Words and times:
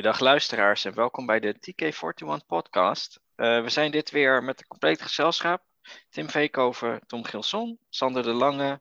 Goeiedag 0.00 0.24
luisteraars 0.24 0.84
en 0.84 0.94
welkom 0.94 1.26
bij 1.26 1.40
de 1.40 1.54
TK41 1.54 2.46
podcast. 2.46 3.20
Uh, 3.36 3.62
we 3.62 3.68
zijn 3.68 3.90
dit 3.90 4.10
weer 4.10 4.42
met 4.42 4.60
een 4.60 4.66
compleet 4.66 5.02
gezelschap. 5.02 5.62
Tim 6.10 6.30
Veekhoven, 6.30 7.00
Tom 7.06 7.24
Gilson, 7.24 7.78
Sander 7.88 8.22
de 8.22 8.32
Lange, 8.32 8.80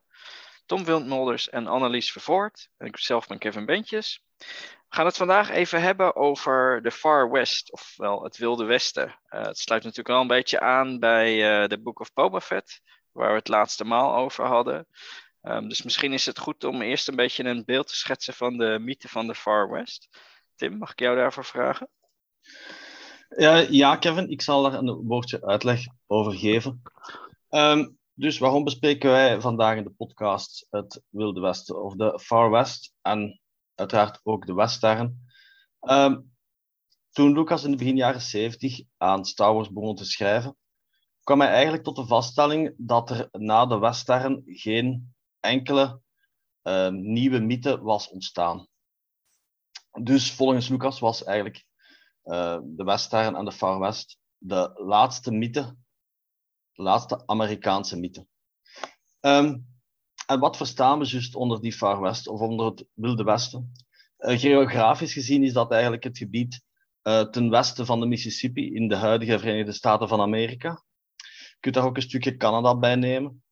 Tom 0.66 0.86
Wildmolders 0.86 1.50
en 1.50 1.68
Annelies 1.68 2.12
Vervoort. 2.12 2.70
En 2.78 2.88
ik 2.88 2.98
zelf 2.98 3.28
ben 3.28 3.38
Kevin 3.38 3.66
Bentjes. 3.66 4.24
We 4.38 4.46
gaan 4.90 5.06
het 5.06 5.18
vandaag 5.18 5.50
even 5.50 5.82
hebben 5.82 6.16
over 6.16 6.82
de 6.82 6.92
Far 6.92 7.32
West, 7.32 7.72
ofwel 7.72 8.24
het 8.24 8.38
Wilde 8.38 8.66
Westen. 8.66 9.08
Uh, 9.08 9.42
het 9.42 9.58
sluit 9.58 9.84
natuurlijk 9.84 10.10
wel 10.10 10.22
een 10.22 10.28
beetje 10.28 10.60
aan 10.60 11.00
bij 11.00 11.62
uh, 11.62 11.68
The 11.68 11.82
Book 11.82 12.00
of 12.00 12.14
Boba 12.14 12.40
Fett, 12.40 12.82
waar 13.12 13.30
we 13.30 13.38
het 13.38 13.48
laatste 13.48 13.86
maal 13.86 14.16
over 14.16 14.46
hadden. 14.46 14.88
Um, 15.42 15.68
dus 15.68 15.82
misschien 15.82 16.14
is 16.14 16.26
het 16.26 16.40
goed 16.40 16.64
om 16.64 16.82
eerst 16.82 17.08
een 17.08 17.16
beetje 17.16 17.44
een 17.44 17.66
beeld 17.66 17.88
te 17.88 17.96
schetsen 17.96 18.34
van 18.34 18.58
de 18.58 18.78
mythe 18.82 19.08
van 19.08 19.28
de 19.28 19.36
Far 19.36 19.70
West. 19.70 20.08
Tim, 20.60 20.78
mag 20.78 20.92
ik 20.92 21.00
jou 21.00 21.16
daarvoor 21.16 21.46
vragen? 21.46 21.90
Ja, 23.70 23.96
Kevin, 23.96 24.30
ik 24.30 24.42
zal 24.42 24.64
daar 24.64 24.74
een 24.74 24.94
woordje 24.94 25.46
uitleg 25.46 25.86
over 26.08 26.34
geven. 26.34 26.82
Um, 27.50 27.98
dus 28.14 28.38
waarom 28.38 28.64
bespreken 28.64 29.10
wij 29.10 29.42
vandaag 29.42 29.78
in 29.78 29.84
de 29.84 29.90
podcast 29.90 30.68
het 30.70 31.02
Wilde 31.10 31.40
Westen 31.40 31.84
of 31.84 31.96
de 31.96 32.20
Far 32.20 32.52
West 32.52 32.94
en 33.02 33.42
uiteraard 33.76 34.20
ook 34.24 34.46
de 34.46 34.54
Western? 34.54 35.28
Um, 35.80 36.32
toen 37.12 37.34
Lucas 37.34 37.64
in 37.64 37.72
de 37.72 37.78
begin 37.78 37.96
jaren 37.96 38.22
70 38.22 38.82
aan 38.98 39.26
Star 39.26 39.54
Wars 39.54 39.72
begon 39.72 39.96
te 39.96 40.06
schrijven, 40.06 40.58
kwam 41.24 41.40
hij 41.40 41.50
eigenlijk 41.50 41.84
tot 41.84 41.96
de 41.96 42.06
vaststelling 42.06 42.74
dat 42.78 43.10
er 43.10 43.28
na 43.32 43.66
de 43.66 43.78
Western 43.78 44.42
geen 44.46 45.14
enkele 45.40 46.02
uh, 46.64 46.90
nieuwe 46.90 47.40
mythe 47.40 47.82
was 47.82 48.10
ontstaan. 48.10 48.68
Dus 50.02 50.32
volgens 50.32 50.70
Lucas 50.70 51.00
was 51.00 51.24
eigenlijk 51.24 51.66
uh, 52.24 52.60
de 52.64 52.84
Western 52.84 53.36
en 53.36 53.46
de 53.46 53.52
Far 53.52 53.80
West 53.80 54.18
de 54.38 54.72
laatste 54.76 55.32
mythe, 55.32 55.76
de 56.72 56.82
laatste 56.82 57.24
Amerikaanse 57.26 58.00
mythe. 58.00 58.28
Um, 59.20 59.68
en 60.26 60.40
wat 60.40 60.58
verstaan 60.58 61.00
we 61.00 61.06
juist 61.06 61.36
onder 61.36 61.62
die 61.62 61.74
Far 61.74 62.02
West 62.02 62.28
of 62.28 62.40
onder 62.40 62.66
het 62.66 62.86
Wilde 62.94 63.24
Westen? 63.24 63.72
Uh, 64.20 64.40
geografisch 64.40 65.14
gezien 65.14 65.44
is 65.44 65.54
dat 65.54 65.72
eigenlijk 65.72 66.04
het 66.04 66.18
gebied 66.18 66.62
uh, 67.04 67.22
ten 67.22 67.50
westen 67.50 67.86
van 67.86 68.00
de 68.00 68.06
Mississippi 68.06 68.74
in 68.74 68.88
de 68.88 68.96
huidige 68.96 69.40
Verenigde 69.40 69.72
Staten 69.72 70.08
van 70.08 70.22
Amerika. 70.22 70.84
Je 71.16 71.58
kunt 71.60 71.76
daar 71.76 71.86
ook 71.86 71.96
een 71.96 72.02
stukje 72.02 72.38
Canada 72.38 72.78
bij 72.78 72.96
nemen, 72.96 73.44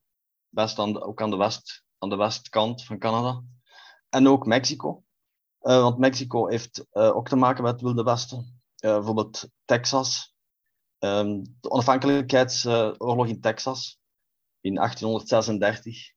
best 0.50 0.80
ook 0.80 1.22
aan 1.22 1.30
de, 1.30 1.38
west, 1.38 1.84
aan 1.98 2.10
de 2.10 2.16
westkant 2.16 2.84
van 2.84 3.00
Canada. 3.00 3.44
En 4.10 4.28
ook 4.28 4.46
Mexico. 4.46 5.04
Uh, 5.68 5.82
want 5.82 5.98
Mexico 5.98 6.48
heeft 6.48 6.86
uh, 6.94 7.16
ook 7.16 7.28
te 7.28 7.36
maken 7.36 7.64
met 7.64 7.72
het 7.72 7.82
Wilde 7.82 8.04
Westen. 8.04 8.62
Uh, 8.84 8.94
bijvoorbeeld 8.94 9.50
Texas. 9.66 10.36
Um, 11.00 11.44
de 11.60 11.70
onafhankelijkheidsoorlog 11.70 13.28
in 13.28 13.42
Texas 13.42 14.00
in 14.62 14.76
1836. 14.76 16.12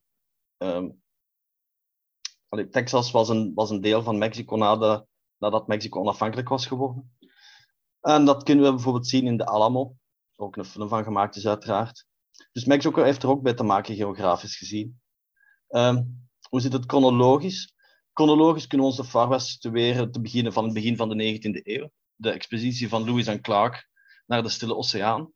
Um, 0.59 1.03
allee, 2.49 2.69
Texas 2.69 3.11
was 3.11 3.29
een, 3.29 3.53
was 3.55 3.71
een 3.71 3.81
deel 3.81 4.03
van 4.03 4.19
Mexico 4.19 4.57
nadat 5.39 5.67
Mexico 5.67 6.01
onafhankelijk 6.01 6.49
was 6.49 6.67
geworden. 6.67 7.17
En 8.01 8.25
dat 8.25 8.43
kunnen 8.43 8.65
we 8.65 8.71
bijvoorbeeld 8.71 9.07
zien 9.07 9.27
in 9.27 9.37
de 9.37 9.47
Alamo. 9.47 9.97
Ook 10.37 10.57
een 10.57 10.65
film 10.65 10.89
van 10.89 11.05
gemaakt 11.05 11.37
is 11.37 11.47
uiteraard. 11.47 12.07
Dus 12.53 12.65
Mexico 12.65 13.03
heeft 13.03 13.23
er 13.23 13.29
ook 13.29 13.43
bij 13.43 13.55
te 13.55 13.63
maken, 13.63 13.95
geografisch 13.97 14.57
gezien. 14.57 15.01
Um, 15.69 16.29
hoe 16.49 16.61
zit 16.61 16.73
het 16.73 16.85
chronologisch? 16.87 17.75
Chronologisch 18.21 18.67
kunnen 18.67 18.87
we 18.87 18.93
onze 18.93 19.11
Far 19.11 19.29
West 19.29 19.47
situeren 19.47 20.13
te 20.13 20.21
beginnen 20.21 20.53
van 20.53 20.65
het 20.65 20.73
begin 20.73 20.97
van 20.97 21.09
de 21.09 21.39
19e 21.39 21.63
eeuw. 21.63 21.91
De 22.15 22.31
expeditie 22.31 22.89
van 22.89 23.05
Lewis 23.05 23.27
en 23.27 23.41
Clark 23.41 23.89
naar 24.27 24.43
de 24.43 24.49
Stille 24.49 24.77
Oceaan. 24.77 25.33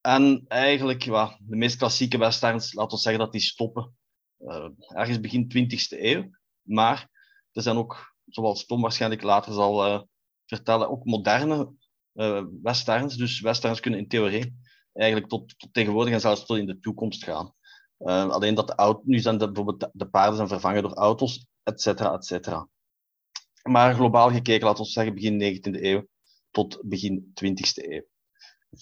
En 0.00 0.44
eigenlijk, 0.48 1.02
ja, 1.02 1.38
de 1.40 1.56
meest 1.56 1.76
klassieke 1.76 2.18
westerns, 2.18 2.72
laten 2.72 2.96
we 2.96 3.02
zeggen 3.02 3.22
dat 3.22 3.32
die 3.32 3.40
stoppen 3.40 3.96
uh, 4.38 4.68
ergens 4.88 5.20
begin 5.20 5.52
20e 5.56 6.00
eeuw. 6.00 6.30
Maar 6.62 7.08
er 7.52 7.62
zijn 7.62 7.76
ook, 7.76 8.16
zoals 8.26 8.66
Tom 8.66 8.80
waarschijnlijk 8.80 9.22
later 9.22 9.52
zal 9.52 9.86
uh, 9.86 10.00
vertellen, 10.46 10.90
ook 10.90 11.04
moderne 11.04 11.72
uh, 12.14 12.44
westerns. 12.62 13.16
Dus 13.16 13.40
westerns 13.40 13.80
kunnen 13.80 14.00
in 14.00 14.08
theorie 14.08 14.56
eigenlijk 14.92 15.30
tot, 15.30 15.58
tot 15.58 15.74
tegenwoordig 15.74 16.12
en 16.14 16.20
zelfs 16.20 16.46
tot 16.46 16.56
in 16.56 16.66
de 16.66 16.78
toekomst 16.78 17.24
gaan. 17.24 17.54
alleen 18.30 18.54
dat 18.54 19.00
nu 19.04 19.18
zijn 19.18 19.38
bijvoorbeeld 19.38 19.90
de 19.92 20.08
paarden 20.08 20.36
zijn 20.36 20.48
vervangen 20.48 20.82
door 20.82 20.94
auto's 20.94 21.46
et 21.66 21.80
cetera, 21.80 22.14
et 22.14 22.24
cetera. 22.24 22.68
Maar 23.62 23.94
globaal 23.94 24.30
gekeken, 24.30 24.66
laten 24.66 24.84
we 24.84 24.90
zeggen 24.90 25.14
begin 25.14 25.40
19e 25.40 25.82
eeuw 25.82 26.06
tot 26.50 26.80
begin 26.82 27.32
20e 27.44 27.90
eeuw. 27.90 28.06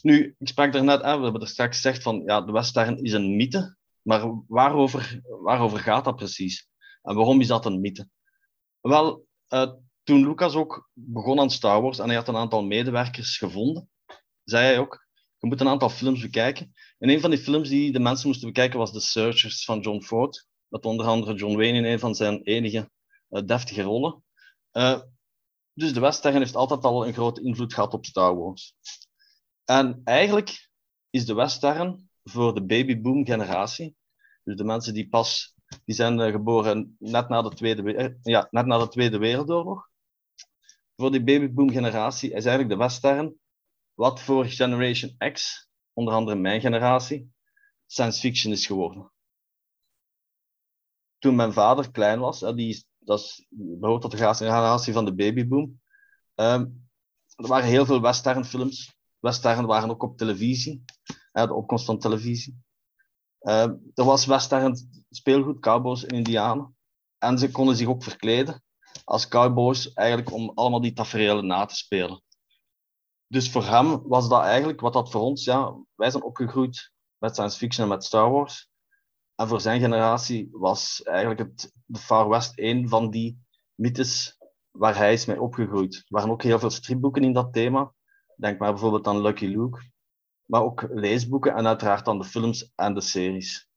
Nu, 0.02 0.34
ik 0.38 0.48
sprak 0.48 0.72
daarnet, 0.72 1.02
hè, 1.02 1.16
we 1.16 1.22
hebben 1.22 1.40
er 1.40 1.48
straks 1.48 1.76
gezegd 1.76 2.02
van, 2.02 2.22
ja, 2.26 2.40
de 2.40 2.52
Western 2.52 3.02
is 3.02 3.12
een 3.12 3.36
mythe, 3.36 3.76
maar 4.02 4.42
waarover, 4.46 5.20
waarover 5.42 5.78
gaat 5.78 6.04
dat 6.04 6.16
precies? 6.16 6.68
En 7.02 7.14
waarom 7.14 7.40
is 7.40 7.46
dat 7.46 7.66
een 7.66 7.80
mythe? 7.80 8.08
Wel, 8.80 9.26
uh, 9.48 9.72
toen 10.02 10.26
Lucas 10.28 10.54
ook 10.54 10.90
begon 10.92 11.40
aan 11.40 11.50
Star 11.50 11.82
Wars 11.82 11.98
en 11.98 12.06
hij 12.06 12.16
had 12.16 12.28
een 12.28 12.36
aantal 12.36 12.64
medewerkers 12.64 13.38
gevonden, 13.38 13.90
zei 14.44 14.64
hij 14.64 14.78
ook, 14.78 15.06
je 15.38 15.46
moet 15.46 15.60
een 15.60 15.68
aantal 15.68 15.90
films 15.90 16.20
bekijken. 16.20 16.74
En 16.98 17.08
een 17.08 17.20
van 17.20 17.30
die 17.30 17.38
films 17.38 17.68
die 17.68 17.92
de 17.92 18.00
mensen 18.00 18.28
moesten 18.28 18.48
bekijken 18.48 18.78
was 18.78 18.92
The 18.92 19.00
Searchers 19.00 19.64
van 19.64 19.80
John 19.80 20.00
Ford 20.00 20.48
met 20.74 20.86
onder 20.86 21.06
andere 21.06 21.34
John 21.34 21.56
Wayne 21.56 21.78
in 21.78 21.84
een 21.84 21.98
van 21.98 22.14
zijn 22.14 22.42
enige 22.42 22.90
uh, 23.30 23.42
deftige 23.42 23.82
rollen. 23.82 24.24
Uh, 24.72 25.00
dus 25.72 25.92
de 25.92 26.00
Western 26.00 26.36
heeft 26.36 26.54
altijd 26.56 26.84
al 26.84 27.06
een 27.06 27.12
grote 27.12 27.42
invloed 27.42 27.74
gehad 27.74 27.94
op 27.94 28.04
Star 28.04 28.36
Wars. 28.36 28.74
En 29.64 30.00
eigenlijk 30.04 30.70
is 31.10 31.26
de 31.26 31.34
Western 31.34 32.10
voor 32.22 32.54
de 32.54 32.64
babyboom 32.64 33.26
generatie, 33.26 33.96
dus 34.44 34.56
de 34.56 34.64
mensen 34.64 34.94
die 34.94 35.08
pas, 35.08 35.54
die 35.84 35.94
zijn 35.94 36.18
uh, 36.18 36.30
geboren 36.30 36.96
net 36.98 37.28
na, 37.28 37.42
de 37.42 37.54
tweede, 37.54 38.18
ja, 38.22 38.48
net 38.50 38.66
na 38.66 38.78
de 38.78 38.88
Tweede 38.88 39.18
Wereldoorlog, 39.18 39.88
voor 40.96 41.10
die 41.10 41.24
babyboom 41.24 41.70
generatie 41.70 42.28
is 42.28 42.44
eigenlijk 42.44 42.68
de 42.68 42.76
Western 42.76 43.34
wat 43.94 44.20
voor 44.20 44.44
Generation 44.44 45.16
X, 45.32 45.68
onder 45.92 46.14
andere 46.14 46.36
mijn 46.36 46.60
generatie, 46.60 47.32
science 47.86 48.20
fiction 48.20 48.52
is 48.52 48.66
geworden 48.66 49.12
toen 51.24 51.34
mijn 51.34 51.52
vader 51.52 51.90
klein 51.90 52.18
was, 52.18 52.38
die 52.38 52.84
dat 52.98 53.18
is, 53.18 53.46
behoort 53.48 54.02
tot 54.02 54.10
de 54.10 54.16
generatie 54.16 54.92
van 54.92 55.04
de 55.04 55.14
babyboom, 55.14 55.80
um, 56.34 56.88
er 57.36 57.46
waren 57.46 57.68
heel 57.68 57.86
veel 57.86 58.00
westernfilms. 58.00 58.94
Western 59.18 59.66
waren 59.66 59.90
ook 59.90 60.02
op 60.02 60.16
televisie, 60.16 60.84
de 61.32 61.54
opkomst 61.54 61.84
van 61.84 61.98
televisie. 61.98 62.62
Um, 63.40 63.90
er 63.94 64.04
was 64.04 64.26
western 64.26 65.04
speelgoed, 65.10 65.60
cowboys 65.60 66.04
en 66.04 66.16
indianen. 66.16 66.76
En 67.18 67.38
ze 67.38 67.50
konden 67.50 67.76
zich 67.76 67.88
ook 67.88 68.02
verkleden 68.02 68.62
als 69.04 69.28
cowboys, 69.28 69.92
eigenlijk 69.92 70.32
om 70.32 70.52
allemaal 70.54 70.80
die 70.80 70.92
tafereelen 70.92 71.46
na 71.46 71.64
te 71.64 71.76
spelen. 71.76 72.22
Dus 73.26 73.50
voor 73.50 73.64
hem 73.64 74.08
was 74.08 74.28
dat 74.28 74.42
eigenlijk 74.42 74.80
wat 74.80 74.92
dat 74.92 75.10
voor 75.10 75.20
ons, 75.20 75.44
ja, 75.44 75.76
wij 75.94 76.10
zijn 76.10 76.22
opgegroeid 76.22 76.92
met 77.18 77.34
science 77.34 77.58
fiction 77.58 77.84
en 77.84 77.92
met 77.92 78.04
Star 78.04 78.30
Wars. 78.30 78.72
En 79.34 79.48
voor 79.48 79.60
zijn 79.60 79.80
generatie 79.80 80.48
was 80.52 81.02
eigenlijk 81.02 81.40
het, 81.40 81.72
de 81.86 81.98
Far 81.98 82.28
West 82.28 82.52
een 82.58 82.88
van 82.88 83.10
die 83.10 83.38
mythes 83.74 84.38
waar 84.70 84.96
hij 84.96 85.12
is 85.12 85.26
mee 85.26 85.40
opgegroeid. 85.40 85.94
Er 85.94 86.04
waren 86.08 86.30
ook 86.30 86.42
heel 86.42 86.58
veel 86.58 86.70
stripboeken 86.70 87.22
in 87.22 87.32
dat 87.32 87.52
thema. 87.52 87.94
Denk 88.36 88.58
maar 88.58 88.70
bijvoorbeeld 88.72 89.06
aan 89.06 89.20
Lucky 89.20 89.46
Luke. 89.46 89.90
Maar 90.44 90.62
ook 90.62 90.86
leesboeken 90.90 91.54
en 91.54 91.66
uiteraard 91.66 92.04
dan 92.04 92.18
de 92.18 92.24
films 92.24 92.72
en 92.74 92.94
de 92.94 93.00
series. 93.00 93.68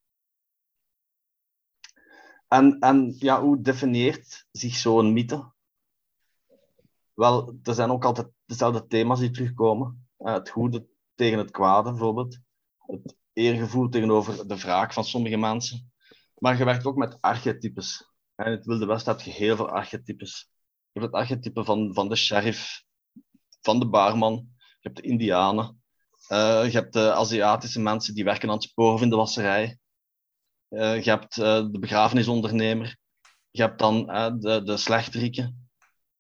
En, 2.47 2.79
en 2.79 3.15
ja, 3.17 3.41
hoe 3.41 3.61
definieert 3.61 4.47
zich 4.51 4.75
zo'n 4.75 5.13
mythe? 5.13 5.51
Wel, 7.13 7.59
er 7.63 7.73
zijn 7.73 7.91
ook 7.91 8.05
altijd 8.05 8.27
dezelfde 8.45 8.87
thema's 8.87 9.19
die 9.19 9.31
terugkomen. 9.31 10.07
Eh, 10.17 10.33
het 10.33 10.49
goede 10.49 10.87
tegen 11.15 11.37
het 11.37 11.51
kwade, 11.51 11.89
bijvoorbeeld. 11.89 12.37
Het 12.77 13.16
eergevoel 13.37 13.89
tegenover 13.89 14.47
de 14.47 14.57
wraak 14.57 14.93
van 14.93 15.03
sommige 15.03 15.37
mensen. 15.37 15.91
Maar 16.37 16.57
je 16.57 16.65
werkt 16.65 16.85
ook 16.85 16.95
met 16.95 17.17
archetypes. 17.21 18.05
In 18.35 18.51
het 18.51 18.65
Wilde 18.65 18.85
Westen 18.85 19.15
heb 19.15 19.21
je 19.21 19.31
heel 19.31 19.55
veel 19.55 19.69
archetypes. 19.69 20.49
Je 20.91 20.99
hebt 20.99 21.05
het 21.05 21.21
archetype 21.21 21.63
van, 21.63 21.93
van 21.93 22.09
de 22.09 22.15
sheriff, 22.15 22.83
van 23.61 23.79
de 23.79 23.89
baarman, 23.89 24.33
je 24.57 24.89
hebt 24.89 24.95
de 24.95 25.01
indianen, 25.01 25.83
uh, 26.29 26.63
je 26.65 26.71
hebt 26.71 26.93
de 26.93 27.13
Aziatische 27.13 27.79
mensen 27.79 28.13
die 28.13 28.23
werken 28.23 28.49
aan 28.49 28.55
het 28.55 28.63
spoor 28.63 29.01
in 29.01 29.09
de 29.09 29.15
wasserij, 29.15 29.77
uh, 30.69 31.03
je 31.03 31.09
hebt 31.09 31.37
uh, 31.37 31.71
de 31.71 31.79
begrafenisondernemer, 31.79 32.97
je 33.51 33.61
hebt 33.61 33.79
dan 33.79 34.05
de, 34.39 34.61
de 34.63 34.77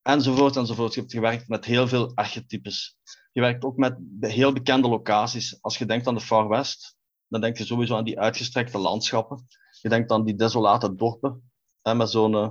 enzovoort, 0.07 0.55
enzovoort. 0.55 0.93
Je 0.93 0.99
hebt 0.99 1.13
gewerkt 1.13 1.47
met 1.47 1.65
heel 1.65 1.87
veel 1.87 2.11
archetypes. 2.15 2.97
Je 3.31 3.41
werkt 3.41 3.63
ook 3.63 3.77
met 3.77 3.97
heel 4.19 4.53
bekende 4.53 4.87
locaties. 4.87 5.61
Als 5.61 5.77
je 5.77 5.85
denkt 5.85 6.07
aan 6.07 6.15
de 6.15 6.21
Far 6.21 6.47
West, 6.47 6.96
dan 7.27 7.41
denk 7.41 7.57
je 7.57 7.65
sowieso 7.65 7.95
aan 7.95 8.03
die 8.03 8.19
uitgestrekte 8.19 8.77
landschappen. 8.77 9.47
Je 9.81 9.89
denkt 9.89 10.11
aan 10.11 10.23
die 10.23 10.35
desolate 10.35 10.95
dorpen, 10.95 11.51
hè, 11.81 11.95
met 11.95 12.09
zo'n 12.09 12.33
uh, 12.33 12.49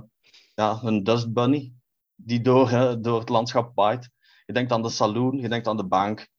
ja, 0.55 0.79
een 0.83 1.03
dust 1.03 1.33
bunny 1.33 1.73
die 2.15 2.41
door, 2.41 2.69
hè, 2.69 2.99
door 2.99 3.19
het 3.19 3.29
landschap 3.29 3.71
waait. 3.75 4.09
Je 4.45 4.53
denkt 4.53 4.71
aan 4.71 4.81
de 4.81 4.89
saloon, 4.89 5.37
je 5.37 5.49
denkt 5.49 5.67
aan 5.67 5.77
de 5.77 5.87
bank, 5.87 6.29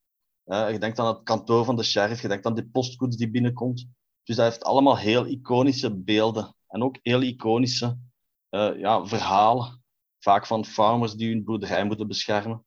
uh, 0.45 0.71
je 0.71 0.79
denkt 0.79 0.99
aan 0.99 1.15
het 1.15 1.23
kantoor 1.23 1.65
van 1.65 1.77
de 1.77 1.83
sheriff, 1.83 2.23
je 2.23 2.29
denkt 2.29 2.47
aan 2.47 2.55
de 2.55 2.69
postkoets 2.69 3.17
die 3.17 3.31
binnenkomt. 3.31 3.87
Dus 4.25 4.37
dat 4.37 4.45
heeft 4.51 4.65
allemaal 4.65 4.99
heel 4.99 5.27
iconische 5.27 5.97
beelden 5.97 6.55
en 6.67 6.83
ook 6.83 6.99
heel 7.03 7.23
iconische 7.23 7.99
uh, 8.51 8.79
ja, 8.79 9.07
verhalen. 9.07 9.83
Vaak 10.19 10.47
van 10.47 10.65
farmers 10.65 11.15
die 11.15 11.29
hun 11.29 11.45
boerderij 11.45 11.85
moeten 11.85 12.09
beschermen. 12.09 12.65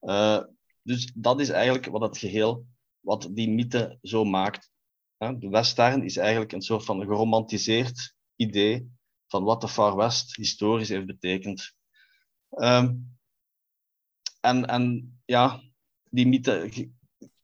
Uh, 0.00 0.42
dus 0.82 1.12
dat 1.14 1.40
is 1.40 1.48
eigenlijk 1.48 1.86
wat 1.86 2.00
het 2.00 2.18
geheel, 2.18 2.66
wat 3.00 3.28
die 3.30 3.50
mythe 3.50 3.98
zo 4.02 4.24
maakt. 4.24 4.70
De 5.18 5.48
western 5.48 6.04
is 6.04 6.16
eigenlijk 6.16 6.52
een 6.52 6.62
soort 6.62 6.84
van 6.84 7.00
geromantiseerd 7.00 8.14
idee 8.36 8.90
van 9.26 9.44
wat 9.44 9.60
de 9.60 9.68
Far 9.68 9.96
West 9.96 10.36
historisch 10.36 10.88
heeft 10.88 11.06
betekend. 11.06 11.74
Um, 12.50 13.18
en, 14.40 14.66
en 14.66 15.14
ja, 15.24 15.62
die 16.10 16.26
mythe. 16.26 16.70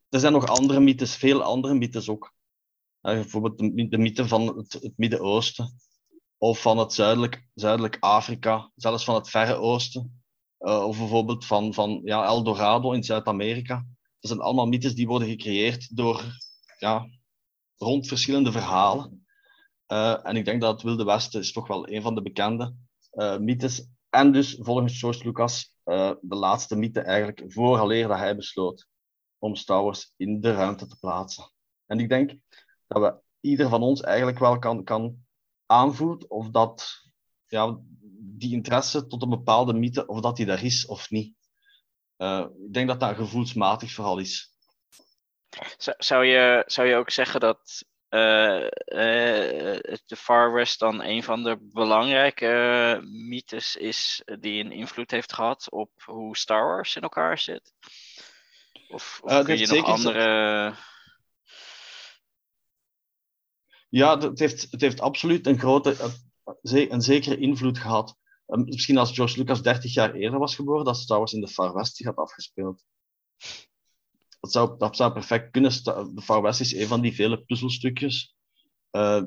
Er 0.08 0.20
zijn 0.20 0.32
nog 0.32 0.46
andere 0.46 0.80
mythes, 0.80 1.16
veel 1.16 1.42
andere 1.42 1.74
mythes 1.74 2.08
ook. 2.08 2.34
Bijvoorbeeld 3.00 3.58
de, 3.58 3.88
de 3.88 3.98
mythe 3.98 4.28
van 4.28 4.56
het, 4.56 4.92
Midden-Oosten 4.96 5.80
of 6.38 6.60
van 6.60 6.78
het 6.78 6.92
zuidelijk, 6.92 7.46
zuidelijk 7.54 7.96
Afrika, 8.00 8.70
zelfs 8.74 9.04
van 9.04 9.14
het 9.14 9.30
Verre 9.30 9.54
Oosten. 9.54 10.22
Uh, 10.60 10.84
of 10.84 10.98
bijvoorbeeld 10.98 11.46
van, 11.46 11.74
van 11.74 12.00
ja, 12.04 12.24
El 12.24 12.42
Dorado 12.42 12.92
in 12.92 13.04
Zuid-Amerika. 13.04 13.86
Dat 14.20 14.30
zijn 14.30 14.40
allemaal 14.40 14.66
mythes 14.66 14.94
die 14.94 15.06
worden 15.06 15.28
gecreëerd 15.28 15.96
door, 15.96 16.24
ja, 16.78 17.08
rond 17.82 18.06
verschillende 18.06 18.52
verhalen. 18.52 19.26
Uh, 19.88 20.26
en 20.26 20.36
ik 20.36 20.44
denk 20.44 20.60
dat 20.60 20.72
het 20.72 20.82
Wilde 20.82 21.04
Westen 21.04 21.40
is 21.40 21.52
toch 21.52 21.66
wel 21.66 21.88
een 21.88 22.02
van 22.02 22.14
de 22.14 22.22
bekende 22.22 22.74
uh, 23.12 23.38
mythes. 23.38 23.88
En 24.10 24.32
dus 24.32 24.56
volgens 24.60 24.98
George 24.98 25.24
Lucas 25.24 25.76
uh, 25.84 26.10
de 26.20 26.34
laatste 26.34 26.76
mythe 26.76 27.00
eigenlijk 27.00 27.52
vooraleer 27.52 28.08
dat 28.08 28.18
hij 28.18 28.36
besloot 28.36 28.86
om 29.38 29.54
Star 29.54 29.96
in 30.16 30.40
de 30.40 30.52
ruimte 30.52 30.86
te 30.86 30.98
plaatsen. 30.98 31.50
En 31.86 32.00
ik 32.00 32.08
denk 32.08 32.34
dat 32.86 33.02
we 33.02 33.20
ieder 33.40 33.68
van 33.68 33.82
ons 33.82 34.00
eigenlijk 34.00 34.38
wel 34.38 34.58
kan, 34.58 34.84
kan 34.84 35.16
aanvoelt 35.66 36.28
of 36.28 36.50
dat 36.50 37.02
ja, 37.46 37.78
die 38.18 38.52
interesse 38.52 39.06
tot 39.06 39.22
een 39.22 39.28
bepaalde 39.28 39.72
mythe, 39.72 40.06
of 40.06 40.20
dat 40.20 40.36
die 40.36 40.46
daar 40.46 40.64
is 40.64 40.86
of 40.86 41.10
niet. 41.10 41.36
Ik 42.66 42.72
denk 42.72 42.88
dat 42.88 43.00
dat 43.00 43.16
gevoelsmatig 43.16 43.92
vooral 43.92 44.18
is. 44.18 44.51
Zou 45.98 46.24
je, 46.24 46.62
zou 46.66 46.88
je 46.88 46.96
ook 46.96 47.10
zeggen 47.10 47.40
dat 47.40 47.84
uh, 48.10 48.62
uh, 48.62 48.68
de 50.06 50.16
Far 50.16 50.52
West 50.52 50.78
dan 50.78 51.02
een 51.02 51.22
van 51.22 51.42
de 51.42 51.58
belangrijke 51.60 53.00
mythes 53.02 53.76
is 53.76 54.22
die 54.40 54.64
een 54.64 54.72
invloed 54.72 55.10
heeft 55.10 55.32
gehad 55.32 55.70
op 55.70 55.90
hoe 56.04 56.36
Star 56.36 56.66
Wars 56.66 56.96
in 56.96 57.02
elkaar 57.02 57.38
zit? 57.38 57.72
Of, 58.88 59.20
of 59.22 59.44
kun 59.44 59.58
je 59.58 59.66
nog 59.66 59.84
andere... 59.84 60.74
Ja, 63.88 64.18
het 64.18 64.38
heeft, 64.38 64.70
het 64.70 64.80
heeft 64.80 65.00
absoluut 65.00 65.46
een 65.46 65.58
grote, 65.58 65.96
een 66.62 67.02
zekere 67.02 67.38
invloed 67.38 67.78
gehad. 67.78 68.16
Misschien 68.46 68.98
als 68.98 69.12
George 69.12 69.38
Lucas 69.38 69.62
30 69.62 69.94
jaar 69.94 70.14
eerder 70.14 70.38
was 70.38 70.54
geboren, 70.54 70.84
dat 70.84 70.96
Star 70.96 71.18
Wars 71.18 71.32
in 71.32 71.40
de 71.40 71.48
Far 71.48 71.74
West 71.74 71.96
zich 71.96 72.06
had 72.06 72.16
afgespeeld. 72.16 72.84
Dat 74.42 74.52
zou, 74.52 74.78
dat 74.78 74.96
zou 74.96 75.12
perfect 75.12 75.50
kunnen. 75.50 75.70
De 76.14 76.22
Far 76.22 76.42
West 76.42 76.60
is 76.60 76.74
een 76.74 76.86
van 76.86 77.00
die 77.00 77.14
vele 77.14 77.44
puzzelstukjes 77.44 78.34
uh, 78.92 79.22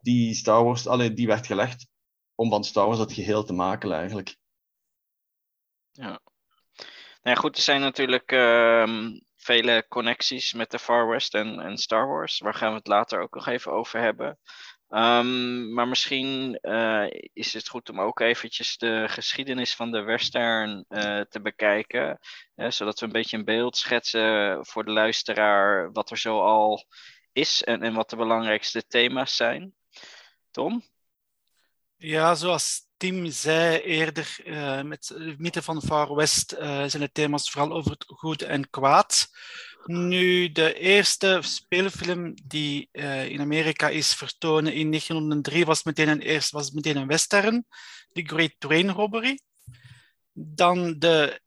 die 0.00 0.34
Star 0.34 0.64
Wars, 0.64 0.86
allee, 0.86 1.12
die 1.12 1.26
werd 1.26 1.46
gelegd 1.46 1.86
om 2.34 2.50
van 2.50 2.64
Star 2.64 2.86
Wars 2.86 2.98
het 2.98 3.12
geheel 3.12 3.44
te 3.44 3.52
maken 3.52 3.92
eigenlijk. 3.92 4.36
Ja. 5.92 6.20
Nou 7.22 7.34
ja, 7.34 7.34
goed, 7.34 7.56
er 7.56 7.62
zijn 7.62 7.80
natuurlijk 7.80 8.32
uh, 8.32 9.08
vele 9.36 9.86
connecties 9.88 10.52
met 10.52 10.70
de 10.70 10.78
Far 10.78 11.08
West 11.08 11.34
en, 11.34 11.60
en 11.60 11.78
Star 11.78 12.06
Wars. 12.06 12.38
Waar 12.38 12.54
gaan 12.54 12.70
we 12.70 12.76
het 12.76 12.86
later 12.86 13.20
ook 13.20 13.34
nog 13.34 13.46
even 13.46 13.72
over 13.72 14.00
hebben. 14.00 14.38
Um, 14.92 15.72
maar 15.72 15.88
misschien 15.88 16.58
uh, 16.62 17.06
is 17.32 17.52
het 17.52 17.68
goed 17.68 17.90
om 17.90 18.00
ook 18.00 18.20
eventjes 18.20 18.76
de 18.76 19.04
geschiedenis 19.08 19.74
van 19.74 19.90
de 19.90 20.00
western 20.00 20.84
uh, 20.88 21.20
te 21.20 21.40
bekijken. 21.40 22.18
Zodat 22.54 23.00
we 23.00 23.06
een 23.06 23.12
beetje 23.12 23.36
een 23.36 23.44
beeld 23.44 23.76
schetsen 23.76 24.58
voor 24.66 24.84
de 24.84 24.90
luisteraar 24.90 25.92
wat 25.92 26.10
er 26.10 26.18
zo 26.18 26.40
al 26.40 26.86
is 27.32 27.64
en, 27.64 27.82
en 27.82 27.94
wat 27.94 28.10
de 28.10 28.16
belangrijkste 28.16 28.86
thema's 28.86 29.36
zijn. 29.36 29.74
Tom? 30.50 30.82
Ja, 31.96 32.34
zoals 32.34 32.86
Tim 32.96 33.26
zei 33.30 33.78
eerder, 33.78 34.36
uh, 34.44 34.82
met 34.82 35.06
de 35.06 35.34
mythe 35.38 35.62
van 35.62 35.82
Far 35.82 36.14
West 36.14 36.50
zijn 36.58 37.00
de 37.00 37.12
thema's 37.12 37.50
vooral 37.50 37.72
over 37.72 37.90
het 37.90 38.04
goed 38.06 38.42
en 38.42 38.70
kwaad. 38.70 39.28
Nu, 39.84 40.52
de 40.52 40.74
eerste 40.74 41.38
speelfilm 41.42 42.34
die 42.44 42.88
uh, 42.92 43.28
in 43.28 43.40
Amerika 43.40 43.88
is 43.88 44.14
vertonen 44.14 44.72
in 44.72 44.88
1903 44.88 45.64
was 45.64 45.82
meteen 45.82 46.08
een, 46.08 46.20
eerst, 46.20 46.50
was 46.50 46.70
meteen 46.70 46.96
een 46.96 47.06
western, 47.06 47.64
The 48.12 48.22
Great 48.22 48.54
Train 48.58 48.90
Robbery. 48.90 49.40
Dan 50.32 50.98
de 50.98 51.40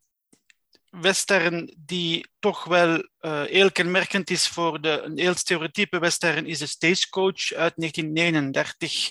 western 0.90 1.74
die 1.78 2.28
toch 2.38 2.64
wel 2.64 3.08
uh, 3.20 3.42
heel 3.42 3.72
kenmerkend 3.72 4.30
is 4.30 4.48
voor 4.48 4.80
de, 4.80 5.00
een 5.02 5.18
heel 5.18 5.34
stereotype 5.34 5.98
western 5.98 6.46
is 6.46 6.58
de 6.58 6.66
Stagecoach 6.66 7.52
uit 7.52 7.72
1939, 7.76 9.08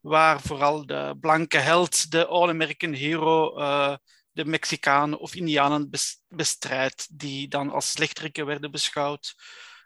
waar 0.00 0.40
vooral 0.40 0.86
de 0.86 1.16
blanke 1.20 1.58
held, 1.58 2.10
de 2.10 2.26
All-American 2.26 2.92
Hero, 2.92 3.58
uh, 3.58 3.96
de 4.32 4.44
Mexicanen 4.44 5.18
of 5.18 5.34
Indianen 5.34 5.90
bestrijdt, 6.28 7.18
die 7.18 7.48
dan 7.48 7.70
als 7.70 7.90
slechteriken 7.90 8.46
werden 8.46 8.70
beschouwd. 8.70 9.34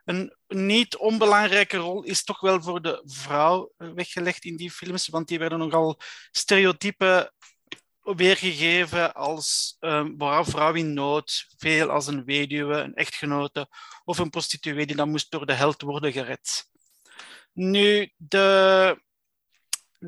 Een 0.04 0.37
niet 0.46 0.96
onbelangrijke 0.96 1.76
rol 1.76 2.02
is 2.02 2.25
toch 2.25 2.40
wel 2.40 2.62
voor 2.62 2.82
de 2.82 3.02
vrouw 3.04 3.72
weggelegd 3.76 4.44
in 4.44 4.56
die 4.56 4.70
films, 4.70 5.08
want 5.08 5.28
die 5.28 5.38
werden 5.38 5.58
nogal 5.58 6.00
stereotypen 6.31 7.32
weergegeven 8.03 9.15
als 9.15 9.76
um, 9.81 10.17
vrouw 10.44 10.74
in 10.74 10.93
nood, 10.93 11.46
veel 11.56 11.91
als 11.91 12.06
een 12.06 12.24
weduwe, 12.24 12.74
een 12.74 12.94
echtgenote 12.94 13.69
of 14.05 14.19
een 14.19 14.31
prostituee 14.31 14.86
die 14.86 14.96
dan 14.96 15.10
moest 15.10 15.31
door 15.31 15.46
de 15.46 15.53
held 15.53 15.82
worden 15.82 16.12
gered. 16.12 16.69
Nu, 17.53 18.12
de 18.17 19.00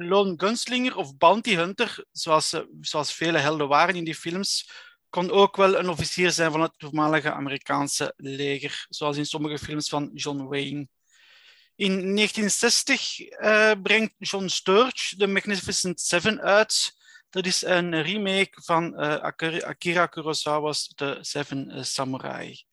lone 0.04 0.34
gunslinger 0.36 0.96
of 0.96 1.16
bounty 1.16 1.54
hunter, 1.54 2.04
zoals, 2.12 2.54
zoals 2.80 3.12
vele 3.12 3.38
helden 3.38 3.68
waren 3.68 3.94
in 3.94 4.04
die 4.04 4.14
films, 4.14 4.70
kon 5.10 5.30
ook 5.30 5.56
wel 5.56 5.78
een 5.78 5.88
officier 5.88 6.30
zijn 6.30 6.50
van 6.50 6.60
het 6.60 6.74
voormalige 6.78 7.32
Amerikaanse 7.32 8.12
leger, 8.16 8.86
zoals 8.88 9.16
in 9.16 9.26
sommige 9.26 9.58
films 9.58 9.88
van 9.88 10.10
John 10.14 10.42
Wayne. 10.42 10.88
In 11.76 11.92
1960 11.92 13.20
uh, 13.20 13.70
eh, 13.70 13.82
brengt 13.82 14.14
John 14.18 14.46
Sturge 14.46 15.16
The 15.16 15.26
Magnificent 15.26 16.00
Seven 16.00 16.40
uit. 16.40 16.96
Dat 17.30 17.46
is 17.46 17.62
een 17.62 18.02
remake 18.02 18.62
van 18.62 19.04
uh, 19.04 19.14
Akira 19.62 20.06
Kurosawa's 20.06 20.92
The 20.94 21.18
Seven 21.20 21.70
uh, 21.76 21.82
Samurai. 21.82 22.67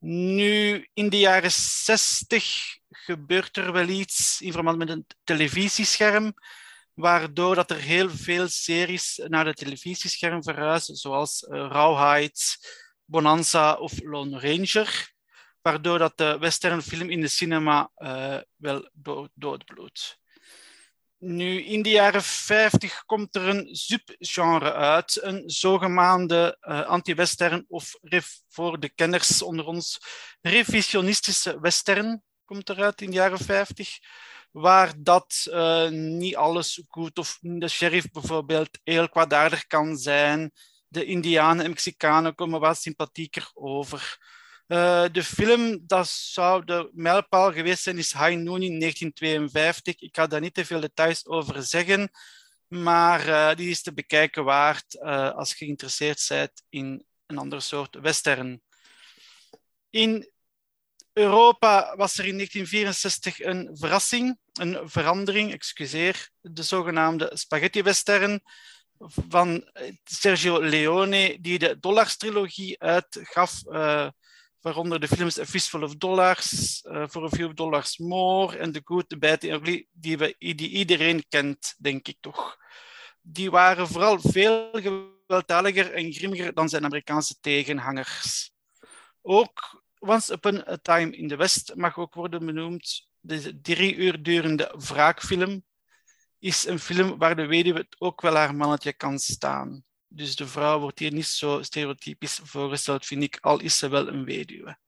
Nu, 0.00 0.88
in 0.94 1.08
de 1.08 1.18
jaren 1.18 1.52
60 1.52 2.76
gebeurt 2.90 3.56
er 3.56 3.72
wel 3.72 3.88
iets 3.88 4.40
in 4.40 4.52
verband 4.52 4.78
met 4.78 4.88
een 4.88 5.06
televisiescherm, 5.24 6.34
waardoor 6.94 7.54
dat 7.54 7.70
er 7.70 7.80
heel 7.80 8.10
veel 8.10 8.48
series 8.48 9.20
naar 9.24 9.46
het 9.46 9.56
televisiescherm 9.56 10.42
verhuizen, 10.42 10.96
zoals 10.96 11.42
uh, 11.42 11.48
Rawhide, 11.48 12.40
Bonanza 13.04 13.74
of 13.74 14.02
Lone 14.02 14.40
Ranger, 14.40 15.12
waardoor 15.62 15.98
dat 15.98 16.16
de 16.16 16.38
westernfilm 16.38 17.10
in 17.10 17.20
de 17.20 17.28
cinema 17.28 17.90
uh, 17.96 18.38
wel 18.56 18.90
doodbloedt. 19.34 20.18
Nu, 21.18 21.62
in 21.62 21.82
de 21.82 21.90
jaren 21.90 22.22
50 22.22 23.04
komt 23.04 23.34
er 23.36 23.48
een 23.48 23.68
subgenre 23.76 24.72
uit, 24.72 25.22
een 25.22 25.42
zogenaamde 25.50 26.58
uh, 26.60 26.86
anti-western 26.86 27.64
of 27.68 27.94
voor 28.48 28.80
de 28.80 28.88
kenners 28.88 29.42
onder 29.42 29.66
ons 29.66 29.98
revisionistische 30.40 31.60
western 31.60 32.22
komt 32.48 32.68
eruit 32.68 33.00
in 33.00 33.10
de 33.10 33.16
jaren 33.16 33.38
50, 33.38 33.98
waar 34.50 34.92
dat 34.98 35.46
uh, 35.50 35.88
niet 35.88 36.36
alles 36.36 36.82
goed 36.88 37.18
of 37.18 37.38
de 37.40 37.68
sheriff 37.68 38.10
bijvoorbeeld 38.10 38.78
heel 38.84 39.08
kwaadaardig 39.08 39.66
kan 39.66 39.96
zijn. 39.96 40.52
De 40.88 41.04
Indianen 41.04 41.64
en 41.64 41.70
Mexicanen 41.70 42.34
komen 42.34 42.60
wat 42.60 42.78
sympathieker 42.80 43.50
over. 43.54 44.18
Uh, 44.68 45.04
de 45.12 45.24
film, 45.24 45.80
dat 45.86 46.08
zou 46.08 46.64
de 46.64 46.90
mijlpaal 46.92 47.52
geweest 47.52 47.82
zijn, 47.82 47.98
is 47.98 48.12
High 48.12 48.36
Noon 48.36 48.62
in 48.62 48.78
1952. 48.80 50.00
Ik 50.00 50.16
ga 50.16 50.26
daar 50.26 50.40
niet 50.40 50.54
te 50.54 50.64
veel 50.64 50.80
details 50.80 51.26
over 51.26 51.62
zeggen, 51.62 52.10
maar 52.66 53.28
uh, 53.28 53.54
die 53.54 53.70
is 53.70 53.82
te 53.82 53.92
bekijken 53.92 54.44
waard 54.44 54.94
uh, 54.94 55.30
als 55.30 55.50
je 55.50 55.56
geïnteresseerd 55.56 56.26
bent 56.28 56.62
in 56.68 57.04
een 57.26 57.38
ander 57.38 57.62
soort 57.62 57.94
western. 57.94 58.62
In 59.90 60.30
Europa 61.12 61.96
was 61.96 62.18
er 62.18 62.26
in 62.26 62.34
1964 62.34 63.40
een 63.40 63.76
verrassing, 63.76 64.38
een 64.52 64.88
verandering, 64.88 65.52
excuseer, 65.52 66.30
de 66.40 66.62
zogenaamde 66.62 67.30
spaghetti-western, 67.34 68.40
van 69.28 69.70
Sergio 70.04 70.62
Leone, 70.62 71.38
die 71.40 71.58
de 71.58 71.78
Dollars-trilogie 71.80 72.80
uitgaf, 72.80 73.62
waaronder 74.60 75.00
de 75.00 75.08
films 75.08 75.38
A 75.38 75.44
Fistful 75.44 75.82
of 75.82 75.96
Dollars, 75.96 76.80
For 77.08 77.24
a 77.24 77.28
Few 77.28 77.54
Dollars 77.54 77.98
More 77.98 78.56
en 78.56 78.72
The 78.72 78.80
Good, 78.84 79.08
The 79.08 79.18
Bad, 79.18 79.40
The 79.40 79.86
die, 79.92 80.18
we, 80.18 80.34
die 80.38 80.68
iedereen 80.68 81.24
kent, 81.28 81.74
denk 81.78 82.08
ik 82.08 82.16
toch. 82.20 82.56
Die 83.20 83.50
waren 83.50 83.88
vooral 83.88 84.20
veel 84.20 84.70
gewelddadiger 84.72 85.92
en 85.92 86.12
grimmiger 86.12 86.54
dan 86.54 86.68
zijn 86.68 86.84
Amerikaanse 86.84 87.40
tegenhangers. 87.40 88.52
Ook 89.22 89.82
Once 89.98 90.32
Upon 90.32 90.68
a 90.68 90.76
Time 90.76 91.16
in 91.16 91.28
the 91.28 91.36
West 91.36 91.74
mag 91.74 91.98
ook 91.98 92.14
worden 92.14 92.46
benoemd. 92.46 93.08
De 93.20 93.60
drie 93.60 93.94
uur 93.94 94.22
durende 94.22 94.74
wraakfilm 94.76 95.64
is 96.38 96.66
een 96.66 96.78
film 96.78 97.18
waar 97.18 97.36
de 97.36 97.46
weduwe 97.46 97.86
ook 97.98 98.20
wel 98.20 98.34
haar 98.34 98.54
mannetje 98.54 98.92
kan 98.92 99.18
staan. 99.18 99.84
Dus 100.08 100.36
de 100.36 100.46
vrouw 100.46 100.78
wordt 100.78 100.98
hier 100.98 101.12
niet 101.12 101.26
zo 101.26 101.62
stereotypisch 101.62 102.40
voorgesteld, 102.42 103.06
vind 103.06 103.22
ik, 103.22 103.38
al 103.40 103.60
is 103.60 103.78
ze 103.78 103.88
wel 103.88 104.08
een 104.08 104.24
weduwe. 104.24 104.78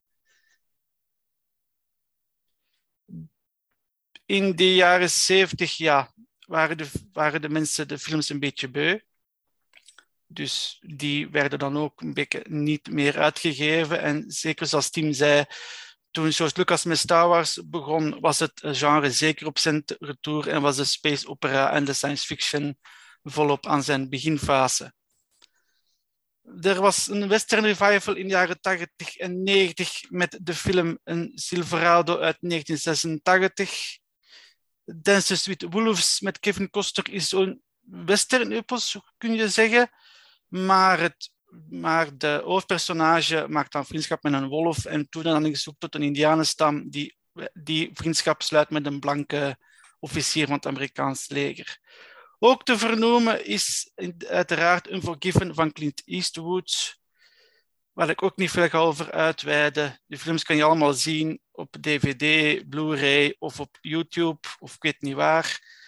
In 4.26 4.56
de 4.56 4.74
jaren 4.74 5.10
zeventig 5.10 5.76
ja, 5.76 6.14
waren, 6.46 6.76
de, 6.76 6.90
waren 7.12 7.42
de 7.42 7.48
mensen 7.48 7.88
de 7.88 7.98
films 7.98 8.28
een 8.28 8.40
beetje 8.40 8.70
beu. 8.70 8.98
Dus 10.26 10.78
die 10.80 11.28
werden 11.28 11.58
dan 11.58 11.76
ook 11.76 12.00
een 12.00 12.14
beetje 12.14 12.44
niet 12.48 12.90
meer 12.90 13.18
uitgegeven. 13.18 14.00
En 14.00 14.30
zeker 14.30 14.66
zoals 14.66 14.90
Tim 14.90 15.12
zei, 15.12 15.44
toen 16.10 16.32
George 16.32 16.54
Lucas 16.56 16.84
met 16.84 16.98
Star 16.98 17.28
Wars 17.28 17.60
begon, 17.64 18.20
was 18.20 18.38
het 18.38 18.60
genre 18.62 19.10
zeker 19.10 19.46
op 19.46 19.58
zijn 19.58 19.82
retour 19.86 20.48
en 20.48 20.62
was 20.62 20.76
de 20.76 20.84
space 20.84 21.28
opera 21.28 21.72
en 21.72 21.84
de 21.84 21.92
science 21.92 22.26
fiction 22.26 22.78
volop 23.22 23.66
aan 23.66 23.82
zijn 23.82 24.08
beginfase. 24.08 24.92
Er 26.60 26.80
was 26.80 27.08
een 27.08 27.28
western 27.28 27.64
revival 27.64 28.14
in 28.14 28.26
de 28.26 28.32
jaren 28.32 28.60
80 28.60 29.16
en 29.16 29.42
90 29.42 30.02
met 30.08 30.38
de 30.42 30.54
film 30.54 30.98
Een 31.04 31.32
Silverado 31.34 32.18
uit 32.18 32.36
1986. 32.40 33.98
Dances 34.84 35.46
with 35.46 35.66
Wolves 35.70 36.20
met 36.20 36.38
Kevin 36.38 36.70
Costner 36.70 37.10
is 37.10 37.28
zo'n 37.28 37.62
western 37.80 38.52
epos, 38.52 38.98
kun 39.18 39.34
je 39.34 39.48
zeggen. 39.48 39.90
Maar, 40.48 41.00
het, 41.00 41.30
maar 41.68 42.16
de 42.16 42.40
hoofdpersonage 42.44 43.46
maakt 43.48 43.72
dan 43.72 43.86
vriendschap 43.86 44.22
met 44.22 44.32
een 44.32 44.48
wolf 44.48 44.84
en 44.84 45.08
toen 45.08 45.22
dan 45.22 45.46
is 45.46 45.62
zoekt 45.62 45.80
tot 45.80 45.94
een 45.94 46.02
indianenstam 46.02 46.90
die, 46.90 47.16
die 47.52 47.90
vriendschap 47.92 48.42
sluit 48.42 48.70
met 48.70 48.86
een 48.86 49.00
blanke 49.00 49.58
officier 49.98 50.46
van 50.46 50.54
het 50.54 50.66
Amerikaans 50.66 51.28
leger. 51.28 51.78
Ook 52.42 52.64
te 52.64 52.78
vernoemen 52.78 53.46
is 53.46 53.90
uiteraard 54.28 54.90
Unforgiven 54.90 55.54
van 55.54 55.72
Clint 55.72 56.02
Eastwood, 56.04 56.98
waar 57.92 58.08
ik 58.08 58.22
ook 58.22 58.36
niet 58.36 58.50
veel 58.50 58.68
ga 58.68 58.78
over 58.78 59.10
uitweiden. 59.10 60.00
De 60.06 60.18
films 60.18 60.42
kan 60.42 60.56
je 60.56 60.62
allemaal 60.62 60.92
zien 60.92 61.40
op 61.50 61.76
DVD, 61.80 62.68
Blu-ray 62.68 63.36
of 63.38 63.60
op 63.60 63.78
YouTube 63.80 64.48
of 64.58 64.74
ik 64.74 64.82
weet 64.82 65.00
niet 65.00 65.14
waar 65.14 65.78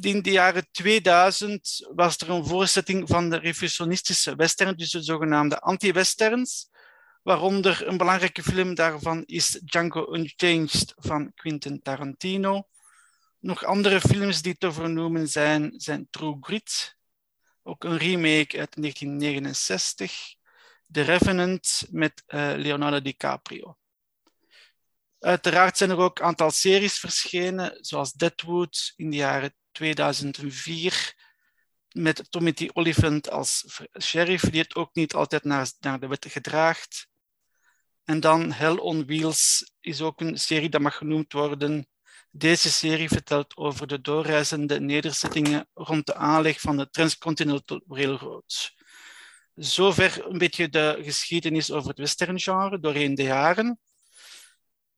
in 0.00 0.22
de 0.22 0.30
jaren 0.30 0.68
2000 0.70 1.90
was 1.94 2.16
er 2.18 2.30
een 2.30 2.46
voorzetting 2.46 3.08
van 3.08 3.30
de 3.30 3.36
revisionistische 3.36 4.34
western, 4.34 4.76
dus 4.76 4.90
de 4.90 5.02
zogenaamde 5.02 5.60
anti-westerns. 5.60 6.70
Waaronder 7.22 7.88
een 7.88 7.96
belangrijke 7.96 8.42
film 8.42 8.74
daarvan 8.74 9.22
is 9.26 9.60
Django 9.64 10.14
Unchanged 10.14 10.94
van 10.96 11.32
Quentin 11.34 11.82
Tarantino. 11.82 12.66
Nog 13.42 13.64
andere 13.64 14.00
films 14.00 14.42
die 14.42 14.56
te 14.56 14.72
vernoemen 14.72 15.28
zijn, 15.28 15.72
zijn 15.76 16.06
True 16.10 16.36
Grit, 16.40 16.96
ook 17.62 17.84
een 17.84 17.96
remake 17.96 18.58
uit 18.58 18.74
1969, 18.80 20.34
The 20.90 21.00
Revenant 21.00 21.86
met 21.90 22.22
uh, 22.26 22.52
Leonardo 22.56 23.02
DiCaprio. 23.02 23.78
Uiteraard 25.18 25.76
zijn 25.76 25.90
er 25.90 25.98
ook 25.98 26.18
een 26.18 26.24
aantal 26.24 26.50
series 26.50 26.98
verschenen, 26.98 27.78
zoals 27.80 28.12
Deadwood 28.12 28.92
in 28.96 29.10
de 29.10 29.16
jaren 29.16 29.54
2004 29.72 31.14
met 31.92 32.26
Timothy 32.30 32.68
Olyphant 32.72 33.30
als 33.30 33.80
sheriff, 34.00 34.50
die 34.50 34.60
het 34.60 34.74
ook 34.74 34.94
niet 34.94 35.14
altijd 35.14 35.44
naar, 35.44 35.70
naar 35.80 36.00
de 36.00 36.06
wet 36.06 36.26
gedraagt. 36.28 37.08
En 38.04 38.20
dan 38.20 38.52
Hell 38.52 38.76
on 38.76 39.06
Wheels 39.06 39.72
is 39.80 40.00
ook 40.00 40.20
een 40.20 40.38
serie 40.38 40.68
dat 40.68 40.80
mag 40.80 40.96
genoemd 40.96 41.32
worden. 41.32 41.86
Deze 42.34 42.72
serie 42.72 43.08
vertelt 43.08 43.56
over 43.56 43.86
de 43.86 44.00
doorreizende 44.00 44.80
nederzettingen 44.80 45.68
rond 45.74 46.06
de 46.06 46.14
aanleg 46.14 46.60
van 46.60 46.76
de 46.76 46.90
Transcontinental 46.90 47.82
Railroad. 47.88 48.72
Zover 49.54 50.26
een 50.26 50.38
beetje 50.38 50.68
de 50.68 50.98
geschiedenis 51.02 51.70
over 51.70 51.88
het 51.88 51.98
western 51.98 52.40
genre 52.40 52.80
doorheen 52.80 53.14
de 53.14 53.22
jaren 53.22 53.80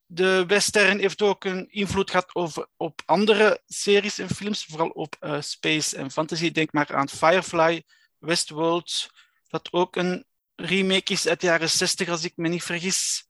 de 0.06 0.44
western 0.46 0.98
heeft 0.98 1.22
ook 1.22 1.44
een 1.44 1.70
invloed 1.70 2.10
gehad 2.10 2.34
over, 2.34 2.66
op 2.76 3.02
andere 3.04 3.62
series 3.66 4.18
en 4.18 4.28
films, 4.28 4.64
vooral 4.64 4.88
op 4.88 5.16
uh, 5.20 5.40
space 5.40 5.96
en 5.96 6.10
fantasy. 6.10 6.50
Denk 6.50 6.72
maar 6.72 6.94
aan 6.94 7.08
Firefly, 7.08 7.82
Westworld, 8.18 9.10
dat 9.48 9.72
ook 9.72 9.96
een 9.96 10.24
remake 10.54 11.12
is 11.12 11.28
uit 11.28 11.40
de 11.40 11.46
jaren 11.46 11.70
60, 11.70 12.08
als 12.08 12.24
ik 12.24 12.32
me 12.36 12.48
niet 12.48 12.62
vergis. 12.62 13.28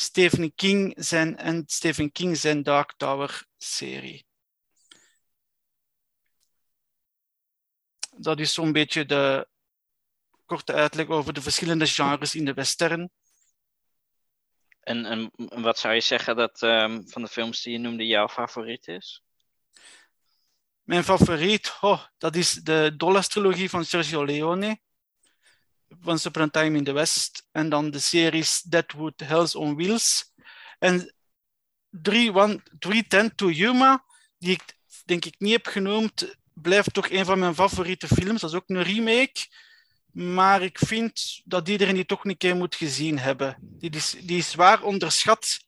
Stephen 0.00 0.54
King 0.54 0.94
zijn, 0.96 1.36
en 1.36 1.64
Stephen 1.66 2.12
King 2.12 2.36
zijn 2.36 2.62
Dark 2.62 2.94
Tower 2.96 3.46
serie. 3.56 4.26
Dat 8.16 8.40
is 8.40 8.54
zo'n 8.54 8.72
beetje 8.72 9.04
de 9.04 9.48
korte 10.44 10.72
uitleg 10.72 11.08
over 11.08 11.32
de 11.32 11.42
verschillende 11.42 11.86
genres 11.86 12.34
in 12.34 12.44
de 12.44 12.54
western. 12.54 13.10
En, 14.80 15.04
en 15.04 15.30
wat 15.62 15.78
zou 15.78 15.94
je 15.94 16.00
zeggen 16.00 16.36
dat 16.36 16.62
um, 16.62 17.08
van 17.08 17.22
de 17.22 17.28
films 17.28 17.62
die 17.62 17.72
je 17.72 17.78
noemde 17.78 18.06
jouw 18.06 18.28
favoriet 18.28 18.88
is? 18.88 19.22
Mijn 20.82 21.04
favoriet, 21.04 21.76
oh, 21.80 22.04
dat 22.18 22.36
is 22.36 22.52
de 22.52 22.94
Dollars-trilogie 22.96 23.70
van 23.70 23.84
Sergio 23.84 24.24
Leone. 24.24 24.80
Once 26.04 26.28
Upon 26.28 26.42
a 26.42 26.48
Time 26.48 26.76
in 26.76 26.84
the 26.84 26.92
West. 26.92 27.46
En 27.52 27.68
dan 27.68 27.90
de 27.90 27.98
series 27.98 28.62
Deadwood, 28.62 29.20
Hells 29.20 29.54
on 29.54 29.76
Wheels. 29.76 30.32
En 30.78 31.14
310 31.90 33.34
to 33.34 33.50
Yuma, 33.50 34.04
die 34.38 34.52
ik 34.52 34.76
denk 35.04 35.24
ik 35.24 35.34
niet 35.38 35.52
heb 35.52 35.66
genoemd, 35.66 36.36
blijft 36.52 36.94
toch 36.94 37.10
een 37.10 37.24
van 37.24 37.38
mijn 37.38 37.54
favoriete 37.54 38.08
films. 38.08 38.40
Dat 38.40 38.50
is 38.50 38.56
ook 38.56 38.68
een 38.68 38.82
remake. 38.82 39.46
Maar 40.12 40.62
ik 40.62 40.78
vind 40.78 41.40
dat 41.44 41.68
iedereen 41.68 41.94
die 41.94 42.06
toch 42.06 42.24
een 42.24 42.36
keer 42.36 42.56
moet 42.56 42.74
gezien 42.74 43.18
hebben. 43.18 43.56
Die 43.60 43.90
is, 43.90 44.14
die 44.22 44.38
is 44.38 44.50
zwaar 44.50 44.82
onderschat, 44.82 45.58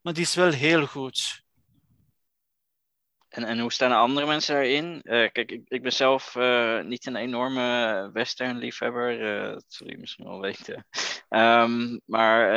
maar 0.00 0.12
die 0.12 0.22
is 0.22 0.34
wel 0.34 0.50
heel 0.50 0.86
goed. 0.86 1.43
En, 3.34 3.44
en 3.44 3.58
hoe 3.58 3.72
staan 3.72 3.90
de 3.90 3.96
andere 3.96 4.26
mensen 4.26 4.54
daarin? 4.54 5.00
Uh, 5.02 5.28
kijk, 5.32 5.50
ik, 5.50 5.62
ik 5.68 5.82
ben 5.82 5.92
zelf 5.92 6.34
uh, 6.34 6.82
niet 6.82 7.06
een 7.06 7.16
enorme 7.16 8.10
western-liefhebber. 8.12 9.20
Uh, 9.20 9.52
dat 9.52 9.64
zul 9.68 9.90
je 9.90 9.98
misschien 9.98 10.24
wel 10.24 10.40
weten. 10.50 10.86
Um, 11.28 12.00
maar 12.04 12.48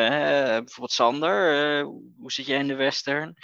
bijvoorbeeld 0.48 0.92
Sander, 0.92 1.82
hoe 2.18 2.32
zit 2.32 2.46
jij 2.46 2.60
in 2.60 2.68
de 2.68 2.76
western? 2.76 3.36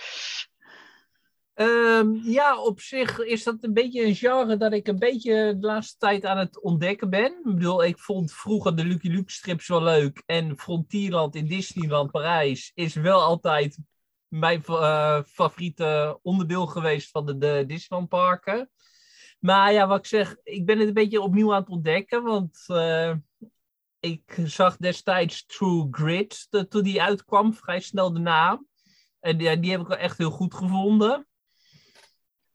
Um, 1.55 2.21
ja, 2.23 2.57
op 2.57 2.79
zich 2.79 3.19
is 3.19 3.43
dat 3.43 3.57
een 3.61 3.73
beetje 3.73 4.05
een 4.05 4.15
genre 4.15 4.57
dat 4.57 4.73
ik 4.73 4.87
een 4.87 4.99
beetje 4.99 5.57
de 5.59 5.67
laatste 5.67 5.97
tijd 5.97 6.25
aan 6.25 6.37
het 6.37 6.61
ontdekken 6.61 7.09
ben. 7.09 7.31
Ik 7.31 7.55
bedoel, 7.55 7.83
ik 7.83 7.99
vond 7.99 8.33
vroeger 8.33 8.75
de 8.75 8.85
Lucky 8.85 9.07
Luke 9.07 9.31
strips 9.31 9.67
wel 9.67 9.83
leuk. 9.83 10.23
En 10.25 10.59
Frontierland 10.59 11.35
in 11.35 11.47
Disneyland 11.47 12.11
Parijs 12.11 12.71
is 12.73 12.93
wel 12.93 13.21
altijd 13.21 13.77
mijn 14.39 14.63
uh, 14.67 15.19
favoriete 15.25 16.19
onderdeel 16.21 16.65
geweest 16.65 17.09
van 17.11 17.25
de, 17.25 17.37
de 17.37 17.63
Disneyland 17.67 18.09
parken. 18.09 18.69
Maar 19.39 19.73
ja, 19.73 19.87
wat 19.87 19.97
ik 19.97 20.05
zeg, 20.05 20.35
ik 20.43 20.65
ben 20.65 20.79
het 20.79 20.87
een 20.87 20.93
beetje 20.93 21.21
opnieuw 21.21 21.53
aan 21.53 21.61
het 21.61 21.69
ontdekken. 21.69 22.23
Want 22.23 22.65
uh, 22.67 23.13
ik 23.99 24.37
zag 24.45 24.77
destijds 24.77 25.45
True 25.45 25.87
Grit, 25.91 26.47
toen 26.69 26.83
die 26.83 27.01
uitkwam, 27.01 27.53
vrij 27.53 27.79
snel 27.79 28.13
daarna. 28.13 28.63
En 29.19 29.37
die, 29.37 29.59
die 29.59 29.71
heb 29.71 29.81
ik 29.81 29.87
wel 29.87 29.97
echt 29.97 30.17
heel 30.17 30.31
goed 30.31 30.53
gevonden. 30.53 31.27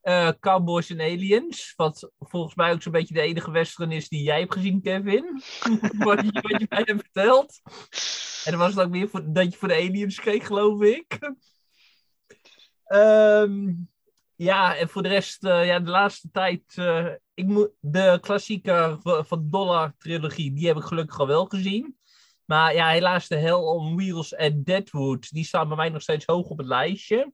Uh, 0.02 0.30
Cowboys 0.40 0.90
en 0.90 1.00
Aliens. 1.00 1.73
Wat 1.76 2.11
volgens 2.18 2.54
mij 2.54 2.73
ook 2.73 2.82
zo'n 2.82 2.92
beetje 2.92 3.14
de 3.14 3.20
enige 3.20 3.50
western 3.50 3.92
is 3.92 4.08
die 4.08 4.23
jij 4.23 4.38
hebt 4.38 4.52
gezien, 4.52 4.82
Kevin. 4.82 5.42
wat, 6.06 6.20
je, 6.20 6.40
wat 6.40 6.61
je 6.61 6.66
mij 6.68 6.82
hebt 6.85 7.02
verteld. 7.02 7.61
En 8.44 8.50
dan 8.50 8.61
was 8.61 8.75
het 8.75 8.85
ook 8.85 8.92
weer 8.92 9.08
voor, 9.08 9.32
dat 9.32 9.52
je 9.52 9.58
voor 9.58 9.68
de 9.68 9.75
Aliens 9.75 10.20
keek, 10.20 10.42
geloof 10.42 10.80
ik. 10.82 11.18
Um, 12.88 13.88
ja, 14.35 14.76
en 14.76 14.88
voor 14.88 15.02
de 15.02 15.09
rest, 15.09 15.45
uh, 15.45 15.66
ja, 15.66 15.80
de 15.80 15.90
laatste 15.90 16.30
tijd. 16.30 16.76
Uh, 16.76 17.09
ik 17.35 17.47
moet, 17.47 17.71
de 17.80 18.18
klassieker 18.21 18.99
van 19.02 19.42
de 19.42 19.49
Dollar-trilogie, 19.49 20.52
die 20.52 20.66
heb 20.66 20.76
ik 20.76 20.83
gelukkig 20.83 21.21
al 21.21 21.26
wel 21.26 21.45
gezien. 21.45 21.99
Maar 22.45 22.75
ja, 22.75 22.88
helaas 22.88 23.28
de 23.28 23.37
Hell 23.37 23.52
on 23.52 23.97
Wheels 23.97 24.35
en 24.35 24.62
Deadwood, 24.64 25.30
die 25.30 25.45
staan 25.45 25.68
bij 25.68 25.76
mij 25.76 25.88
nog 25.88 26.02
steeds 26.02 26.25
hoog 26.25 26.49
op 26.49 26.59
het 26.59 26.66
lijstje. 26.66 27.33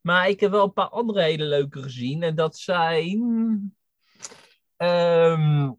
Maar 0.00 0.28
ik 0.28 0.40
heb 0.40 0.50
wel 0.50 0.64
een 0.64 0.72
paar 0.72 0.88
andere 0.88 1.22
hele 1.22 1.44
leuke 1.44 1.82
gezien. 1.82 2.22
En 2.22 2.34
dat 2.34 2.56
zijn. 2.56 3.76
Ehm, 4.76 5.72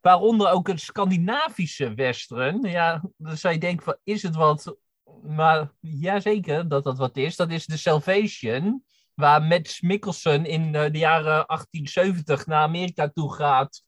waaronder 0.00 0.50
ook 0.50 0.68
een 0.68 0.78
Scandinavische 0.78 1.94
western. 1.94 2.60
Ja, 2.60 3.02
zou 3.18 3.54
je 3.54 3.60
denken 3.60 3.84
van, 3.84 3.96
is 4.04 4.22
het 4.22 4.34
wat? 4.34 4.76
Maar 5.22 5.72
jazeker 5.80 6.68
dat 6.68 6.84
dat 6.84 6.98
wat 6.98 7.16
is. 7.16 7.36
Dat 7.36 7.50
is 7.50 7.66
The 7.66 7.78
Salvation, 7.78 8.84
waar 9.14 9.42
Matt 9.42 9.82
Mikkelsen 9.82 10.46
in 10.46 10.62
uh, 10.62 10.72
de 10.72 10.98
jaren 10.98 11.46
1870 11.46 12.46
naar 12.46 12.62
Amerika 12.62 13.08
toe 13.08 13.34
gaat. 13.34 13.82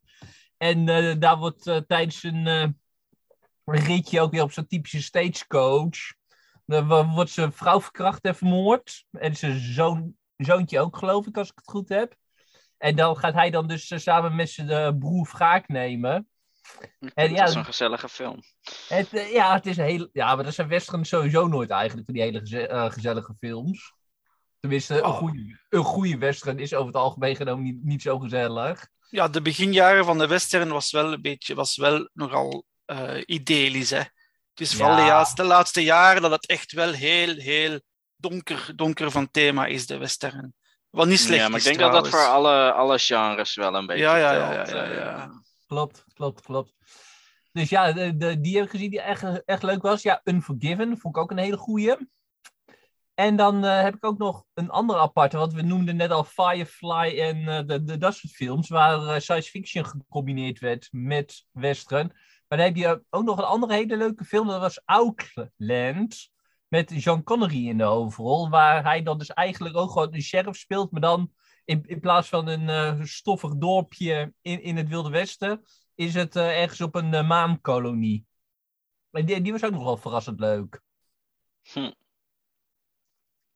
En 0.56 0.88
uh, 0.88 1.14
daar 1.18 1.36
wordt 1.36 1.66
uh, 1.66 1.76
tijdens 1.76 2.22
een 2.22 2.76
ritje 3.64 4.20
ook 4.20 4.30
weer 4.30 4.42
op 4.42 4.52
zo'n 4.52 4.66
typische 4.66 5.02
stagecoach. 5.02 5.98
Wordt 7.14 7.30
zijn 7.30 7.52
vrouw 7.52 7.80
verkracht 7.80 8.24
en 8.24 8.36
vermoord. 8.36 9.04
En 9.10 9.36
zijn 9.36 9.58
zoon, 9.58 10.16
zoontje 10.36 10.80
ook, 10.80 10.96
geloof 10.96 11.26
ik, 11.26 11.36
als 11.36 11.48
ik 11.48 11.56
het 11.56 11.70
goed 11.70 11.88
heb. 11.88 12.14
En 12.78 12.96
dan 12.96 13.16
gaat 13.16 13.34
hij 13.34 13.50
dan 13.50 13.66
dus 13.66 14.02
samen 14.02 14.34
met 14.34 14.50
zijn 14.50 14.98
broer 14.98 15.28
wraak 15.32 15.68
nemen. 15.68 16.28
En, 17.14 17.34
ja, 17.34 17.44
is 17.44 17.54
een 17.54 17.64
gezellige 17.64 18.08
film. 18.08 18.42
Het, 18.88 19.10
ja, 19.10 19.54
het 19.54 19.66
is 19.66 19.76
een 19.76 19.84
heel, 19.84 20.08
ja, 20.12 20.34
maar 20.34 20.44
dat 20.44 20.54
zijn 20.54 20.68
westerns 20.68 21.08
sowieso 21.08 21.46
nooit 21.46 21.70
eigenlijk, 21.70 22.04
van 22.04 22.14
die 22.14 22.22
hele 22.22 22.38
geze 22.38 22.68
uh, 22.68 22.90
gezellige 22.90 23.34
films. 23.38 23.92
Tenminste, 24.60 25.02
oh. 25.02 25.08
een, 25.08 25.14
goede, 25.14 25.60
een 25.68 25.84
goede 25.84 26.18
western 26.18 26.58
is 26.58 26.74
over 26.74 26.86
het 26.86 26.96
algemeen 26.96 27.36
genomen 27.36 27.64
niet, 27.64 27.84
niet 27.84 28.02
zo 28.02 28.18
gezellig. 28.18 28.86
Ja, 29.10 29.28
de 29.28 29.42
beginjaren 29.42 30.04
van 30.04 30.18
de 30.18 30.26
western 30.26 30.68
was 30.68 30.90
wel 30.90 31.12
een 31.12 31.22
beetje, 31.22 31.54
was 31.54 31.76
wel 31.76 32.08
nogal 32.12 32.64
uh, 32.86 33.22
idyllisch, 33.26 33.90
hè. 33.90 34.02
Het 34.54 34.60
is 34.60 34.74
vooral 34.74 34.96
ja. 34.96 35.24
de, 35.34 35.44
laatste 35.44 35.82
jaren 35.82 36.22
dat 36.22 36.30
het 36.30 36.46
echt 36.46 36.72
wel 36.72 36.92
heel, 36.92 37.34
heel 37.34 37.80
donker, 38.16 38.72
donker 38.76 39.10
van 39.10 39.30
thema 39.30 39.66
is, 39.66 39.86
de 39.86 39.96
western. 39.96 40.54
Wat 40.90 41.06
niet 41.06 41.20
slecht 41.20 41.40
Ja, 41.40 41.48
maar 41.48 41.58
is, 41.58 41.66
ik 41.66 41.76
denk 41.76 41.90
trouwens. 41.90 42.10
dat 42.10 42.20
dat 42.20 42.30
voor 42.30 42.34
alle, 42.34 42.72
alle 42.72 42.98
genres 42.98 43.54
wel 43.54 43.74
een 43.74 43.86
beetje 43.86 44.02
Ja, 44.02 44.16
ja, 44.16 44.32
ja, 44.32 44.52
ja, 44.52 44.64
ja, 44.66 44.84
eh. 44.84 44.94
ja. 44.94 45.42
Klopt, 45.74 46.04
klopt, 46.14 46.40
klopt. 46.40 46.74
Dus 47.52 47.68
ja, 47.68 47.92
de, 47.92 48.40
die 48.40 48.56
heb 48.56 48.64
ik 48.64 48.70
gezien 48.70 48.90
die 48.90 49.00
echt, 49.00 49.44
echt 49.44 49.62
leuk 49.62 49.82
was. 49.82 50.02
Ja, 50.02 50.20
Unforgiven 50.24 50.98
vond 50.98 51.16
ik 51.16 51.22
ook 51.22 51.30
een 51.30 51.38
hele 51.38 51.56
goeie. 51.56 51.96
En 53.14 53.36
dan 53.36 53.64
uh, 53.64 53.82
heb 53.82 53.94
ik 53.94 54.04
ook 54.04 54.18
nog 54.18 54.44
een 54.54 54.70
andere 54.70 54.98
aparte, 54.98 55.36
want 55.36 55.52
we 55.52 55.62
noemden 55.62 55.96
net 55.96 56.10
al 56.10 56.24
Firefly 56.24 57.20
en 57.20 57.38
uh, 57.38 57.60
de, 57.66 57.84
de, 57.84 57.98
dat 57.98 58.14
soort 58.14 58.32
films, 58.32 58.68
waar 58.68 58.98
uh, 58.98 59.18
science 59.18 59.50
fiction 59.50 59.84
gecombineerd 59.84 60.58
werd 60.58 60.88
met 60.90 61.46
western. 61.50 62.06
Maar 62.48 62.58
dan 62.58 62.66
heb 62.66 62.76
je 62.76 63.04
ook 63.10 63.24
nog 63.24 63.38
een 63.38 63.44
andere 63.44 63.74
hele 63.74 63.96
leuke 63.96 64.24
film, 64.24 64.46
dat 64.46 64.60
was 64.60 64.82
Outland, 64.84 66.30
met 66.68 67.02
Jean 67.02 67.22
Connery 67.22 67.68
in 67.68 67.78
de 67.78 67.84
hoofdrol, 67.84 68.48
waar 68.48 68.84
hij 68.84 69.02
dan 69.02 69.18
dus 69.18 69.32
eigenlijk 69.32 69.76
ook 69.76 69.90
gewoon 69.90 70.14
een 70.14 70.22
sheriff 70.22 70.58
speelt, 70.58 70.90
maar 70.90 71.00
dan 71.00 71.32
in, 71.64 71.82
in 71.86 72.00
plaats 72.00 72.28
van 72.28 72.46
een 72.46 73.06
stoffig 73.06 73.56
dorpje 73.56 74.34
in, 74.40 74.62
in 74.62 74.76
het 74.76 74.88
Wilde 74.88 75.10
Westen, 75.10 75.64
is 75.94 76.14
het 76.14 76.36
uh, 76.36 76.60
ergens 76.60 76.80
op 76.80 76.94
een 76.94 77.12
uh, 77.12 77.28
maankolonie. 77.28 78.26
En 79.10 79.24
die, 79.24 79.40
die, 79.40 79.52
was 79.52 79.64
ook 79.64 79.72
nog 79.72 79.84
wel 79.84 79.96
verrassend 79.96 80.40
leuk. 80.40 80.80
Hm. 81.62 81.92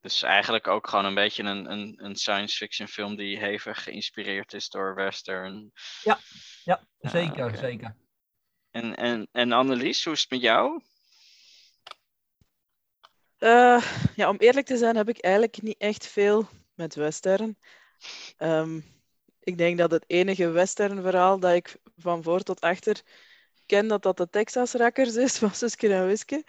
Dus 0.01 0.23
eigenlijk 0.23 0.67
ook 0.67 0.89
gewoon 0.89 1.05
een 1.05 1.15
beetje 1.15 1.43
een, 1.43 1.71
een, 1.71 2.05
een 2.05 2.17
science 2.17 2.57
fiction 2.57 2.89
film 2.89 3.17
die 3.17 3.39
hevig 3.39 3.83
geïnspireerd 3.83 4.53
is 4.53 4.69
door 4.69 4.95
western. 4.95 5.73
Ja, 6.03 6.19
ja 6.65 6.87
zeker, 6.99 7.53
Ah, 7.53 7.59
zeker. 7.59 7.97
En, 8.71 8.97
en, 8.97 9.29
en 9.33 9.53
Annelies, 9.53 10.05
hoe 10.05 10.13
is 10.13 10.21
het 10.21 10.31
met 10.31 10.41
jou? 10.41 10.83
Uh, 13.39 13.83
ja, 14.17 14.29
om 14.29 14.37
eerlijk 14.37 14.67
te 14.67 14.77
zijn 14.77 14.97
heb 14.97 15.09
ik 15.09 15.19
eigenlijk 15.19 15.63
niet 15.63 15.79
echt 15.79 16.07
veel 16.07 16.49
met 16.75 16.95
western. 16.95 17.59
Um, 18.39 18.85
ik 19.41 19.59
denk 19.59 19.79
dat 19.79 19.91
het 19.91 20.05
enige 20.07 20.51
western 20.51 21.03
verhaal 21.03 21.39
dat 21.39 21.55
ik 21.55 21.77
van 21.97 22.23
voor 22.23 22.41
tot 22.41 22.61
achter 22.61 23.03
ken, 23.67 23.89
dat 23.89 24.03
dat 24.03 24.17
de 24.17 24.29
Texas 24.31 24.73
Rakkers 24.73 25.15
is 25.17 25.39
van 25.39 25.55
Suske 25.55 25.95
en 25.95 26.07
Wiske. 26.07 26.45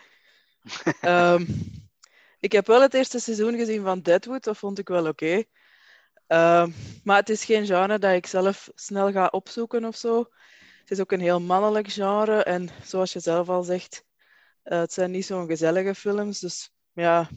ik 2.39 2.51
heb 2.51 2.67
wel 2.67 2.81
het 2.81 2.93
eerste 2.93 3.19
seizoen 3.19 3.55
gezien 3.57 3.83
van 3.83 4.01
Deadwood, 4.01 4.43
dat 4.43 4.57
vond 4.57 4.79
ik 4.79 4.88
wel 4.88 5.07
oké. 5.07 5.43
Um, 6.31 6.75
maar 7.03 7.17
het 7.17 7.29
is 7.29 7.45
geen 7.45 7.65
genre 7.65 7.99
dat 7.99 8.13
ik 8.13 8.25
zelf 8.25 8.69
snel 8.75 9.12
ga 9.12 9.27
opzoeken 9.27 9.85
of 9.85 9.95
zo. 9.95 10.17
Het 10.79 10.91
is 10.91 10.99
ook 10.99 11.12
een 11.12 11.19
heel 11.19 11.41
mannelijk 11.41 11.91
genre 11.91 12.43
en 12.43 12.69
zoals 12.83 13.13
je 13.13 13.19
zelf 13.19 13.49
al 13.49 13.63
zegt, 13.63 14.03
uh, 14.63 14.79
het 14.79 14.93
zijn 14.93 15.12
niet 15.12 15.25
zo'n 15.25 15.47
gezellige 15.47 15.95
films. 15.95 16.39
Dus 16.39 16.71
ja, 16.93 17.29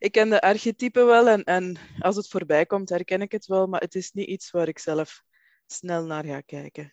ik 0.00 0.12
ken 0.12 0.28
de 0.30 0.40
archetypen 0.40 1.06
wel 1.06 1.28
en, 1.28 1.44
en 1.44 1.76
als 1.98 2.16
het 2.16 2.28
voorbij 2.28 2.66
komt 2.66 2.88
herken 2.88 3.20
ik 3.20 3.32
het 3.32 3.46
wel, 3.46 3.66
maar 3.66 3.80
het 3.80 3.94
is 3.94 4.12
niet 4.12 4.28
iets 4.28 4.50
waar 4.50 4.68
ik 4.68 4.78
zelf 4.78 5.22
snel 5.66 6.04
naar 6.04 6.24
ga 6.24 6.40
kijken. 6.40 6.92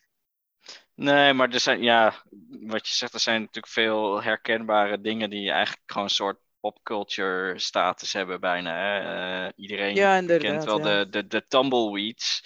Nee, 0.96 1.34
maar 1.34 1.50
er 1.50 1.60
zijn, 1.60 1.84
ja, 1.84 2.24
wat 2.50 2.88
je 2.88 2.93
zegt, 2.93 3.13
er 3.13 3.20
zijn 3.20 3.39
natuurlijk 3.39 3.74
veel 3.74 4.24
herkenbare 4.24 5.02
dingen 5.02 5.30
die 5.30 5.52
eigenlijk 5.52 5.84
gewoon 5.86 6.04
een 6.04 6.13
soort 6.13 6.39
popculture 6.60 7.60
status 7.60 8.13
hebben 8.13 8.39
bijna. 8.39 8.76
Hè? 8.78 9.46
Uh, 9.46 9.52
iedereen 9.56 9.96
ja, 9.96 10.22
kent 10.38 10.63
wel 10.63 10.78
ja. 10.78 10.84
de, 10.84 11.10
de, 11.10 11.28
de 11.28 11.48
tumbleweeds 11.48 12.41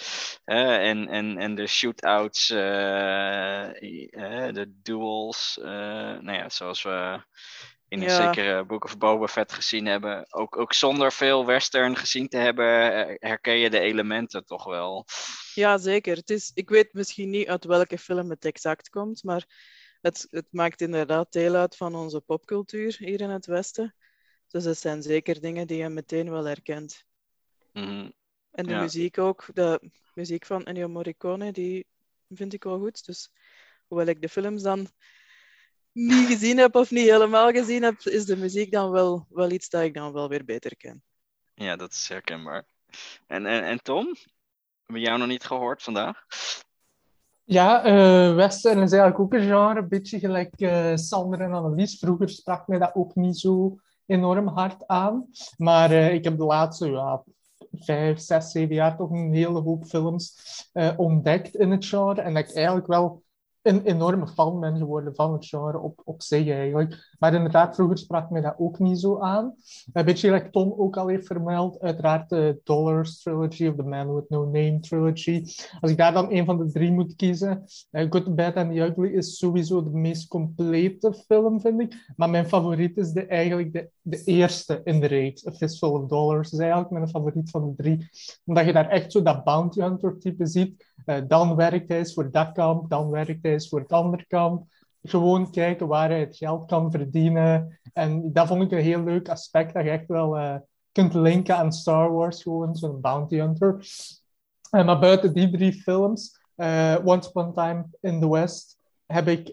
hè? 0.46 0.78
En, 0.78 1.08
en, 1.08 1.38
en 1.38 1.56
de 1.56 1.68
shootouts, 1.68 2.50
uh, 2.50 2.58
de 4.52 4.80
duels, 4.82 5.60
nou 5.62 6.34
ja, 6.34 6.50
zoals 6.50 6.84
we 6.84 7.24
in 7.92 8.02
een 8.02 8.08
Ja. 8.08 8.34
zekere 8.34 8.66
Book 8.66 8.84
of 8.84 8.98
Boba 8.98 9.28
Fett 9.28 9.52
gezien 9.52 9.86
hebben. 9.86 10.26
Ook, 10.34 10.58
ook 10.58 10.74
zonder 10.74 11.12
veel 11.12 11.46
western 11.46 11.96
gezien 11.96 12.28
te 12.28 12.38
hebben, 12.38 12.94
eh, 12.94 13.16
herken 13.20 13.58
je 13.58 13.70
de 13.70 13.80
elementen 13.80 14.46
toch 14.46 14.64
wel. 14.64 15.06
Ja, 15.54 15.78
zeker. 15.78 16.16
Het 16.16 16.30
is, 16.30 16.52
ik 16.54 16.70
weet 16.70 16.94
misschien 16.94 17.30
niet 17.30 17.48
uit 17.48 17.64
welke 17.66 17.98
film 17.98 18.30
het 18.30 18.46
exact 18.46 18.90
komt, 18.90 19.24
maar 19.24 19.46
het, 20.02 20.28
het 20.30 20.46
maakt 20.50 20.82
inderdaad 20.82 21.32
deel 21.32 21.56
uit 21.56 21.76
van 21.76 21.96
onze 21.96 22.22
popcultuur 22.22 22.96
hier 22.98 23.22
in 23.22 23.30
het 23.30 23.46
Westen. 23.46 23.96
Dus 24.48 24.64
het 24.64 24.78
zijn 24.78 25.02
zeker 25.02 25.42
dingen 25.42 25.68
die 25.68 25.78
je 25.78 25.90
meteen 25.90 26.30
wel 26.32 26.46
herkent. 26.46 27.04
Mhm. 27.74 28.10
En 28.52 28.66
de 28.66 28.72
Ja. 28.72 28.82
muziek 28.82 29.18
ook. 29.18 29.46
De 29.54 29.92
muziek 30.14 30.46
van 30.46 30.64
Ennio 30.66 30.88
Morricone, 30.88 31.52
die 31.52 31.88
vind 32.30 32.54
ik 32.54 32.64
wel 32.64 32.80
goed. 32.80 33.06
Dus 33.06 33.32
hoewel 33.88 34.08
ik 34.08 34.22
de 34.22 34.30
films 34.30 34.62
dan 34.62 34.88
niet 35.92 36.28
gezien 36.28 36.58
heb 36.58 36.76
of 36.76 36.92
niet 36.92 37.10
helemaal 37.10 37.52
gezien 37.52 37.84
heb, 37.84 38.00
is 38.00 38.26
de 38.26 38.38
muziek 38.38 38.72
dan 38.72 38.92
wel, 38.92 39.26
wel 39.30 39.52
iets 39.52 39.70
dat 39.70 39.82
ik 39.82 39.94
dan 39.94 40.14
wel 40.14 40.30
weer 40.30 40.46
beter 40.46 40.78
ken. 40.78 41.04
Ja, 41.54 41.76
dat 41.76 41.92
is 41.92 42.08
herkenbaar. 42.08 42.66
En, 43.28 43.46
en, 43.46 43.64
en 43.64 43.82
Tom? 43.82 44.06
Hebben 44.06 44.96
we 44.96 45.00
jou 45.00 45.18
nog 45.18 45.28
niet 45.28 45.44
gehoord 45.44 45.84
vandaag? 45.84 46.26
Ja, 47.44 47.84
eh, 47.84 48.36
western 48.36 48.82
is 48.82 48.92
eigenlijk 48.92 49.20
ook 49.20 49.34
een 49.34 49.48
genre, 49.48 49.80
een 49.80 49.88
beetje 49.88 50.20
gelijk 50.20 50.54
eh, 50.60 50.96
Sander 50.96 51.42
en 51.42 51.54
Annelies. 51.54 52.00
Vroeger 52.00 52.30
sprak 52.30 52.68
mij 52.68 52.80
dat 52.80 52.96
ook 52.96 53.16
niet 53.16 53.40
zo 53.40 53.80
enorm 54.06 54.48
hard 54.48 54.88
aan. 54.88 55.30
Maar 55.58 55.92
eh, 55.92 56.14
ik 56.14 56.24
heb 56.24 56.38
de 56.38 56.44
laatste 56.44 56.90
ja, 56.90 57.24
vijf, 57.72 58.20
zes, 58.20 58.52
zeven 58.52 58.76
jaar 58.76 58.98
toch 58.98 59.10
een 59.10 59.34
hele 59.34 59.62
hoop 59.62 59.86
films 59.86 60.36
eh, 60.74 60.94
ontdekt 60.98 61.56
in 61.56 61.72
het 61.72 61.86
genre. 61.86 62.22
En 62.22 62.34
dat 62.34 62.50
ik 62.50 62.56
eigenlijk 62.56 62.88
wel 62.88 63.24
een 63.62 63.84
enorme 63.84 64.28
fan 64.28 64.60
ben 64.60 64.78
geworden 64.78 65.16
van 65.16 65.34
het 65.34 65.46
genre 65.46 65.80
op, 65.80 66.02
op 66.04 66.22
zich 66.22 66.50
eigenlijk. 66.50 67.11
Maar 67.22 67.34
inderdaad, 67.34 67.76
vroeger 67.76 67.98
sprak 67.98 68.30
mij 68.30 68.42
dat 68.42 68.56
ook 68.58 68.80
niet 68.80 69.00
zo 69.00 69.20
aan. 69.20 69.56
Een 69.94 70.06
beetje 70.06 70.28
gelijk 70.28 70.52
Tom 70.52 70.74
ook 70.78 70.98
al 70.98 71.08
heeft 71.08 71.28
vermeld, 71.28 71.80
uiteraard 71.80 72.30
de 72.30 72.60
Dollars 72.64 73.22
Trilogy 73.22 73.68
of 73.68 73.76
The 73.76 73.84
Man 73.84 74.16
With 74.16 74.30
No 74.30 74.46
Name 74.46 74.80
Trilogy. 74.80 75.44
Als 75.80 75.92
ik 75.92 75.98
daar 75.98 76.14
dan 76.14 76.32
een 76.32 76.46
van 76.46 76.58
de 76.58 76.72
drie 76.72 76.92
moet 76.92 77.16
kiezen, 77.16 77.64
uh, 77.92 78.06
Good, 78.10 78.36
Bad 78.36 78.56
and 78.56 78.72
the 78.72 78.80
Ugly 78.80 79.08
is 79.08 79.38
sowieso 79.38 79.84
de 79.84 79.90
meest 79.90 80.28
complete 80.28 81.14
film, 81.14 81.60
vind 81.62 81.82
ik. 81.82 82.14
Maar 82.16 82.30
mijn 82.30 82.48
favoriet 82.48 82.98
is 82.98 83.12
de, 83.12 83.26
eigenlijk 83.26 83.74
de, 83.74 83.90
de 84.02 84.24
eerste 84.24 84.82
in 84.84 85.00
de 85.00 85.08
reeks, 85.08 85.48
A 85.48 85.52
Fistful 85.52 85.92
of 85.92 86.08
Dollars. 86.08 86.52
is 86.52 86.60
eigenlijk 86.60 86.90
mijn 86.90 87.10
favoriet 87.10 87.50
van 87.50 87.68
de 87.68 87.84
drie. 87.84 88.10
Omdat 88.46 88.66
je 88.66 88.74
daar 88.74 88.90
echt 88.90 89.12
zo 89.12 89.22
dat 89.22 89.44
bounty 89.44 89.80
hunter 89.82 90.20
type 90.20 90.46
ziet. 90.46 90.90
Uh, 91.06 91.18
dan 91.28 91.56
werkt 91.56 91.90
hij 91.90 91.98
eens 91.98 92.14
voor 92.14 92.32
dat 92.32 92.52
kamp, 92.52 92.90
dan 92.90 93.10
werkt 93.10 93.40
hij 93.42 93.52
eens 93.52 93.70
voor 93.70 93.80
het 93.80 93.92
andere 93.92 94.26
kamp. 94.28 94.66
Gewoon 95.04 95.52
kijken 95.52 95.88
waar 95.88 96.10
hij 96.10 96.20
het 96.20 96.38
geld 96.38 96.66
kan 96.66 96.92
verdienen. 96.92 97.80
En 97.94 98.34
dat 98.34 98.48
vond 98.48 98.62
ik 98.62 98.72
een 98.72 98.84
heel 98.84 99.04
leuk 99.04 99.30
aspect, 99.30 99.74
dat 99.74 99.84
je 99.84 99.90
echt 99.90 100.08
wel 100.08 100.38
uh, 100.38 100.56
kunt 100.92 101.14
linken 101.14 101.56
aan 101.56 101.72
Star 101.72 102.12
Wars, 102.12 102.44
gewoon 102.44 102.76
zo'n 102.76 103.02
bounty 103.02 103.38
hunter. 103.38 103.76
Uh, 104.72 104.86
maar 104.86 105.00
buiten 105.00 105.34
die 105.34 105.50
drie 105.50 105.74
films, 105.74 106.40
uh, 106.56 106.96
Once 107.04 107.30
Upon 107.30 107.48
a 107.48 107.52
Time 107.52 107.86
in 108.00 108.20
the 108.20 108.30
West, 108.30 108.78
heb 109.06 109.28
ik 109.28 109.52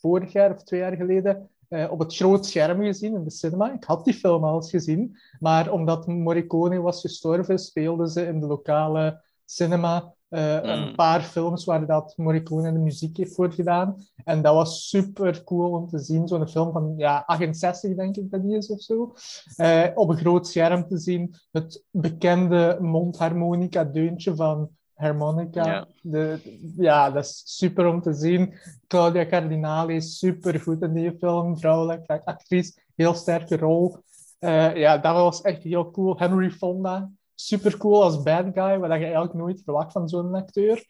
vorig 0.00 0.32
jaar 0.32 0.54
of 0.54 0.62
twee 0.62 0.80
jaar 0.80 0.96
geleden 0.96 1.50
op 1.90 1.98
het 1.98 2.16
groot 2.16 2.46
scherm 2.46 2.82
gezien 2.82 3.14
in 3.14 3.24
de 3.24 3.30
cinema. 3.30 3.72
Ik 3.72 3.84
had 3.84 4.04
die 4.04 4.14
film 4.14 4.44
al 4.44 4.54
eens 4.54 4.70
gezien, 4.70 5.18
maar 5.38 5.72
omdat 5.72 6.06
Morricone 6.06 6.80
was 6.80 7.00
gestorven, 7.00 7.58
speelden 7.58 8.08
ze 8.08 8.26
in 8.26 8.40
de 8.40 8.46
lokale 8.46 9.22
cinema 9.44 10.14
uh, 10.30 10.62
mm. 10.62 10.68
een 10.68 10.94
paar 10.94 11.20
films 11.20 11.64
waar 11.64 11.86
dat 11.86 12.12
Morricone 12.16 12.72
de 12.72 12.78
muziek 12.78 13.16
heeft 13.16 13.34
voor 13.34 13.52
gedaan. 13.52 13.96
En 14.24 14.42
dat 14.42 14.54
was 14.54 14.88
super 14.88 15.44
cool 15.44 15.70
om 15.70 15.88
te 15.88 15.98
zien. 15.98 16.28
Zo'n 16.28 16.48
film 16.48 16.72
van 16.72 16.94
ja, 16.96 17.22
68, 17.26 17.94
denk 17.94 18.16
ik 18.16 18.30
dat 18.30 18.42
die 18.42 18.56
is 18.56 18.70
of 18.70 18.80
zo. 18.80 19.14
Uh, 19.56 19.86
op 19.94 20.08
een 20.08 20.16
groot 20.16 20.46
scherm 20.46 20.86
te 20.88 20.98
zien. 20.98 21.34
Het 21.50 21.84
bekende 21.90 22.78
mondharmonica-deuntje 22.80 24.34
van 24.34 24.70
harmonica. 25.00 25.66
Ja. 25.66 25.86
De, 26.02 26.38
ja, 26.76 27.10
dat 27.10 27.24
is 27.24 27.42
super 27.44 27.86
om 27.86 28.00
te 28.00 28.12
zien. 28.12 28.54
Claudia 28.86 29.26
Cardinale 29.26 29.94
is 29.94 30.18
super 30.18 30.60
goed 30.60 30.82
in 30.82 30.94
die 30.94 31.16
film, 31.18 31.58
vrouwelijk 31.58 32.06
actrice, 32.24 32.80
heel 32.94 33.14
sterke 33.14 33.56
rol. 33.56 33.96
Eh, 34.38 34.76
ja, 34.76 34.98
dat 34.98 35.14
was 35.14 35.40
echt 35.40 35.62
heel 35.62 35.90
cool. 35.90 36.18
Henry 36.18 36.50
Fonda, 36.50 37.10
super 37.46 37.76
cool 37.76 38.02
als 38.02 38.22
bad 38.22 38.44
guy, 38.54 38.78
wat 38.78 38.90
je 38.90 39.04
eigenlijk 39.04 39.34
nooit 39.34 39.62
verwacht 39.64 39.92
van 39.92 40.08
zo'n 40.08 40.34
acteur. 40.34 40.84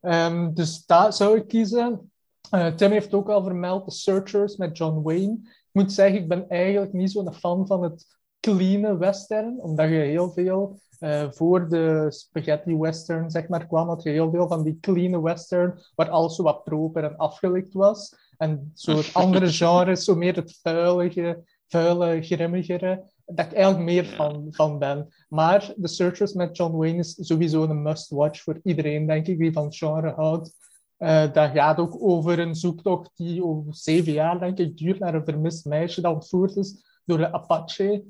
Ehm, 0.00 0.52
dus 0.54 0.86
dat 0.86 1.16
zou 1.16 1.36
ik 1.36 1.48
kiezen. 1.48 2.12
Eh, 2.50 2.74
Tim 2.74 2.90
heeft 2.90 3.14
ook 3.14 3.28
al 3.28 3.42
vermeld 3.42 3.84
The 3.84 3.90
Searchers 3.94 4.56
met 4.56 4.76
John 4.76 5.02
Wayne. 5.02 5.38
Ik 5.42 5.68
moet 5.72 5.92
zeggen, 5.92 6.18
ik 6.18 6.28
ben 6.28 6.48
eigenlijk 6.48 6.92
niet 6.92 7.10
zo'n 7.10 7.34
fan 7.34 7.66
van 7.66 7.82
het 7.82 8.06
clean 8.40 8.98
western, 8.98 9.60
omdat 9.60 9.88
je 9.88 9.94
heel 9.94 10.30
veel 10.30 10.80
uh, 11.00 11.30
voor 11.30 11.68
de 11.68 12.06
spaghetti 12.08 12.76
western 12.76 13.30
zeg 13.30 13.48
maar, 13.48 13.66
kwam, 13.66 13.88
had 13.88 14.02
je 14.02 14.10
heel 14.10 14.30
veel 14.30 14.48
van 14.48 14.62
die 14.62 14.78
clean 14.80 15.22
western, 15.22 15.78
waar 15.94 16.10
alles 16.10 16.36
zo 16.36 16.42
wat 16.42 16.64
proper 16.64 17.04
en 17.04 17.16
afgelikt 17.16 17.72
was. 17.72 18.14
En 18.36 18.70
zo 18.74 18.96
het 18.96 19.14
andere 19.22 19.52
genre, 19.52 19.96
zo 19.96 20.14
meer 20.14 20.36
het 20.36 20.58
vuilige, 20.62 21.42
vuile, 21.68 22.22
grimmigere, 22.22 23.04
dat 23.34 23.46
ik 23.46 23.52
eigenlijk 23.52 23.84
meer 23.84 24.04
Ja. 24.04 24.16
van, 24.16 24.46
van 24.50 24.78
ben. 24.78 25.08
Maar 25.28 25.74
The 25.80 25.88
Searchers 25.88 26.32
met 26.32 26.56
John 26.56 26.76
Wayne 26.76 26.98
is 26.98 27.16
sowieso 27.20 27.62
een 27.62 27.82
must-watch 27.82 28.42
voor 28.42 28.60
iedereen, 28.62 29.06
denk 29.06 29.26
ik, 29.26 29.38
die 29.38 29.52
van 29.52 29.64
het 29.64 29.76
genre 29.76 30.12
houdt. 30.12 30.54
Eh, 30.96 31.32
dat 31.32 31.50
gaat 31.50 31.78
ook 31.78 31.96
over 32.00 32.38
een 32.38 32.54
zoektocht 32.54 33.10
die 33.14 33.44
over 33.44 33.74
zeven 33.74 34.12
jaar, 34.12 34.38
denk 34.38 34.58
ik, 34.58 34.76
duurt 34.76 34.98
naar 34.98 35.14
een 35.14 35.24
vermist 35.24 35.64
meisje 35.64 36.00
dat 36.00 36.14
ontvoerd 36.14 36.56
is 36.56 37.00
door 37.04 37.18
de 37.18 37.32
Apache. 37.32 38.04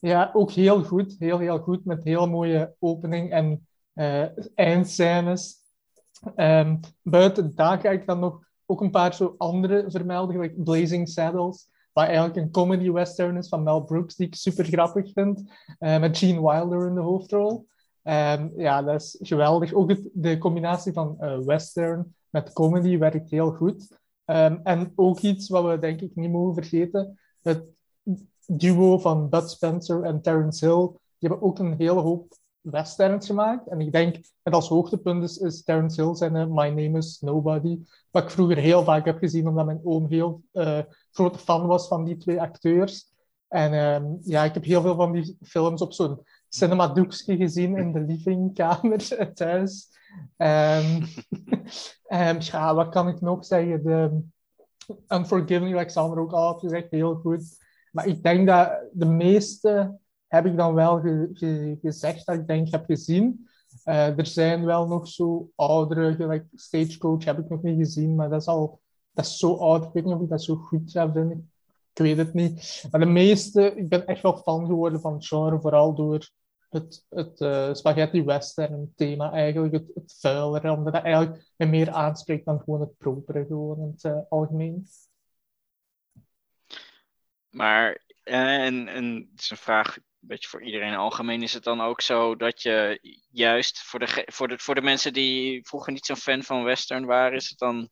Ja, 0.00 0.30
ook 0.32 0.50
heel 0.50 0.84
goed. 0.84 1.16
Heel, 1.18 1.38
heel 1.38 1.58
goed. 1.58 1.84
Met 1.84 2.04
heel 2.04 2.28
mooie 2.28 2.74
opening 2.78 3.30
en 3.30 3.66
eh 3.92 4.24
eindscènes. 4.54 5.56
Ehm, 6.34 6.76
buiten 7.02 7.54
dat 7.54 7.80
ga 7.80 7.90
ik 7.90 8.06
dan 8.06 8.18
nog 8.18 8.40
ook 8.66 8.80
een 8.80 8.90
paar 8.90 9.14
zo 9.14 9.34
andere 9.38 9.84
vermelden, 9.88 10.34
gelijk 10.34 10.64
Blazing 10.64 11.08
Saddles, 11.08 11.68
wat 11.92 12.04
eigenlijk 12.04 12.36
een 12.36 12.50
comedy 12.50 12.90
western 12.90 13.36
is 13.36 13.48
van 13.48 13.62
Mel 13.62 13.84
Brooks, 13.84 14.16
die 14.16 14.26
ik 14.26 14.34
super 14.34 14.64
grappig 14.64 15.12
vind, 15.12 15.42
eh, 15.78 16.00
met 16.00 16.18
Gene 16.18 16.40
Wilder 16.40 16.86
in 16.86 16.94
de 16.94 17.00
hoofdrol. 17.00 17.66
Ehm, 18.02 18.48
ja, 18.56 18.82
dat 18.82 19.00
is 19.00 19.16
geweldig. 19.20 19.72
Ook 19.72 19.96
de 20.12 20.38
combinatie 20.38 20.92
van 20.92 21.20
eh, 21.20 21.38
western 21.38 22.14
met 22.30 22.52
comedy 22.52 22.98
werkt 22.98 23.30
heel 23.30 23.50
goed. 23.50 23.98
Ehm, 24.24 24.58
en 24.62 24.92
ook 24.94 25.18
iets 25.18 25.48
wat 25.48 25.64
we 25.64 25.78
denk 25.78 26.00
ik 26.00 26.14
niet 26.14 26.30
mogen 26.30 26.54
vergeten, 26.54 27.18
het 27.42 27.64
duo 28.46 28.98
van 28.98 29.28
Bud 29.28 29.50
Spencer 29.50 30.02
en 30.02 30.20
Terence 30.20 30.66
Hill, 30.66 30.86
die 31.18 31.28
hebben 31.28 31.42
ook 31.42 31.58
een 31.58 31.74
hele 31.78 32.00
hoop 32.00 32.40
westerns 32.62 33.26
gemaakt. 33.26 33.68
En 33.68 33.80
ik 33.80 33.92
denk, 33.92 34.16
met 34.42 34.54
als 34.54 34.68
hoogtepunt 34.68 35.22
is, 35.22 35.38
is 35.38 35.62
Terence 35.62 36.02
Hill 36.02 36.14
zijn 36.14 36.36
eh, 36.36 36.46
My 36.46 36.68
Name 36.68 36.98
is 36.98 37.20
Nobody, 37.20 37.78
wat 38.10 38.22
ik 38.22 38.30
vroeger 38.30 38.56
heel 38.56 38.84
vaak 38.84 39.04
heb 39.04 39.18
gezien, 39.18 39.48
omdat 39.48 39.66
mijn 39.66 39.80
oom 39.84 40.06
heel 40.08 40.42
eh, 40.52 40.78
grote 41.10 41.38
fan 41.38 41.66
was 41.66 41.88
van 41.88 42.04
die 42.04 42.16
twee 42.16 42.40
acteurs. 42.40 43.10
En 43.48 43.72
ehm, 43.72 44.04
ja, 44.22 44.44
ik 44.44 44.54
heb 44.54 44.64
heel 44.64 44.82
veel 44.82 44.94
van 44.94 45.12
die 45.12 45.36
films 45.42 45.82
op 45.82 45.92
zo'n 45.92 46.20
cinemadoekje 46.48 47.36
gezien 47.36 47.76
in 47.76 47.92
de 47.92 48.00
livingkamer 48.00 49.32
thuis. 49.34 49.88
Ehm 50.36 51.02
ehm, 52.06 52.36
ja, 52.40 52.74
wat 52.74 52.88
kan 52.88 53.08
ik 53.08 53.20
nog 53.20 53.44
zeggen? 53.44 53.82
De 53.84 54.22
Unforgiven, 55.08 55.72
Alexander 55.72 56.18
ook 56.18 56.32
al 56.32 56.46
had 56.46 56.60
gezegd, 56.60 56.90
heel 56.90 57.14
goed. 57.14 57.60
Maar 57.92 58.06
ik 58.06 58.22
denk 58.22 58.46
dat 58.46 58.80
de 58.92 59.06
meeste 59.06 59.98
heb 60.32 60.46
ik 60.46 60.56
dan 60.56 60.74
wel 60.74 61.00
ge- 61.00 61.30
ge- 61.32 61.78
gezegd 61.82 62.26
dat 62.26 62.34
ik 62.34 62.46
denk 62.46 62.70
heb 62.70 62.84
gezien. 62.84 63.48
Eh, 63.84 64.18
er 64.18 64.26
zijn 64.26 64.64
wel 64.64 64.86
nog 64.86 65.08
zo 65.08 65.50
oudere, 65.56 66.14
gelijk 66.14 66.46
Stagecoach 66.54 67.24
heb 67.24 67.38
ik 67.38 67.48
nog 67.48 67.62
niet 67.62 67.78
gezien, 67.78 68.14
maar 68.14 68.28
dat 68.28 68.40
is 68.40 68.46
al 68.46 68.80
dat 69.12 69.24
is 69.24 69.38
zo 69.38 69.54
oud. 69.56 69.84
Ik 69.84 69.92
weet 69.92 70.04
niet 70.04 70.14
of 70.14 70.22
ik 70.22 70.28
dat 70.28 70.42
zo 70.42 70.54
goed 70.56 70.90
zou 70.90 71.12
vinden. 71.12 71.52
Ik 71.94 72.02
weet 72.02 72.16
het 72.16 72.34
niet. 72.34 72.84
Maar 72.90 73.00
de 73.00 73.06
meeste, 73.06 73.74
ik 73.74 73.88
ben 73.88 74.06
echt 74.06 74.22
wel 74.22 74.36
fan 74.36 74.66
geworden 74.66 75.00
van 75.00 75.12
het 75.12 75.26
genre, 75.26 75.60
vooral 75.60 75.94
door 75.94 76.30
het, 76.68 77.06
het 77.08 77.40
eh, 77.40 77.74
spaghetti 77.74 78.24
western 78.24 78.92
thema 78.96 79.32
eigenlijk, 79.32 79.72
het, 79.72 79.90
het 79.94 80.60
omdat 80.62 80.92
dat 80.92 81.02
eigenlijk 81.02 81.52
me 81.56 81.66
meer 81.66 81.90
aanspreekt 81.90 82.44
dan 82.44 82.60
gewoon 82.60 82.80
het 82.80 82.96
propere, 82.96 83.44
gewoon 83.46 83.78
in 83.78 83.90
het 83.90 84.04
eh, 84.04 84.18
algemeen. 84.28 84.86
Maar, 87.50 88.02
en, 88.22 88.88
en 88.88 89.28
het 89.30 89.40
is 89.40 89.50
een 89.50 89.56
vraag 89.56 89.98
beetje 90.26 90.48
voor 90.48 90.62
iedereen 90.62 90.94
algemeen, 90.94 91.42
is 91.42 91.52
het 91.52 91.64
dan 91.64 91.80
ook 91.80 92.00
zo 92.00 92.36
dat 92.36 92.62
je 92.62 92.98
juist 93.30 93.82
voor 93.82 93.98
de, 93.98 94.26
voor 94.26 94.48
de, 94.48 94.58
voor 94.58 94.74
de 94.74 94.82
mensen 94.82 95.12
die 95.12 95.66
vroeger 95.66 95.92
niet 95.92 96.06
zo'n 96.06 96.16
fan 96.16 96.42
van 96.42 96.64
western 96.64 97.04
waren, 97.04 97.36
is 97.36 97.48
het 97.48 97.58
dan 97.58 97.88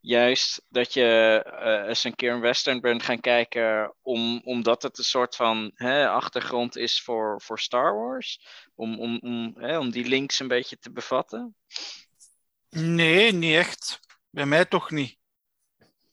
juist 0.00 0.62
dat 0.68 0.92
je 0.92 1.42
eh, 1.44 1.88
eens 1.88 2.04
een 2.04 2.14
keer 2.14 2.32
een 2.32 2.40
western 2.40 2.80
bent 2.80 3.02
gaan 3.02 3.20
kijken 3.20 3.94
om, 4.02 4.40
omdat 4.44 4.82
het 4.82 4.98
een 4.98 5.04
soort 5.04 5.36
van 5.36 5.70
hè, 5.74 6.08
achtergrond 6.08 6.76
is 6.76 7.02
voor, 7.02 7.40
voor 7.42 7.60
Star 7.60 7.94
Wars? 7.94 8.46
Om, 8.74 9.00
om, 9.00 9.18
om, 9.22 9.54
hè, 9.58 9.78
om 9.78 9.90
die 9.90 10.04
links 10.04 10.38
een 10.38 10.48
beetje 10.48 10.78
te 10.78 10.92
bevatten? 10.92 11.56
Nee, 12.68 13.32
niet 13.32 13.54
echt. 13.54 14.00
Bij 14.30 14.46
mij 14.46 14.64
toch 14.64 14.90
niet. 14.90 15.10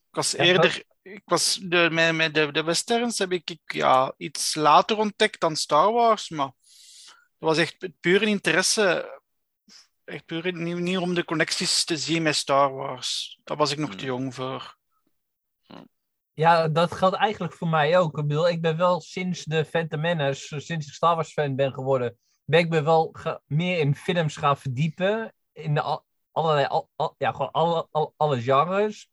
Ik 0.10 0.16
was 0.16 0.32
Ja, 0.32 0.44
eerder... 0.44 0.84
Ik 1.02 1.22
was 1.26 1.60
de, 1.62 1.90
met, 1.92 2.16
met 2.16 2.34
de, 2.34 2.52
de 2.52 2.64
westerns 2.64 3.18
heb 3.18 3.32
ik, 3.32 3.50
ik 3.50 3.74
ja, 3.74 4.14
iets 4.18 4.56
later 4.56 4.98
ontdekt 4.98 5.40
dan 5.40 5.56
Star 5.56 5.92
Wars, 5.92 6.30
maar 6.30 6.52
dat 7.38 7.50
was 7.50 7.58
echt 7.58 7.90
puur 8.00 8.22
interesse. 8.22 9.18
Echt 10.04 10.26
puur 10.26 10.54
niet, 10.54 10.78
niet 10.78 10.98
om 10.98 11.14
de 11.14 11.26
connecties 11.26 11.84
te 11.84 11.98
zien 11.98 12.24
met 12.24 12.36
Star 12.36 12.74
Wars. 12.74 13.40
Daar 13.44 13.58
was 13.58 13.72
ik 13.72 13.78
nog 13.78 13.96
te 13.96 14.06
jong 14.06 14.36
voor. 14.36 14.78
Ja, 16.34 16.68
dat 16.68 16.92
geldt 16.92 17.16
eigenlijk 17.16 17.54
voor 17.54 17.68
mij 17.68 17.98
ook. 17.98 18.18
Ik 18.18 18.28
bedoel, 18.28 18.50
ik 18.50 18.62
ben 18.62 18.78
wel 18.78 19.02
sinds 19.02 19.44
de 19.44 19.66
Phantom 19.66 20.00
Menace, 20.00 20.60
sinds 20.60 20.88
ik 20.88 20.94
Star 20.94 21.16
Wars 21.16 21.34
fan 21.34 21.56
ben 21.56 21.74
geworden, 21.74 22.18
ben 22.44 22.60
ik 22.60 22.70
me 22.70 22.82
wel 22.82 23.16
meer 23.46 23.80
in 23.80 23.96
films 23.96 24.36
gaan 24.36 24.58
verdiepen. 24.58 25.34
In 25.52 25.74
de 25.74 25.82
al- 25.82 26.06
allerlei, 26.32 26.66
al, 26.66 26.90
al- 26.96 27.16
ja, 27.18 27.32
gewoon 27.32 27.52
alle, 27.52 27.88
al- 27.92 28.14
alle 28.18 28.42
genres. 28.42 29.10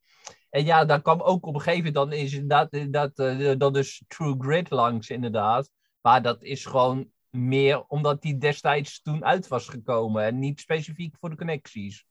En 0.57 0.65
ja, 0.65 0.85
dan 0.85 1.03
kwam 1.03 1.21
ook 1.21 1.47
op 1.47 1.55
een 1.55 1.61
gegeven 1.61 1.93
moment, 1.93 2.11
dan 2.11 2.13
is 2.19 2.33
inderdaad, 2.33 2.93
dat, 2.93 3.19
eh, 3.19 3.59
dan 3.59 3.73
dus 3.73 4.05
True 4.09 4.35
Grit 4.39 4.71
langs, 4.71 5.11
inderdaad. 5.11 5.71
Maar 6.01 6.23
dat 6.23 6.43
is 6.43 6.65
gewoon 6.65 7.11
meer 7.31 7.85
omdat 7.87 8.23
die 8.23 8.39
destijds 8.39 9.03
toen 9.03 9.25
uit 9.25 9.49
was 9.49 9.69
gekomen 9.69 10.25
en 10.25 10.39
niet 10.39 10.61
specifiek 10.61 11.17
voor 11.21 11.31
de 11.31 11.37
connecties. 11.37 12.07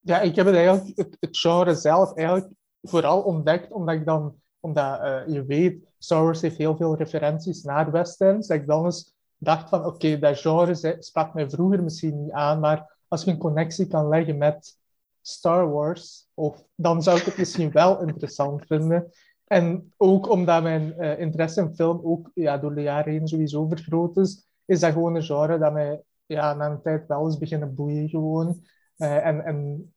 Ja, 0.00 0.20
ik 0.20 0.36
heb 0.36 0.46
het 0.46 0.54
eigenlijk, 0.54 0.96
het, 0.96 1.16
het 1.20 1.38
genre 1.38 1.74
zelf 1.74 2.14
eigenlijk 2.14 2.52
vooral 2.82 3.22
ontdekt 3.22 3.72
omdat 3.72 3.94
ik 3.94 4.04
dan, 4.04 4.40
omdat 4.60 5.00
eh, 5.00 5.26
je 5.26 5.44
weet, 5.44 5.94
Star 5.98 6.22
Wars 6.22 6.40
heeft 6.40 6.56
heel 6.56 6.76
veel 6.76 6.96
referenties 6.96 7.62
naar 7.62 7.90
westerns, 7.90 8.46
dat 8.46 8.56
ik 8.56 8.66
dan 8.66 8.84
eens 8.84 9.14
dacht 9.38 9.68
van, 9.68 9.84
oké, 9.84 10.18
dat 10.18 10.38
genre 10.38 10.96
sprak 10.98 11.34
mij 11.34 11.50
vroeger 11.50 11.82
misschien 11.82 12.22
niet 12.22 12.32
aan, 12.32 12.60
maar 12.60 12.91
als 13.12 13.24
je 13.24 13.30
een 13.30 13.38
connectie 13.38 13.86
kan 13.86 14.08
leggen 14.08 14.38
met 14.38 14.78
Star 15.20 15.70
Wars, 15.70 16.28
of, 16.34 16.64
dan 16.74 17.02
zou 17.02 17.18
ik 17.18 17.24
het 17.24 17.36
misschien 17.36 17.70
wel 17.70 18.00
interessant 18.00 18.66
vinden. 18.66 19.12
En 19.44 19.92
ook 19.96 20.30
omdat 20.30 20.62
mijn 20.62 20.98
eh, 20.98 21.18
interesse 21.20 21.60
in 21.60 21.74
film 21.74 22.00
ook 22.04 22.30
ja, 22.34 22.58
door 22.58 22.74
de 22.74 22.82
jaren 22.82 23.12
heen 23.12 23.28
sowieso 23.28 23.68
vergroot 23.68 24.16
is, 24.16 24.48
is 24.64 24.80
dat 24.80 24.92
gewoon 24.92 25.14
een 25.14 25.22
genre 25.22 25.58
dat 25.58 25.72
mij 25.72 26.02
ja, 26.26 26.54
na 26.54 26.66
een 26.66 26.82
tijd 26.82 27.06
wel 27.06 27.24
eens 27.24 27.38
beginnen 27.38 27.74
boeien 27.74 28.08
gewoon. 28.08 28.62
Eh, 28.96 29.26
en, 29.26 29.44
en 29.44 29.92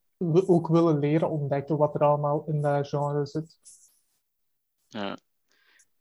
ook 0.45 0.67
willen 0.67 0.99
leren 0.99 1.29
ontdekken 1.29 1.77
wat 1.77 1.95
er 1.95 2.01
allemaal 2.01 2.43
in 2.47 2.61
dat 2.61 2.87
genre 2.87 3.25
zit. 3.25 3.57
Ja. 4.87 5.17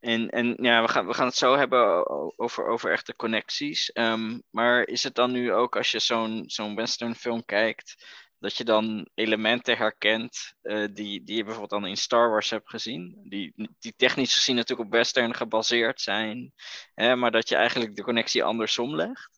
En, 0.04 0.30
en 0.30 0.56
ja, 0.60 0.82
we 0.82 0.88
gaan, 0.88 1.06
we 1.06 1.14
gaan 1.14 1.26
het 1.26 1.36
zo 1.36 1.56
hebben 1.56 2.08
over, 2.38 2.66
over 2.66 2.92
echte 2.92 3.16
connecties. 3.16 3.92
Ehm, 3.92 4.38
maar 4.50 4.86
is 4.86 5.02
het 5.02 5.14
dan 5.14 5.32
nu 5.32 5.52
ook 5.52 5.76
als 5.76 5.90
je 5.90 5.98
zo'n 5.98 6.44
zo'n 6.46 6.74
western 6.74 7.14
film 7.14 7.44
kijkt, 7.44 8.06
dat 8.38 8.56
je 8.56 8.64
dan 8.64 9.08
elementen 9.14 9.76
herkent 9.76 10.54
eh, 10.62 10.86
die, 10.92 11.24
die 11.24 11.36
je 11.36 11.44
bijvoorbeeld 11.44 11.80
dan 11.80 11.86
in 11.86 11.96
Star 11.96 12.30
Wars 12.30 12.50
hebt 12.50 12.70
gezien, 12.70 13.20
die, 13.28 13.52
die 13.78 13.94
technisch 13.96 14.34
gezien 14.34 14.56
natuurlijk 14.56 14.88
op 14.88 14.94
western 14.94 15.34
gebaseerd 15.34 16.00
zijn, 16.00 16.52
hè, 16.94 17.16
maar 17.16 17.30
dat 17.30 17.48
je 17.48 17.56
eigenlijk 17.56 17.96
de 17.96 18.02
connectie 18.02 18.44
andersom 18.44 18.94
legt? 18.94 19.30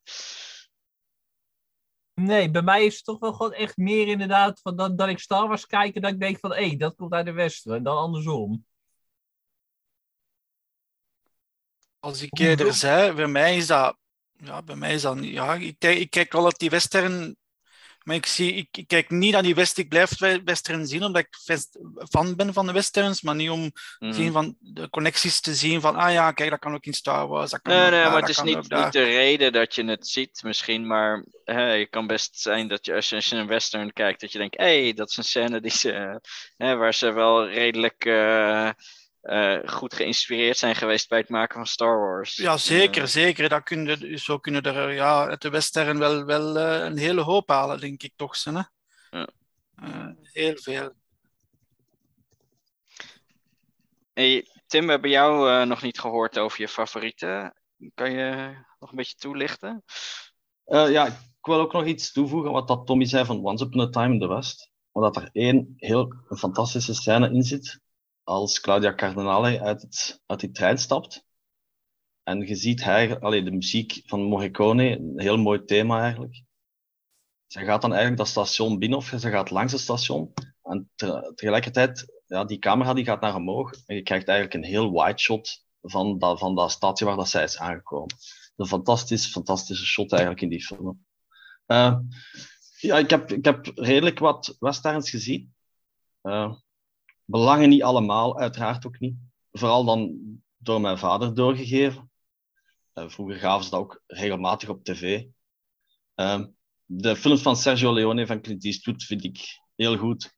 Nee, 2.15 2.51
bij 2.51 2.63
mij 2.63 2.85
is 2.85 2.95
het 2.95 3.05
toch 3.05 3.19
wel 3.19 3.33
gewoon 3.33 3.53
echt 3.53 3.77
meer 3.77 4.07
inderdaad 4.07 4.61
van 4.61 4.77
dat, 4.77 4.99
dat 4.99 5.09
ik 5.09 5.19
Star 5.19 5.49
Wars 5.49 5.67
kijk 5.67 5.95
en 5.95 6.03
dat 6.03 6.13
ik 6.13 6.21
denk 6.21 6.39
van 6.39 6.55
hé, 6.55 6.77
dat 6.77 6.95
komt 6.97 7.13
uit 7.13 7.27
de 7.27 7.33
Westen. 7.33 7.83
Dan 7.83 7.97
andersom. 7.97 8.65
Als 12.01 12.23
ik 12.23 12.39
eerder 12.39 12.75
zei, 12.75 13.13
bij 13.13 13.27
mij 13.27 13.57
is 13.57 13.67
dat... 13.67 13.97
Ja, 14.37 14.63
bij 14.63 14.77
mij 14.77 14.95
is 14.95 15.03
dat 15.03 15.17
niet... 15.17 15.33
Ja, 15.33 15.55
ik, 15.55 15.75
kijk- 15.79 15.99
ik 15.99 16.11
kijk 16.11 16.33
wel 16.33 16.43
dat 16.43 16.59
die 16.59 16.71
western 16.71 17.37
Maar 18.07 18.17
ik, 18.17 18.27
zie, 18.27 18.53
ik, 18.53 18.69
ik 18.77 18.87
kijk 18.87 19.11
niet 19.11 19.33
naar 19.33 19.43
die 19.43 19.55
west. 19.55 19.79
Ik 19.79 19.89
blijf 19.89 20.19
we- 20.19 20.43
western 20.45 20.87
zien 20.87 21.05
omdat 21.05 21.23
ik 21.23 21.39
vest- 21.45 21.79
fan 22.11 22.37
ben 22.37 22.53
van 22.53 22.67
de 22.67 22.73
westerns, 22.73 23.23
maar 23.23 23.35
niet 23.35 23.51
om 23.51 23.73
Mhm. 23.99 24.13
zien 24.13 24.33
van 24.33 24.57
de 24.59 24.91
connecties 24.91 25.41
te 25.41 25.55
zien 25.55 25.81
van 25.81 25.97
ah 25.97 26.13
ja, 26.13 26.33
kijk, 26.33 26.51
dat 26.51 26.59
kan 26.59 26.75
ook 26.75 26.85
in 26.85 26.93
Star 26.95 27.27
Wars. 27.27 27.51
Dat 27.51 27.63
kan 27.63 27.75
Nee, 27.75 27.85
ook 27.85 27.91
nee, 27.91 28.01
daar, 28.01 28.11
maar 28.11 28.21
het 28.21 28.29
is 28.31 28.43
niet, 28.43 28.57
niet 28.57 28.93
de 28.93 29.03
reden 29.05 29.53
dat 29.53 29.75
je 29.75 29.85
het 29.85 30.09
ziet, 30.09 30.43
misschien. 30.43 30.87
Maar 30.87 31.25
hè, 31.45 31.61
het 31.63 31.89
kan 31.91 32.07
best 32.07 32.41
zijn 32.41 32.69
dat 32.69 32.87
je 32.87 32.95
als, 32.95 33.09
je 33.09 33.15
als 33.17 33.27
je 33.29 33.37
een 33.37 33.47
western 33.47 33.93
kijkt, 33.93 34.21
dat 34.21 34.33
je 34.33 34.39
denkt: 34.39 34.57
hé, 34.57 34.83
hey, 34.83 34.93
dat 34.93 35.09
is 35.11 35.17
een 35.17 35.25
scène 35.25 35.61
die 35.61 35.71
ze, 35.71 36.21
hè, 36.57 36.77
waar 36.77 36.95
ze 36.95 37.13
wel 37.13 37.49
redelijk 37.49 38.05
eh, 38.05 38.71
eh, 39.27 39.69
goed 39.69 39.95
geïnspireerd 39.95 40.59
zijn 40.59 40.75
geweest 40.75 41.09
bij 41.09 41.19
het 41.19 41.29
maken 41.29 41.55
van 41.57 41.67
Star 41.67 41.99
Wars. 41.99 42.37
Ja, 42.37 42.57
zeker, 42.57 43.03
Eh, 43.03 43.09
zeker. 43.09 43.49
Dat 43.49 43.63
kun 43.63 43.85
je, 43.87 44.17
zo 44.19 44.39
kunnen 44.39 44.63
er 44.63 44.93
ja, 44.93 45.27
uit 45.27 45.43
de 45.43 45.51
western 45.51 45.99
wel, 45.99 46.25
wel 46.25 46.59
eh, 46.59 46.85
een 46.85 46.99
hele 46.99 47.21
hoop 47.21 47.49
halen, 47.49 47.81
denk 47.81 48.03
ik 48.03 48.13
toch. 48.17 48.45
Hè? 48.45 48.51
Ja. 48.51 49.29
Eh, 49.75 50.09
heel 50.23 50.57
veel. 50.57 50.93
hey, 54.13 54.47
Tim, 54.67 54.85
we 54.85 54.91
hebben 54.91 55.11
jou 55.11 55.51
eh, 55.51 55.67
nog 55.67 55.83
niet 55.83 56.01
gehoord 56.01 56.39
over 56.39 56.61
je 56.61 56.69
favorieten. 56.69 57.55
Kan 57.95 58.11
je 58.13 58.55
nog 58.79 58.91
een 58.91 58.97
beetje 58.97 59.17
toelichten? 59.17 59.85
Eh, 60.65 60.91
ja, 60.91 61.07
ik 61.07 61.15
wil 61.53 61.61
ook 61.61 61.73
nog 61.73 61.85
iets 61.85 62.13
toevoegen 62.13 62.53
wat 62.53 62.69
dat 62.69 62.87
Tommy 62.87 63.05
zei 63.05 63.25
van 63.25 63.45
Once 63.45 63.65
Upon 63.65 63.81
a 63.81 63.89
Time 63.89 64.13
in 64.15 64.21
the 64.21 64.29
West. 64.29 64.71
Omdat 64.93 65.17
er 65.17 65.29
één 65.33 65.75
heel 65.77 66.15
een 66.29 66.37
fantastische 66.37 66.95
scène 66.95 67.31
in 67.31 67.43
zit. 67.43 67.81
Als 68.27 68.61
Claudia 68.61 68.95
Cardinale 68.95 69.61
uit, 69.61 69.83
het, 69.83 70.23
uit 70.27 70.41
die 70.41 70.51
trein 70.51 70.79
stapt. 70.79 71.25
En 72.23 72.47
je 72.47 72.55
ziet 72.55 72.85
hij, 72.85 73.21
allee, 73.21 73.43
de 73.43 73.51
muziek 73.51 74.03
van 74.07 74.23
Morricone, 74.23 74.99
een 74.99 75.21
heel 75.21 75.37
mooi 75.37 75.65
thema 75.65 76.01
eigenlijk. 76.01 76.43
Zij 77.47 77.65
gaat 77.65 77.81
dan 77.81 77.91
eigenlijk 77.91 78.21
dat 78.21 78.29
station 78.29 78.79
binnen, 78.79 78.99
of 78.99 79.13
ze 79.19 79.31
gaat 79.31 79.51
langs 79.51 79.73
het 79.73 79.81
station. 79.81 80.33
En 80.63 80.91
te- 80.95 81.33
tegelijkertijd, 81.35 82.23
ja, 82.27 82.45
die 82.45 82.59
camera 82.59 82.95
die 82.95 83.05
gaat 83.05 83.21
naar 83.21 83.35
omhoog. 83.35 83.73
En 83.87 83.97
je 83.97 84.03
krijgt 84.03 84.29
eigenlijk 84.29 84.65
een 84.65 84.71
heel 84.71 84.93
wide 84.93 85.19
shot 85.19 85.65
van 85.81 86.19
dat, 86.19 86.39
van 86.39 86.55
dat 86.55 86.71
stadje 86.71 87.05
waar 87.05 87.17
dat 87.17 87.29
zij 87.29 87.45
is 87.45 87.59
aangekomen 87.59 88.17
een 88.57 88.67
fantastisch, 88.67 89.27
fantastische 89.27 89.87
shot 89.87 90.13
eigenlijk 90.13 90.43
in 90.43 90.49
die 90.49 90.65
film. 90.65 91.05
Eh, 91.67 91.99
ja, 92.79 92.99
ik 92.99 93.11
heb, 93.11 93.33
ik 93.33 93.45
heb 93.45 93.67
redelijk 93.75 94.19
wat 94.19 94.57
westerns 94.59 95.11
gezien. 95.11 95.55
Eh, 96.21 96.55
belangen 97.27 97.69
niet 97.69 97.83
allemaal, 97.83 98.39
uiteraard 98.39 98.87
ook 98.87 99.01
niet. 99.01 99.17
Vooral 99.53 99.85
dan 99.85 100.19
door 100.57 100.81
mijn 100.81 100.99
vader 100.99 101.35
doorgegeven. 101.35 102.11
Eh, 102.93 103.09
vroeger 103.09 103.37
gaven 103.37 103.65
ze 103.65 103.71
dat 103.71 103.81
ook 103.81 104.03
regelmatig 104.07 104.69
op 104.69 104.85
tv. 104.85 105.25
Eh, 106.15 106.45
de 106.85 107.17
films 107.17 107.43
van 107.43 107.57
Sergio 107.57 107.93
Leone 107.93 108.27
van 108.27 108.41
Clint 108.41 108.65
Eastwood 108.65 109.03
vind 109.03 109.25
ik 109.25 109.61
heel 109.75 109.97
goed. 109.97 110.35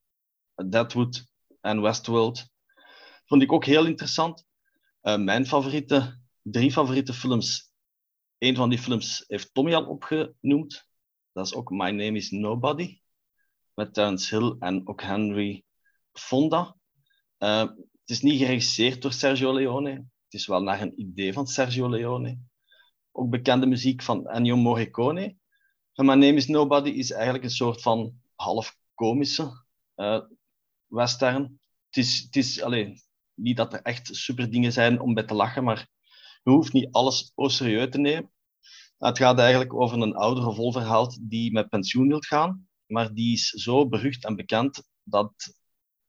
Deadwood 0.69 1.27
en 1.61 1.81
Westworld 1.81 2.49
vond 3.27 3.43
ik 3.43 3.53
ook 3.53 3.65
heel 3.65 3.87
interessant. 3.87 4.47
Eh, 5.01 5.17
mijn 5.17 5.47
favoriete, 5.47 6.21
drie 6.43 6.73
favoriete 6.73 7.13
films 7.13 7.69
een 8.39 8.57
van 8.57 8.69
die 8.69 8.79
films 8.79 9.25
heeft 9.27 9.55
Tommy 9.55 9.75
al 9.75 9.87
opgenoemd. 9.87 10.89
Dat 11.33 11.47
is 11.47 11.55
ook 11.55 11.71
My 11.71 11.91
Name 11.91 12.17
is 12.17 12.31
Nobody. 12.31 13.01
Met 13.75 13.95
Terence 13.95 14.37
Hill 14.37 14.57
en 14.59 14.89
ook 14.89 15.03
Henry 15.03 15.65
Fonda. 16.13 16.77
Eh, 17.39 17.61
het 18.01 18.11
is 18.17 18.21
niet 18.21 18.39
geregisseerd 18.39 19.03
door 19.03 19.13
Sergio 19.13 19.53
Leone. 19.53 19.91
Het 19.91 20.35
is 20.35 20.47
wel 20.47 20.63
naar 20.63 20.81
een 20.81 21.01
idee 21.01 21.33
van 21.33 21.47
Sergio 21.47 21.89
Leone. 21.89 22.39
Ook 23.13 23.31
bekende 23.31 23.67
muziek 23.67 24.03
van 24.03 24.27
Ennio 24.27 24.57
Morricone. 24.57 25.37
My 25.95 26.05
Name 26.05 26.35
is 26.35 26.47
Nobody 26.47 26.91
is 26.91 27.11
eigenlijk 27.11 27.45
een 27.45 27.51
soort 27.51 27.83
van 27.83 28.15
half 28.35 28.77
komische 28.95 29.65
eh, 29.95 30.21
western. 30.87 31.61
Het 31.87 31.97
is, 31.97 32.19
het 32.19 32.37
is 32.37 32.63
allee, 32.63 33.03
niet 33.35 33.57
dat 33.57 33.73
er 33.73 33.83
echt 33.83 34.17
super 34.17 34.51
dingen 34.51 34.73
zijn 34.73 35.01
om 35.01 35.15
bij 35.15 35.25
te 35.25 35.35
lachen, 35.35 35.65
maar 35.65 35.89
je 36.43 36.51
hoeft 36.51 36.73
niet 36.73 36.93
alles 36.93 37.33
serieus 37.35 37.91
te 37.91 37.99
nemen. 37.99 38.31
Het 38.99 39.19
gaat 39.19 39.39
eigenlijk 39.39 39.75
over 39.75 40.01
een 40.01 40.15
oudere 40.15 40.55
volverhaald 40.55 41.19
die 41.23 41.53
met 41.53 41.69
pensioen 41.69 42.09
wil 42.09 42.21
gaan, 42.21 42.69
maar 42.87 43.15
die 43.15 43.33
is 43.33 43.49
zo 43.49 43.89
berucht 43.89 44.25
en 44.25 44.37
bekend 44.37 44.83
dat 45.03 45.33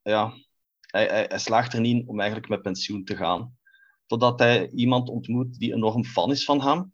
ja, 0.01 0.33
hij, 0.91 1.25
hij, 1.29 1.39
slaagt 1.39 1.73
er 1.73 1.79
niet 1.79 2.07
om 2.07 2.19
eigenlijk 2.19 2.49
met 2.49 2.61
pensioen 2.61 3.03
te 3.03 3.15
gaan. 3.15 3.57
Totdat 4.05 4.39
hij 4.39 4.69
iemand 4.69 5.09
ontmoet 5.09 5.59
die 5.59 5.73
enorm 5.73 6.05
fan 6.05 6.31
is 6.31 6.45
van 6.45 6.61
hem. 6.61 6.93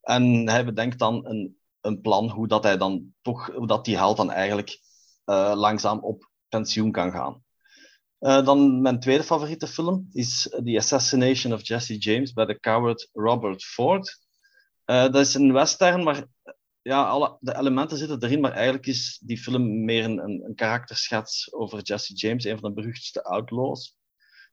En 0.00 0.48
hij 0.48 0.64
bedenkt 0.64 0.98
dan 0.98 1.26
een, 1.26 1.56
een 1.80 2.00
plan 2.00 2.30
hoe 2.30 2.48
dat 2.48 2.62
hij 2.62 2.76
dan 2.76 3.14
toch, 3.22 3.46
hoe 3.46 3.66
dat 3.66 3.84
die 3.84 3.96
held 3.96 4.16
dan 4.16 4.30
eigenlijk 4.30 4.80
eh, 5.24 5.52
langzaam 5.54 5.98
op 5.98 6.30
pensioen 6.48 6.92
kan 6.92 7.10
gaan. 7.10 7.42
Uh, 8.20 8.44
dan 8.44 8.80
mijn 8.80 9.00
tweede 9.00 9.24
favoriete 9.24 9.66
film 9.66 10.08
is 10.12 10.42
The 10.64 10.76
Assassination 10.76 11.52
of 11.52 11.66
Jesse 11.66 11.96
James 11.96 12.32
bij 12.32 12.44
de 12.44 12.60
coward 12.60 13.08
Robert 13.12 13.64
Ford. 13.64 14.18
Uh, 14.86 15.02
dat 15.02 15.16
is 15.16 15.34
een 15.34 15.52
western, 15.52 16.02
maar 16.02 16.24
ja, 16.82 17.04
alle, 17.04 17.36
de 17.40 17.56
elementen 17.56 17.98
zitten 17.98 18.22
erin, 18.22 18.40
maar 18.40 18.52
eigenlijk 18.52 18.86
is 18.86 19.20
die 19.24 19.38
film 19.38 19.84
meer 19.84 20.04
een, 20.04 20.18
een, 20.18 20.44
een 20.44 20.54
karakterschets 20.54 21.52
over 21.52 21.82
Jesse 21.82 22.14
James, 22.14 22.44
een 22.44 22.58
van 22.58 22.68
de 22.68 22.80
beruchtste 22.80 23.24
outlaws. 23.24 23.96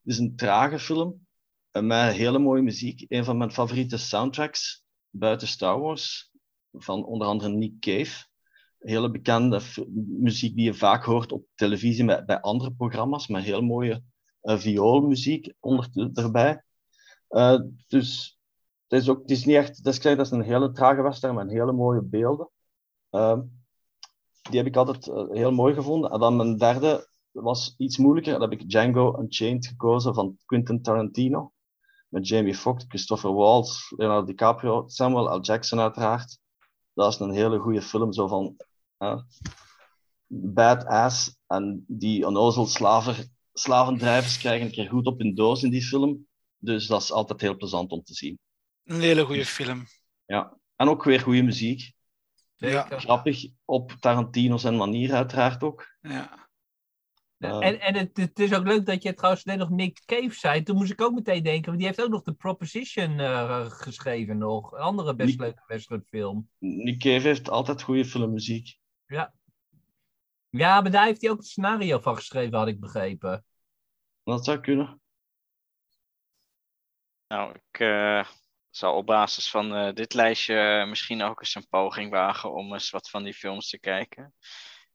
Het 0.02 0.12
is 0.12 0.18
een 0.18 0.36
trage 0.36 0.78
film 0.78 1.26
uh, 1.72 1.82
met 1.82 2.12
hele 2.12 2.38
mooie 2.38 2.62
muziek. 2.62 3.04
Een 3.08 3.24
van 3.24 3.38
mijn 3.38 3.52
favoriete 3.52 3.96
soundtracks 3.96 4.84
buiten 5.10 5.48
Star 5.48 5.80
Wars, 5.80 6.30
van 6.72 7.04
onder 7.04 7.26
andere 7.26 7.50
Nick 7.50 7.80
Cave 7.80 8.28
hele 8.80 9.10
bekende 9.10 9.60
muziek 10.06 10.56
die 10.56 10.64
je 10.64 10.74
vaak 10.74 11.04
hoort 11.04 11.32
op 11.32 11.46
televisie 11.54 12.04
bij, 12.04 12.24
bij 12.24 12.40
andere 12.40 12.72
programma's, 12.72 13.28
met 13.28 13.42
heel 13.42 13.62
mooie 13.62 14.02
uh, 14.42 14.58
vioolmuziek 14.58 15.52
onder, 15.60 16.10
erbij. 16.14 16.62
Uh, 17.30 17.60
dus 17.86 18.39
het 18.90 19.00
is, 19.02 19.08
ook, 19.08 19.20
het 19.20 19.30
is 19.30 19.44
niet 19.44 19.56
echt, 19.56 19.76
het 19.76 19.86
is, 19.86 20.00
dat 20.00 20.30
een 20.30 20.42
hele 20.42 20.72
trage 20.72 21.02
western 21.02 21.34
met 21.34 21.50
hele 21.50 21.72
mooie 21.72 22.02
beelden. 22.02 22.48
Uh, 23.10 23.38
die 24.42 24.58
heb 24.58 24.66
ik 24.66 24.76
altijd 24.76 25.06
uh, 25.06 25.30
heel 25.30 25.52
mooi 25.52 25.74
gevonden. 25.74 26.10
En 26.10 26.20
dan 26.20 26.36
mijn 26.36 26.56
derde 26.56 27.08
was 27.30 27.74
iets 27.78 27.98
moeilijker. 27.98 28.32
Dan 28.32 28.50
heb 28.50 28.60
ik 28.60 28.68
Django 28.68 29.18
Unchained 29.20 29.66
gekozen 29.66 30.14
van 30.14 30.36
Quentin 30.46 30.82
Tarantino. 30.82 31.52
Met 32.08 32.28
Jamie 32.28 32.54
Foxx, 32.54 32.84
Christopher 32.88 33.32
Waltz, 33.32 33.90
Leonardo 33.90 34.26
DiCaprio, 34.26 34.84
Samuel 34.86 35.36
L. 35.36 35.40
Jackson 35.40 35.80
uiteraard. 35.80 36.38
Dat 36.94 37.12
is 37.12 37.18
een 37.18 37.30
hele 37.30 37.58
goede 37.58 37.82
film, 37.82 38.12
zo 38.12 38.26
van 38.26 38.56
uh, 38.98 39.20
badass. 40.26 41.38
En 41.46 41.84
die 41.86 42.26
onnozel 42.26 42.66
slaver, 42.66 43.26
slavendrijvers 43.52 44.38
krijgen 44.38 44.66
een 44.66 44.72
keer 44.72 44.88
goed 44.88 45.06
op 45.06 45.18
hun 45.18 45.34
doos 45.34 45.62
in 45.62 45.70
die 45.70 45.82
film. 45.82 46.26
Dus 46.58 46.86
dat 46.86 47.02
is 47.02 47.12
altijd 47.12 47.40
heel 47.40 47.56
plezant 47.56 47.90
om 47.90 48.02
te 48.02 48.14
zien. 48.14 48.38
Een 48.90 49.00
hele 49.00 49.24
goede 49.24 49.44
film. 49.46 49.84
Ja, 50.26 50.58
en 50.76 50.88
ook 50.88 51.04
weer 51.04 51.20
goede 51.20 51.42
muziek. 51.42 51.92
Ja. 52.56 52.82
Grappig, 52.82 53.44
op 53.64 53.92
Tarantino's 53.92 54.64
en 54.64 54.76
manier 54.76 55.12
uiteraard 55.12 55.62
ook. 55.62 55.96
Ja. 56.00 56.48
Uh, 57.38 57.66
En, 57.66 57.80
en 57.80 57.94
het, 57.94 58.16
het 58.16 58.38
is 58.38 58.54
ook 58.54 58.64
leuk 58.66 58.86
dat 58.86 59.02
je 59.02 59.14
trouwens 59.14 59.44
net 59.44 59.58
nog 59.58 59.70
Nick 59.70 60.02
Cave 60.04 60.34
zei. 60.34 60.62
Toen 60.62 60.76
moest 60.76 60.90
ik 60.90 61.00
ook 61.00 61.14
meteen 61.14 61.42
denken, 61.42 61.64
want 61.64 61.78
die 61.78 61.86
heeft 61.86 62.02
ook 62.02 62.10
nog 62.10 62.22
de 62.22 62.32
Proposition 62.32 63.18
uh, 63.18 63.70
geschreven 63.70 64.38
nog. 64.38 64.72
Een 64.72 64.78
andere 64.78 65.14
best 65.14 65.28
Nick- 65.28 65.40
leuke 65.40 65.62
westernfilm. 65.66 66.48
Nick 66.58 66.98
Cave 66.98 67.26
heeft 67.26 67.50
altijd 67.50 67.82
goede 67.82 68.04
filmmuziek. 68.04 68.78
Ja. 69.06 69.34
Ja, 70.48 70.80
maar 70.80 70.90
daar 70.90 71.04
heeft 71.04 71.20
hij 71.20 71.30
ook 71.30 71.36
het 71.36 71.46
scenario 71.46 71.98
van 71.98 72.16
geschreven, 72.16 72.58
had 72.58 72.68
ik 72.68 72.80
begrepen. 72.80 73.44
Dat 74.22 74.44
zou 74.44 74.60
kunnen. 74.60 75.00
Nou, 77.28 77.54
ik 77.54 77.80
uh, 77.80 78.26
zal 78.70 78.94
op 78.94 79.06
basis 79.06 79.50
van 79.50 79.76
uh, 79.76 79.92
dit 79.92 80.14
lijstje 80.14 80.84
misschien 80.88 81.22
ook 81.22 81.40
eens 81.40 81.54
een 81.54 81.68
poging 81.68 82.10
wagen 82.10 82.54
om 82.54 82.72
eens 82.72 82.90
wat 82.90 83.10
van 83.10 83.22
die 83.22 83.34
films 83.34 83.68
te 83.68 83.78
kijken. 83.78 84.34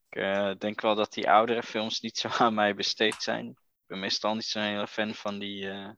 Ik 0.09 0.17
uh, 0.17 0.51
denk 0.57 0.81
wel 0.81 0.95
dat 0.95 1.13
die 1.13 1.29
oudere 1.29 1.63
films 1.63 1.99
niet 1.99 2.17
zo 2.17 2.27
aan 2.43 2.53
mij 2.53 2.75
besteed 2.75 3.15
zijn. 3.19 3.47
Ik 3.49 3.87
ben 3.87 3.99
meestal 3.99 4.35
niet 4.35 4.45
zo'n 4.45 4.61
hele 4.61 4.87
fan 4.87 5.13
van 5.13 5.39
die 5.39 5.65
uh, 5.65 5.89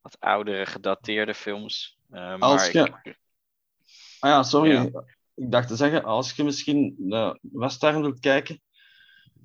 wat 0.00 0.16
oudere, 0.20 0.66
gedateerde 0.66 1.34
films. 1.34 1.98
Uh, 2.10 2.38
Als 2.38 2.72
maar 2.72 2.72
je... 2.72 2.92
ik... 3.02 3.18
Ah 4.18 4.30
ja, 4.30 4.42
sorry. 4.42 4.70
Ja. 4.70 5.04
Ik 5.34 5.50
dacht 5.50 5.68
te 5.68 5.76
zeggen, 5.76 6.04
als 6.04 6.32
je 6.32 6.44
misschien 6.44 6.94
naar 6.98 7.38
Western 7.40 8.00
wilt 8.00 8.20
kijken, 8.20 8.62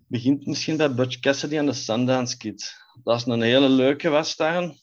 begint 0.07 0.45
misschien 0.45 0.77
bij 0.77 0.93
Butch 0.93 1.19
Cassidy 1.19 1.57
en 1.57 1.65
de 1.65 1.73
Sundance 1.73 2.37
Kid. 2.37 2.75
Dat 3.03 3.17
is 3.17 3.25
een 3.25 3.41
hele 3.41 3.69
leuke 3.69 4.09
western, 4.09 4.79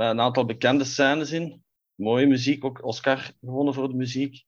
met 0.00 0.10
een 0.10 0.20
aantal 0.20 0.44
bekende 0.44 0.84
scènes 0.84 1.30
in. 1.30 1.64
Mooie 1.94 2.26
muziek, 2.26 2.64
ook 2.64 2.84
Oscar 2.84 3.32
gewonnen 3.40 3.74
voor 3.74 3.88
de 3.88 3.94
muziek. 3.94 4.44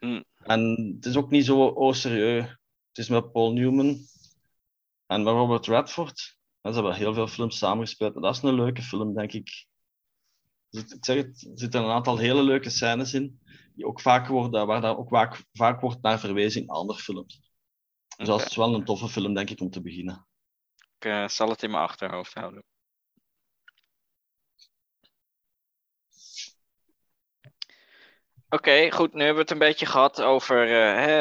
Mm. 0.00 0.24
En 0.38 0.92
het 0.96 1.06
is 1.06 1.16
ook 1.16 1.30
niet 1.30 1.44
zo 1.44 1.64
oh, 1.64 1.92
serieus. 1.92 2.44
Het 2.88 2.98
is 2.98 3.08
met 3.08 3.32
Paul 3.32 3.52
Newman 3.52 3.98
en 5.06 5.22
met 5.22 5.32
Robert 5.32 5.66
Redford. 5.66 6.36
En 6.60 6.72
ze 6.72 6.78
hebben 6.80 6.96
heel 6.96 7.14
veel 7.14 7.26
films 7.28 7.58
samengespeeld. 7.58 8.14
En 8.14 8.20
dat 8.20 8.36
is 8.36 8.42
een 8.42 8.54
leuke 8.54 8.82
film, 8.82 9.14
denk 9.14 9.32
ik. 9.32 9.66
Dus 10.70 10.82
ik 10.82 11.04
zeg 11.04 11.16
het, 11.16 11.46
er 11.50 11.58
zitten 11.58 11.82
een 11.82 11.90
aantal 11.90 12.18
hele 12.18 12.42
leuke 12.42 12.70
scènes 12.70 13.14
in. 13.14 13.40
die 13.74 13.86
ook 13.86 14.00
vaak 14.00 14.26
worden, 14.26 14.66
waar 14.66 14.80
daar 14.80 14.98
ook 14.98 15.08
vaak, 15.08 15.44
vaak 15.52 15.80
wordt 15.80 16.02
naar 16.02 16.18
verwezen 16.18 16.60
in 16.62 16.68
andere 16.68 16.98
films. 16.98 17.50
Dus 18.16 18.26
dat 18.26 18.46
is 18.46 18.56
wel 18.56 18.74
een 18.74 18.84
toffe 18.84 19.08
film, 19.08 19.34
denk 19.34 19.50
ik, 19.50 19.60
om 19.60 19.70
te 19.70 19.82
beginnen. 19.82 20.26
Ik 20.98 21.04
eh, 21.04 21.28
zal 21.28 21.48
het 21.48 21.62
in 21.62 21.70
mijn 21.70 21.82
achterhoofd 21.82 22.34
houden. 22.34 22.64
Oké, 28.56 28.90
goed. 28.92 29.12
Nu 29.12 29.18
hebben 29.18 29.34
we 29.34 29.40
het 29.42 29.50
een 29.50 29.58
beetje 29.68 29.86
gehad 29.86 30.22
over 30.22 30.62
eh, 30.66 31.04
hè, 31.04 31.12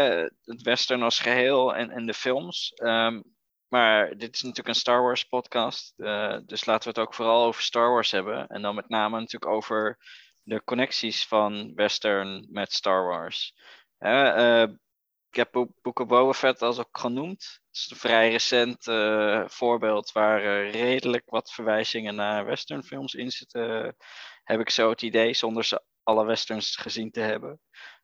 het 0.44 0.62
western 0.62 1.02
als 1.04 1.20
geheel 1.20 1.76
en, 1.76 1.90
en 1.90 2.06
de 2.06 2.14
films. 2.14 2.72
Ehm, 2.76 3.22
maar 3.68 4.18
dit 4.18 4.36
is 4.36 4.42
natuurlijk 4.42 4.68
een 4.68 4.76
Star 4.82 5.02
Wars 5.02 5.24
podcast. 5.24 5.94
eh, 6.00 6.38
dus 6.46 6.66
laten 6.66 6.84
we 6.84 7.00
het 7.00 7.08
ook 7.08 7.14
vooral 7.14 7.46
over 7.46 7.62
Star 7.62 7.90
Wars 7.90 8.12
hebben. 8.12 8.48
En 8.48 8.62
dan 8.62 8.76
met 8.76 8.90
name 8.90 9.20
natuurlijk 9.20 9.52
over 9.52 9.98
de 10.44 10.64
connecties 10.64 11.28
van 11.28 11.72
western 11.76 12.48
met 12.52 12.74
Star 12.74 13.06
Wars. 13.06 13.54
Eh, 13.98 14.62
ik 15.30 15.36
heb 15.36 15.52
Bo- 15.52 15.74
Book 15.82 16.00
of 16.00 16.08
Boba 16.08 16.54
als 16.60 16.80
ook 16.80 16.98
genoemd. 16.98 17.40
Dat 17.40 17.76
is 17.76 17.88
een 17.92 17.98
vrij 17.98 18.32
recent 18.32 18.84
voorbeeld 19.52 20.12
waar 20.12 20.68
redelijk 20.70 21.24
wat 21.30 21.52
verwijzingen 21.54 22.16
naar 22.16 22.46
westernfilms 22.46 23.14
in 23.14 23.32
zitten. 23.32 23.96
heb 24.44 24.60
ik 24.60 24.70
zo 24.70 24.90
het 24.90 25.02
idee, 25.02 25.34
zonder 25.34 25.64
ze 25.64 25.82
alle 26.06 26.26
westerns 26.26 26.76
gezien 26.76 27.12
te 27.12 27.20
hebben. 27.20 27.60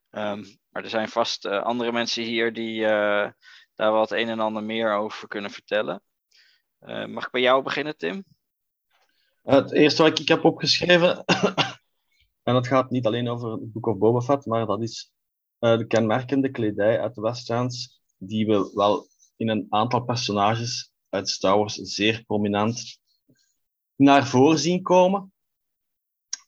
Ehm, 0.09 0.43
maar 0.69 0.83
er 0.83 0.89
zijn 0.89 1.09
vast 1.09 1.45
eh, 1.45 1.63
andere 1.63 1.91
mensen 1.91 2.23
hier 2.23 2.53
die 2.53 2.85
eh, 2.85 3.31
daar 3.75 3.91
wat 3.91 4.11
een 4.11 4.29
en 4.29 4.39
ander 4.39 4.63
meer 4.63 4.93
over 4.93 5.27
kunnen 5.27 5.51
vertellen. 5.51 6.01
Eh, 6.79 7.05
mag 7.05 7.25
ik 7.25 7.31
bij 7.31 7.41
jou 7.41 7.63
beginnen, 7.63 7.97
Tim? 7.97 8.23
Het 9.41 9.71
eerste 9.71 10.03
wat 10.03 10.19
ik 10.19 10.27
heb 10.27 10.45
opgeschreven, 10.45 11.23
en 12.43 12.53
dat 12.53 12.67
gaat 12.67 12.89
niet 12.89 13.05
alleen 13.05 13.29
over 13.29 13.51
het 13.51 13.71
Book 13.71 13.87
of 13.87 13.97
Boba 13.97 14.21
Fett, 14.21 14.45
maar 14.45 14.65
dat 14.65 14.81
is 14.81 15.11
de 15.59 15.85
kenmerkende 15.87 16.51
kledij 16.51 17.01
uit 17.01 17.15
de 17.15 17.21
westerns, 17.21 18.01
die 18.17 18.45
we 18.45 18.71
wel 18.73 19.07
in 19.35 19.49
een 19.49 19.65
aantal 19.69 20.03
personages 20.03 20.91
uit 21.09 21.29
Star 21.29 21.57
Wars 21.57 21.75
zeer 21.75 22.23
prominent 22.25 22.99
naar 23.95 24.27
voren 24.27 24.59
zien 24.59 24.81
komen. 24.81 25.33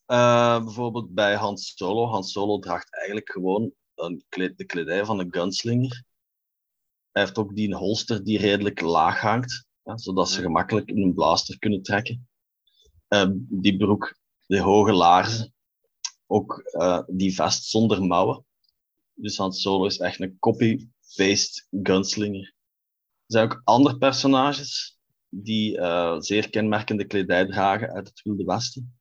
Eh, 0.06 0.64
bijvoorbeeld 0.64 1.14
bij 1.14 1.36
Han 1.36 1.58
Solo. 1.58 2.06
Han 2.06 2.24
Solo 2.24 2.60
draagt 2.60 2.96
eigenlijk 2.96 3.32
gewoon 3.32 3.74
een 3.96 4.24
kleed, 4.30 4.58
de 4.58 4.66
kledij 4.66 5.06
van 5.06 5.20
een 5.20 5.34
gunslinger. 5.34 6.04
Hij 7.12 7.24
heeft 7.24 7.38
ook 7.38 7.56
die 7.56 7.76
holster 7.76 8.24
die 8.24 8.40
redelijk 8.40 8.82
laag 8.82 9.20
hangt, 9.20 9.66
ja, 9.84 9.98
zodat 9.98 10.30
ze 10.30 10.42
gemakkelijk 10.42 10.90
in 10.90 11.02
een 11.02 11.14
blaster 11.14 11.60
kunnen 11.60 11.82
trekken. 11.82 12.28
Eh, 13.08 13.30
die 13.36 13.78
broek, 13.78 14.18
de 14.46 14.60
hoge 14.60 14.94
laarzen, 14.94 15.54
ook 16.28 16.58
eh, 16.58 17.00
die 17.08 17.34
vest 17.36 17.64
zonder 17.64 18.04
mouwen. 18.04 18.46
Dus 19.14 19.38
Han 19.38 19.54
Solo 19.54 19.86
is 19.86 19.98
echt 19.98 20.20
een 20.20 20.40
copy-paste 20.40 21.66
gunslinger. 21.72 22.46
Er 22.46 22.54
zijn 23.26 23.46
ook 23.46 23.62
andere 23.64 23.98
personages 23.98 24.98
die 25.30 25.78
eh, 25.78 26.20
zeer 26.20 26.50
kenmerkende 26.50 27.06
kledij 27.06 27.46
dragen 27.46 27.92
uit 27.92 28.08
het 28.08 28.22
Wilde 28.22 28.44
Westen. 28.44 28.98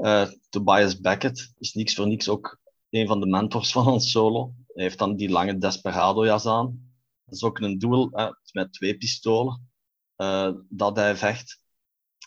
Eh, 0.00 0.28
Tobias 0.48 1.00
Beckett 1.00 1.52
is 1.58 1.74
niks 1.74 1.94
voor 1.94 2.06
niks 2.06 2.28
ook 2.28 2.58
een 2.90 3.06
van 3.06 3.20
de 3.20 3.26
mentors 3.26 3.72
van 3.72 3.84
Han 3.84 4.00
Solo. 4.00 4.54
Hij 4.66 4.82
heeft 4.84 4.98
dan 4.98 5.16
die 5.16 5.30
lange 5.30 5.58
Desperado-jas 5.58 6.46
aan. 6.46 6.92
Dat 7.24 7.34
is 7.34 7.42
ook 7.42 7.58
een 7.58 7.78
duel 7.78 8.10
met 8.52 8.72
twee 8.72 8.96
pistolen 8.96 9.70
eh, 10.16 10.52
dat 10.68 10.96
hij 10.96 11.16
vecht. 11.16 11.64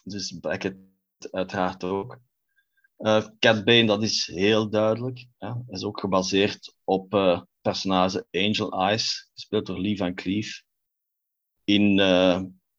Dus 0.04 0.40
Beckett 0.40 0.78
uiteraard 1.32 1.84
ook. 1.84 2.20
Eh 2.98 3.26
Cat 3.40 3.64
Bane, 3.64 3.86
dat 3.86 4.04
is 4.04 4.26
heel 4.26 4.70
duidelijk. 4.70 5.28
Ja. 5.38 5.64
is 5.68 5.84
ook 5.84 6.00
gebaseerd 6.00 6.76
op 6.84 7.10
personage 7.62 8.28
Angel 8.32 8.72
Eyes, 8.72 9.30
gespeeld 9.34 9.66
door 9.66 9.80
Lee 9.80 9.98
Van 9.98 10.16
Cleef. 10.16 10.64
In 11.64 12.00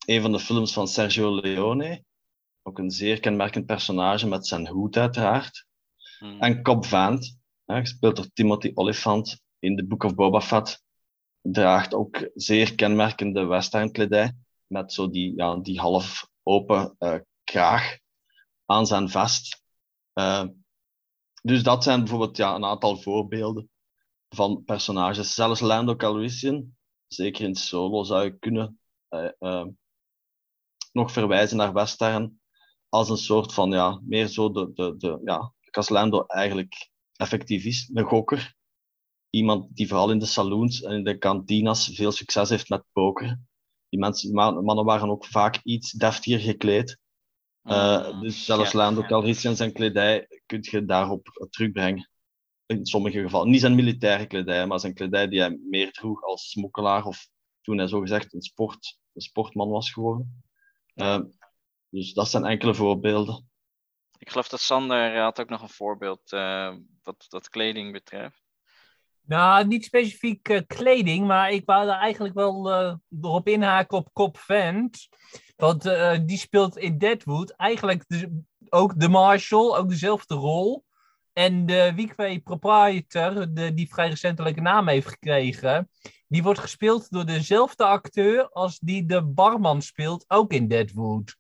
een 0.07 0.21
van 0.21 0.33
de 0.33 0.41
films 0.41 0.73
van 0.73 0.89
Sergio 0.89 1.41
Leone. 1.41 2.05
Ook 2.67 2.79
een 2.79 2.91
zeer 2.91 3.21
kenmerkend 3.21 3.67
personage 3.67 4.29
met 4.29 4.47
zijn 4.47 4.69
hoed, 4.69 4.97
uiteraard. 4.97 5.67
Hmm. 6.19 6.41
En 6.41 6.63
Cobb 6.63 6.85
Vanth, 6.85 7.37
hè, 7.65 7.81
gespeeld 7.81 8.17
door 8.17 8.31
Timothy 8.33 8.71
Olyphant 8.75 9.43
in 9.59 9.77
The 9.77 9.87
Book 9.87 10.03
of 10.03 10.15
Boba 10.15 10.41
Fett, 10.41 10.83
draagt 11.41 11.95
ook 11.95 12.31
zeer 12.35 12.75
kenmerkende 12.75 13.45
western 13.45 13.93
kledij, 13.93 14.37
met 14.67 14.93
zo 14.93 15.11
die, 15.11 15.37
ja, 15.37 15.57
die 15.57 15.81
half 15.81 16.29
open 16.43 16.95
eh, 16.99 17.19
kraag 17.45 17.99
aan 18.67 18.87
zijn 18.87 19.09
vest. 19.09 19.63
Eh, 20.13 20.45
dus 21.43 21.63
dat 21.63 21.83
zijn 21.83 21.99
bijvoorbeeld 21.99 22.37
ja, 22.37 22.55
een 22.55 22.65
aantal 22.65 22.97
voorbeelden 22.97 23.71
van 24.29 24.65
personages. 24.65 25.35
Zelfs 25.35 25.61
Lando 25.61 25.97
Calrissian, 25.97 26.77
zeker 27.07 27.45
in 27.45 27.55
Solo, 27.55 28.05
zou 28.05 28.25
je 28.25 28.39
kunnen 28.39 28.81
eh, 29.09 29.65
nog 30.93 31.13
verwijzen 31.13 31.57
naar 31.57 31.73
western 31.73 32.41
als 32.95 33.09
een 33.11 33.17
soort 33.17 33.55
van, 33.55 33.71
ja, 33.71 34.01
meer 34.05 34.27
zo 34.27 34.51
de, 34.51 34.71
de, 34.75 34.95
de 34.97 35.21
ja, 35.25 35.53
als 35.71 35.89
Lando 35.89 36.25
eigenlijk 36.27 36.91
effectief 37.17 37.65
is, 37.65 37.91
een 37.95 38.05
gokker. 38.05 38.55
Iemand 39.31 39.77
die 39.77 39.89
vooral 39.89 40.11
in 40.11 40.19
de 40.19 40.27
saloons 40.27 40.83
en 40.83 40.93
in 40.93 41.05
de 41.05 41.19
kantinas 41.19 41.91
veel 41.95 42.13
succes 42.13 42.49
heeft 42.49 42.69
met 42.69 42.85
poker. 42.93 43.41
Die 43.89 44.01
mensen, 44.01 44.33
ma- 44.33 44.61
mannen 44.61 44.85
waren 44.85 45.11
ook 45.11 45.27
vaak 45.27 45.61
iets 45.63 45.91
deftiger 45.93 46.41
gekleed. 46.41 46.99
Eh, 47.63 48.07
Hmm. 48.07 48.21
dus 48.21 48.45
zelfs 48.45 48.73
Ja, 48.73 48.79
Lando 48.79 49.01
ja. 49.01 49.07
Calrissian 49.07 49.57
zijn 49.57 49.73
kledij 49.73 50.27
kun 50.47 50.59
je 50.71 50.85
daarop 50.85 51.49
terugbrengen. 51.51 52.09
In 52.67 52.87
sommige 52.87 53.21
gevallen. 53.21 53.51
Niet 53.51 53.61
zijn 53.61 53.75
militaire 53.75 54.27
kledij, 54.27 54.67
maar 54.67 54.81
zijn 54.81 54.95
kledij 54.95 55.29
die 55.29 55.41
hij 55.41 55.59
meer 55.71 55.93
droeg 55.93 56.23
als 56.23 56.51
smokkelaar 56.51 57.05
of 57.05 57.29
toen 57.61 57.79
hij 57.79 57.87
zogezegd 57.87 58.35
een, 58.35 58.43
sport, 58.43 58.99
een 59.13 59.23
sportman 59.23 59.69
was 59.69 59.91
geworden. 59.93 60.43
Eh, 60.95 61.21
dus 61.95 62.13
dat 62.13 62.29
zijn 62.29 62.45
enkele 62.45 62.75
voorbeelden. 62.75 63.49
Ik 64.19 64.31
geloof 64.31 64.49
dat 64.49 64.61
Sander 64.61 65.19
had 65.21 65.41
ook 65.41 65.49
nog 65.49 65.63
een 65.63 65.69
voorbeeld 65.69 66.33
eh, 66.33 66.75
wat, 67.03 67.27
wat 67.29 67.49
kleding 67.49 67.93
betreft. 67.93 68.43
Nou, 69.27 69.67
niet 69.67 69.85
specifiek 69.85 70.49
eh, 70.49 70.61
kleding, 70.67 71.27
maar 71.27 71.51
ik 71.51 71.63
wou 71.65 71.87
daar 71.87 72.01
eigenlijk 72.01 72.35
wel 72.35 72.71
eh, 72.73 72.95
erop 73.21 73.49
inhaken 73.49 73.99
op 73.99 74.13
Cop 74.13 74.39
Vent. 74.39 75.09
Want 75.57 75.87
eh, 75.87 76.19
die 76.23 76.39
speelt 76.39 76.77
in 76.77 76.99
Deadwood 76.99 77.51
eigenlijk 77.51 78.05
de- 78.07 78.43
ook 78.69 79.01
de 79.01 79.09
Marshal, 79.09 79.77
ook 79.77 79.89
dezelfde 79.89 80.35
rol. 80.35 80.85
En 81.33 81.67
de 81.67 81.93
Weekway 81.95 82.41
Proprietor, 82.41 83.55
de, 83.55 83.75
die 83.75 83.89
vrij 83.89 84.09
recentelijk 84.09 84.57
een 84.57 84.63
naam 84.63 84.89
heeft 84.89 85.09
gekregen, 85.09 85.91
die 86.29 86.43
wordt 86.43 86.59
gespeeld 86.61 87.11
door 87.11 87.25
dezelfde 87.27 87.85
acteur 87.85 88.49
als 88.49 88.79
die 88.79 89.07
de 89.07 89.23
barman 89.23 89.83
speelt, 89.83 90.25
ook 90.29 90.53
in 90.53 90.69
Deadwood. 90.69 91.37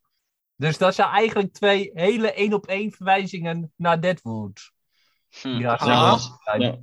Dus 0.56 0.78
dat 0.78 0.94
zijn 0.94 1.08
eigenlijk 1.08 1.52
twee 1.52 1.90
hele 1.94 2.32
één-op-één 2.32 2.92
verwijzingen 2.92 3.72
naar 3.76 4.00
Deadwood. 4.00 4.72
Hm. 5.40 5.48
Ja, 5.48 5.74
Ah. 5.74 5.86
dat, 5.86 6.10
was, 6.10 6.30
ja, 6.58 6.78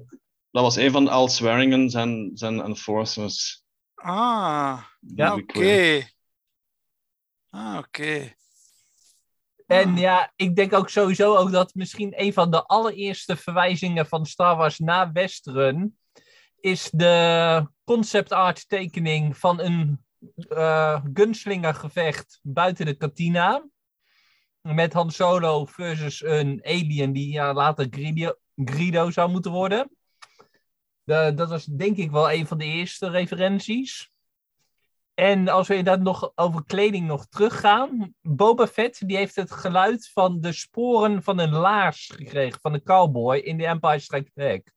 dat 0.51 0.63
was 0.63 0.75
een 0.75 0.91
van 0.91 1.07
Al 1.07 1.27
Swearingen 1.27 1.89
zijn, 1.89 2.31
zijn 2.33 2.61
enforcers. 2.61 3.63
Ah, 3.95 4.83
Ja, 4.99 5.33
oké. 5.35 6.01
Ah, 7.49 7.77
oké. 7.77 8.33
En 9.67 9.89
Ah. 9.89 9.97
ja, 9.97 10.31
ik 10.35 10.55
denk 10.55 10.73
ook 10.73 10.89
sowieso 10.89 11.35
ook 11.35 11.51
dat 11.51 11.73
misschien 11.73 12.13
een 12.21 12.33
van 12.33 12.51
de 12.51 12.63
allereerste 12.65 13.37
verwijzingen 13.37 14.07
van 14.07 14.25
Star 14.25 14.55
Wars 14.55 14.79
naar 14.79 15.11
Western 15.11 15.97
is 16.59 16.89
de 16.91 17.67
concept 17.83 18.31
art 18.31 18.69
tekening 18.69 19.37
van 19.37 19.59
een 19.59 20.05
eh 20.49 21.01
gunslingergevecht 21.13 22.39
buiten 22.43 22.85
de 22.85 22.93
kantina. 22.93 23.69
Met 24.61 24.93
Han 24.93 25.11
Solo 25.11 25.65
versus 25.65 26.23
een 26.23 26.59
alien 26.63 27.11
die 27.11 27.31
ja, 27.31 27.53
later 27.53 27.87
Greedo, 27.89 28.33
Greedo 28.55 29.11
zou 29.11 29.29
moeten 29.31 29.51
worden. 29.51 29.89
De- 31.03 31.31
dat 31.35 31.49
was 31.49 31.65
denk 31.65 31.97
ik 31.97 32.11
wel 32.11 32.31
een 32.31 32.47
van 32.47 32.57
de 32.57 32.65
eerste 32.65 33.09
referenties. 33.09 34.11
En 35.13 35.47
als 35.47 35.67
we 35.67 35.75
inderdaad 35.75 36.03
nog 36.03 36.31
over 36.35 36.63
kleding 36.65 37.07
nog 37.07 37.25
teruggaan. 37.27 38.13
Boba 38.21 38.67
Fett 38.67 39.07
die 39.07 39.17
heeft 39.17 39.35
het 39.35 39.51
geluid 39.51 40.09
van 40.09 40.41
de 40.41 40.51
sporen 40.51 41.23
van 41.23 41.39
een 41.39 41.51
laars 41.51 42.11
gekregen. 42.15 42.59
Van 42.61 42.73
een 42.73 42.83
cowboy 42.83 43.37
in 43.37 43.57
The 43.57 43.65
Empire 43.65 43.99
Strikes 43.99 44.31
Back. 44.33 44.71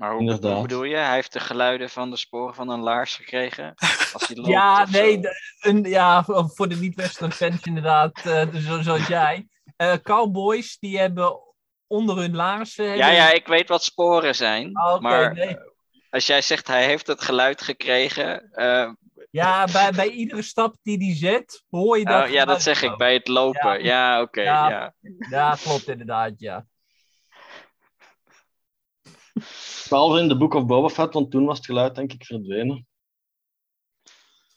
Maar 0.00 0.12
hoe, 0.12 0.62
bedoel 0.62 0.84
je? 0.84 0.96
Hij 0.96 1.14
heeft 1.14 1.32
de 1.32 1.40
geluiden 1.40 1.90
van 1.90 2.10
de 2.10 2.16
sporen 2.16 2.54
van 2.54 2.68
een 2.68 2.80
laars 2.80 3.16
gekregen 3.16 3.74
als 4.12 4.26
hij 4.26 4.36
loopt 4.36 4.48
Ja, 4.48 4.86
nee, 4.90 5.18
de- 5.20 5.56
een, 5.60 5.82
ja, 5.82 6.24
voor 6.24 6.68
de 6.68 6.76
niet-Western 6.76 7.32
fans 7.32 7.62
inderdaad, 7.62 8.26
eh, 8.26 8.54
zo, 8.54 8.82
zoals 8.82 9.06
jij. 9.06 9.48
Eh, 9.76 9.92
cowboys 10.02 10.78
die 10.78 10.98
hebben 10.98 11.38
onder 11.86 12.16
hun 12.16 12.34
laarzen... 12.36 12.84
Ja, 12.84 12.90
hebben- 12.90 13.14
ja, 13.14 13.32
ik 13.32 13.46
weet 13.46 13.68
wat 13.68 13.84
sporen 13.84 14.34
zijn. 14.34 14.76
Ah, 14.76 15.00
maar 15.00 15.34
nee. 15.34 15.56
als 16.10 16.26
jij 16.26 16.42
zegt 16.42 16.66
hij 16.66 16.84
heeft 16.84 17.06
het 17.06 17.22
geluid 17.22 17.62
gekregen. 17.62 18.52
eh, 18.52 18.90
Ja, 19.30 19.64
bij, 19.72 19.90
bij 19.92 20.08
iedere 20.08 20.42
stap 20.42 20.76
die 20.82 20.98
die 20.98 21.14
zet, 21.14 21.64
hoor 21.70 21.98
je 21.98 22.04
dat. 22.04 22.24
oh, 22.24 22.30
ja, 22.30 22.44
dat 22.44 22.62
zeg 22.62 22.82
ik 22.82 22.96
bij 22.96 23.12
het 23.14 23.28
lopen. 23.28 23.82
Ja. 23.84 24.12
Ja, 24.12 24.20
oké. 24.20 24.42
Ja. 24.42 24.68
ja. 24.68 24.94
Ja, 25.30 25.56
klopt 25.62 25.88
inderdaad, 25.88 26.32
ja. 26.36 26.66
Behalve 29.90 30.18
in 30.20 30.28
de 30.28 30.36
Book 30.36 30.54
of 30.54 30.66
Boba 30.66 30.88
Fett, 30.88 31.14
want 31.14 31.30
toen 31.30 31.44
was 31.44 31.56
het 31.56 31.66
geluid 31.66 31.94
denk 31.94 32.12
ik 32.12 32.24
verdwenen. 32.24 32.86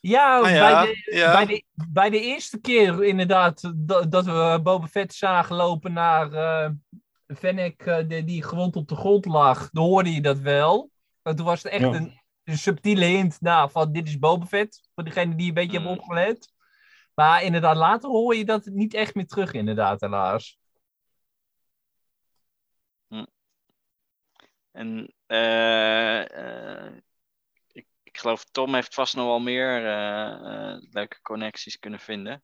Ja, 0.01 0.39
Ah, 0.39 0.49
ja, 0.51 0.83
Bij, 0.83 0.85
de, 0.85 1.15
ja. 1.17 1.31
Bij, 1.31 1.45
de, 1.45 1.63
bij 1.89 2.09
de 2.09 2.19
eerste 2.19 2.59
keer 2.59 3.03
inderdaad 3.03 3.71
dat, 3.75 4.11
dat 4.11 4.25
we 4.25 4.59
Boba 4.63 4.87
Fett 4.87 5.13
zagen 5.13 5.55
lopen 5.55 5.93
naar 5.93 6.31
eh 6.33 6.69
Fennec 7.37 7.81
eh, 7.85 8.07
die, 8.07 8.23
die 8.23 8.43
gewond 8.43 8.75
op 8.75 8.87
de 8.87 8.95
grond 8.95 9.25
lag, 9.25 9.69
dan 9.71 9.83
hoorde 9.83 10.13
je 10.13 10.21
dat 10.21 10.37
wel. 10.39 10.91
Maar 11.21 11.35
toen 11.35 11.45
was 11.45 11.63
het 11.63 11.71
echt 11.71 11.81
Ja. 11.81 11.93
een, 11.93 12.21
een 12.43 12.57
subtiele 12.57 13.05
hint 13.05 13.41
nou, 13.41 13.71
van 13.71 13.91
dit 13.91 14.07
is 14.07 14.19
Boba 14.19 14.45
Fett, 14.45 14.89
voor 14.95 15.03
degene 15.03 15.35
die 15.35 15.47
een 15.47 15.53
beetje 15.53 15.79
Mm. 15.79 15.85
hebben 15.85 16.03
opgelet. 16.03 16.53
Maar 17.13 17.43
inderdaad, 17.43 17.75
later 17.75 18.09
hoor 18.09 18.35
je 18.35 18.45
dat 18.45 18.65
niet 18.65 18.93
echt 18.93 19.15
meer 19.15 19.27
terug, 19.27 19.53
inderdaad, 19.53 20.01
helaas. 20.01 20.57
En 24.71 24.87
eh, 24.87 25.07
eh, 25.07 25.13
ik, 27.71 27.85
ik 28.03 28.17
geloof 28.17 28.43
Tom 28.43 28.73
heeft 28.73 28.93
vast 28.93 29.15
nog 29.15 29.25
wel 29.25 29.39
meer 29.39 29.85
eh, 29.85 30.71
eh, 30.73 30.81
leuke 30.91 31.21
connecties 31.21 31.79
kunnen 31.79 31.99
vinden. 31.99 32.43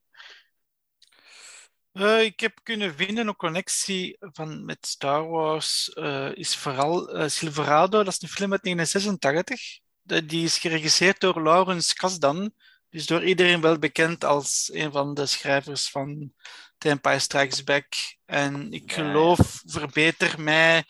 Eh, 1.92 2.24
ik 2.24 2.40
heb 2.40 2.60
kunnen 2.64 2.96
vinden 2.96 3.28
een 3.28 3.36
connectie 3.36 4.18
van, 4.20 4.66
met 4.66 4.86
Star 4.88 5.28
Wars. 5.28 5.94
eh, 5.94 6.30
is 6.34 6.56
vooral 6.56 7.10
eh, 7.10 7.28
Silverado, 7.30 8.04
dat 8.04 8.14
is 8.14 8.22
een 8.22 8.28
film 8.30 8.52
uit 8.52 8.64
1986. 8.64 9.80
De- 10.02 10.26
die 10.26 10.44
is 10.44 10.58
geregisseerd 10.58 11.20
door 11.20 11.42
Lawrence 11.42 11.94
Kasdan. 11.94 12.52
Dus 12.90 13.06
door 13.06 13.24
iedereen 13.24 13.62
wel 13.62 13.80
bekend 13.80 14.24
als 14.24 14.70
een 14.74 14.92
van 14.92 15.14
de 15.14 15.26
schrijvers 15.26 15.90
van 15.90 16.34
The 16.78 16.90
Empire 16.90 17.20
Strikes 17.20 17.64
Back. 17.64 17.86
En 18.26 18.72
ik 18.72 18.92
Ja, 18.92 19.04
ja. 19.04 19.12
geloof, 19.12 19.62
verbeter 19.66 20.42
mij, 20.42 20.84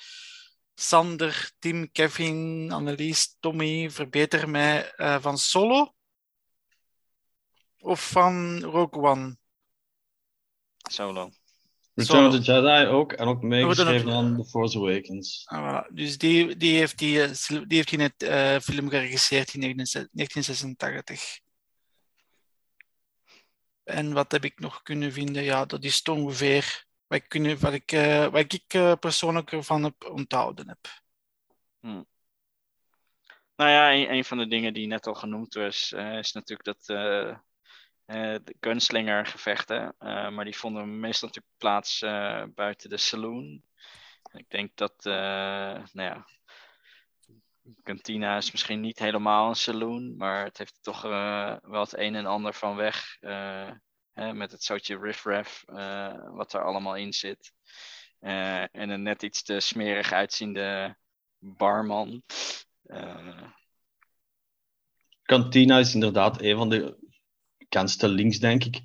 Sander, 0.80 1.52
Tim, 1.60 1.92
Kevin, 1.92 2.72
Annelies, 2.72 3.36
Tommy, 3.40 3.90
verbeter 3.90 4.50
mij 4.50 4.92
eh, 4.96 5.22
van 5.22 5.38
Solo 5.38 5.94
of 7.80 8.10
van 8.10 8.60
Rogue 8.60 9.02
One. 9.02 9.38
Solo. 10.78 11.32
Return 11.94 12.26
of 12.26 12.34
the 12.34 12.42
Jedi 12.42 12.88
ook, 12.88 13.14
en 13.14 13.28
ook 13.28 13.42
meegeschreven 13.42 14.12
aan 14.12 14.36
The 14.38 14.46
Force 14.46 14.78
Awakens. 14.78 15.44
Ah, 15.46 15.60
voilà. 15.60 15.94
Dus 15.94 16.18
die, 16.18 16.58
die 16.58 16.78
heeft 16.78 16.98
die, 16.98 17.24
eh, 17.24 17.30
die 17.48 17.78
heeft 17.78 17.90
die 17.90 17.98
net 17.98 18.24
eh, 18.24 18.60
film 18.60 18.90
geregisseerd 18.90 19.54
in 19.54 19.60
1986. 19.60 21.40
En 23.84 24.14
wat 24.14 24.32
heb 24.32 24.46
ik 24.46 24.60
nog 24.60 24.82
kunnen 24.82 25.12
vinden? 25.12 25.44
Ja, 25.44 25.66
dat 25.66 25.84
is 25.84 26.02
ongeveer 26.02 26.88
wat 27.10 27.24
ik, 27.24 27.60
wat 27.60 27.74
ik, 27.74 27.92
eh, 27.92 28.92
eh, 28.92 29.00
persoonlijk 29.00 29.52
ervan 29.52 29.84
heb 29.84 30.06
onthouden 30.06 30.68
heb. 30.68 30.88
Nou 33.56 33.70
ja, 33.70 33.94
een, 33.94 34.26
van 34.26 34.38
de 34.38 34.48
dingen 34.48 34.74
die 34.74 34.88
net 34.88 35.08
al 35.08 35.14
genoemd 35.14 35.54
was, 35.54 35.92
eh, 35.92 36.18
is 36.18 36.32
natuurlijk 36.32 36.64
dat 36.64 36.86
de 38.46 38.56
gunslinger-gevechten. 38.60 39.96
maar 40.00 40.46
die 40.46 40.58
vonden 40.58 41.00
meestal 41.00 41.28
natuurlijk 41.28 41.58
plaats 41.58 42.00
buiten 42.56 42.90
de 42.90 42.98
saloon. 42.98 43.64
Ik 44.32 44.50
denk 44.50 44.76
dat, 44.76 45.04
nou 45.04 45.90
ja, 45.94 46.26
Cantina 47.84 48.38
is 48.38 48.52
misschien 48.52 48.80
niet 48.80 49.00
helemaal 49.00 49.50
een 49.50 49.56
saloon, 49.56 50.18
maar 50.18 50.44
het 50.44 50.58
heeft 50.58 50.78
toch 50.82 51.02
wel 51.02 51.82
het 51.82 51.98
een 51.98 52.16
en 52.16 52.26
ander 52.26 52.54
van 52.54 52.76
weg. 52.76 53.18
Hè, 54.14 54.34
met 54.34 54.52
het 54.52 54.64
zootje 54.64 55.00
riffraff, 55.00 55.64
eh 55.68 56.14
wat 56.32 56.54
er 56.54 56.64
allemaal 56.64 56.96
in 56.96 57.14
zit. 57.14 57.52
Eh, 58.20 58.76
en 58.76 58.90
een 58.90 59.04
net 59.04 59.24
iets 59.24 59.44
te 59.44 59.60
smerig 59.60 60.12
uitziende 60.12 60.98
barman. 61.40 62.24
Eh, 62.84 63.44
Cantina 65.24 65.78
is 65.80 65.94
inderdaad 65.94 66.42
een 66.42 66.58
van 66.58 66.70
de 66.70 66.98
bekendste 67.58 68.08
links, 68.08 68.40
denk 68.40 68.64
ik. 68.64 68.82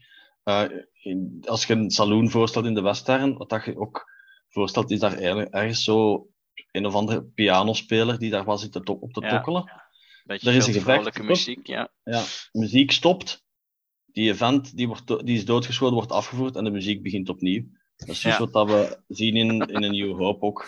In- 0.93 1.43
als 1.47 1.67
je 1.67 1.75
een 1.75 1.91
saloon 1.91 2.31
voorstelt 2.31 2.65
in 2.67 2.75
de 2.75 2.83
Western, 2.83 3.37
wat 3.37 3.49
dat 3.49 3.65
je 3.65 3.77
ook 3.79 4.13
voorstelt, 4.49 4.91
is 4.91 4.99
daar 5.01 5.15
eigenlijk 5.17 5.55
ergens 5.55 5.85
zo 5.85 6.29
een 6.71 6.87
of 6.87 6.95
andere 6.95 7.25
pianospeler 7.25 8.19
die 8.19 8.31
daar 8.31 8.45
was 8.45 8.61
zit 8.61 8.89
op 8.89 9.13
te 9.13 9.21
Ja. 9.21 9.29
tokkelen. 9.29 9.83
beetje 10.25 10.51
Er 10.51 10.57
is 10.57 10.67
een 10.67 10.81
vrolijke 10.81 11.23
muziek, 11.23 11.67
ja. 11.67 11.93
Ja, 12.03 12.25
muziek 12.53 12.91
stopt. 12.93 13.44
Die 14.15 14.31
event 14.31 14.77
die 14.77 14.87
wordt, 14.87 15.07
die 15.07 15.37
is 15.37 15.45
doodgeschoten, 15.45 15.95
wordt 15.95 16.13
afgevoerd 16.13 16.57
en 16.57 16.65
de 16.65 16.71
muziek 16.71 17.03
begint 17.03 17.29
opnieuw. 17.29 17.65
Dat 17.97 18.09
is 18.09 18.23
Ja. 18.23 18.47
wat 18.51 18.67
we 18.69 18.99
zien 19.09 19.37
in, 19.37 19.49
in 19.61 19.83
een 19.83 19.93
New 19.93 20.17
Hope 20.19 20.45
ook. 20.45 20.67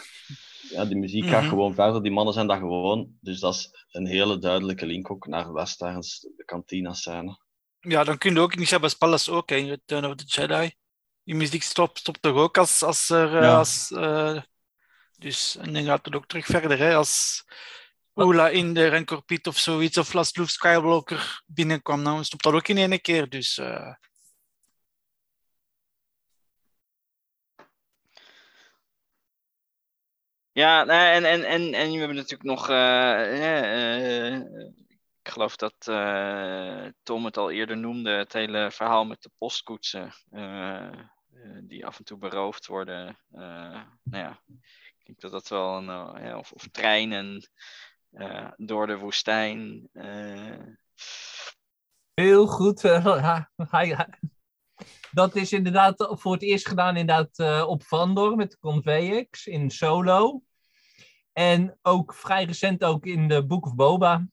Ja, 0.70 0.84
die 0.84 0.96
muziek 0.96 1.26
gaat 1.26 1.40
Mhm. 1.40 1.48
gewoon 1.48 1.74
verder, 1.74 2.02
die 2.02 2.12
mannen 2.12 2.34
zijn 2.34 2.46
daar 2.46 2.58
gewoon. 2.58 3.08
Dus 3.20 3.40
dat 3.40 3.54
is 3.54 3.70
een 3.90 4.06
hele 4.06 4.38
duidelijke 4.38 4.86
link 4.86 5.10
ook 5.10 5.26
naar 5.26 5.52
Westerns, 5.52 6.20
de 6.36 6.44
kantina-scène. 6.44 7.38
Ja, 7.80 8.04
dan 8.04 8.18
kun 8.18 8.34
je 8.34 8.40
ook 8.40 8.54
in 8.54 8.62
Jabba's 8.62 8.94
Palace 8.94 9.32
ook, 9.32 9.50
hè, 9.50 9.56
in 9.56 9.68
Return 9.68 10.04
of 10.04 10.14
the 10.14 10.24
Jedi. 10.26 10.72
Die 11.24 11.34
muziek 11.34 11.62
stopt, 11.62 11.98
stopt 11.98 12.22
toch 12.22 12.36
ook 12.36 12.58
als, 12.58 12.82
als 12.82 13.08
er... 13.10 13.36
eh, 13.36 13.42
Ja. 13.42 13.58
Als, 13.58 13.90
eh, 13.92 14.40
dus, 15.18 15.56
en 15.56 15.72
dan 15.72 15.84
gaat 15.84 16.04
het 16.04 16.14
ook 16.14 16.26
terug 16.26 16.46
verder, 16.46 16.78
hè, 16.78 16.94
als 16.94 17.44
Ola 18.18 18.48
in 18.48 18.74
de 18.74 18.88
Rancor 18.88 19.22
Pit 19.22 19.46
of 19.46 19.58
zoiets, 19.58 19.98
of 19.98 20.12
Luke 20.12 20.50
Skywalker 20.50 21.42
binnenkwam, 21.46 22.04
dan 22.04 22.24
stopt 22.24 22.42
dat 22.42 22.52
ook 22.52 22.68
in 22.68 22.76
één 22.76 23.00
keer. 23.00 23.28
Dus 23.28 23.58
eh, 23.58 23.94
Ja, 30.52 30.84
nou, 30.84 31.14
en, 31.14 31.24
en, 31.24 31.44
en, 31.44 31.74
en 31.74 31.90
we 31.90 31.98
hebben 31.98 32.16
natuurlijk 32.16 32.42
nog. 32.42 32.68
eh, 32.68 34.32
eh, 34.32 34.40
ik 35.22 35.28
geloof 35.32 35.56
dat 35.56 35.74
Tom 37.02 37.24
het 37.24 37.36
al 37.36 37.50
eerder 37.50 37.76
noemde: 37.76 38.10
het 38.10 38.32
hele 38.32 38.70
verhaal 38.70 39.04
met 39.04 39.22
de 39.22 39.30
postkoetsen. 39.38 40.12
die 41.62 41.86
af 41.86 41.98
en 41.98 42.04
toe 42.04 42.18
beroofd 42.18 42.66
worden. 42.66 43.18
Nou 43.30 44.24
ja, 44.24 44.40
ik 44.98 45.06
denk 45.06 45.20
dat 45.20 45.30
dat 45.30 45.48
wel 45.48 45.76
een. 45.76 46.36
of, 46.36 46.52
of 46.52 46.68
treinen 46.72 47.48
eh, 48.16 48.48
door 48.56 48.86
de 48.86 48.96
woestijn. 48.98 49.88
eh, 49.92 50.60
Heel 52.14 52.46
goed. 52.46 52.84
eh, 52.84 54.00
dat 55.10 55.34
is 55.34 55.52
inderdaad 55.52 56.06
voor 56.10 56.32
het 56.32 56.42
eerst 56.42 56.68
gedaan 56.68 56.96
inderdaad, 56.96 57.66
op 57.66 57.82
Vandor 57.82 58.36
met 58.36 58.50
de 58.50 58.58
Convex 58.58 59.46
in 59.46 59.70
Solo. 59.70 60.42
En 61.32 61.78
ook 61.82 62.14
vrij 62.14 62.44
recent 62.44 62.84
ook 62.84 63.06
in 63.06 63.28
de 63.28 63.46
Book 63.46 63.66
of 63.66 63.74
Boba. 63.74 64.26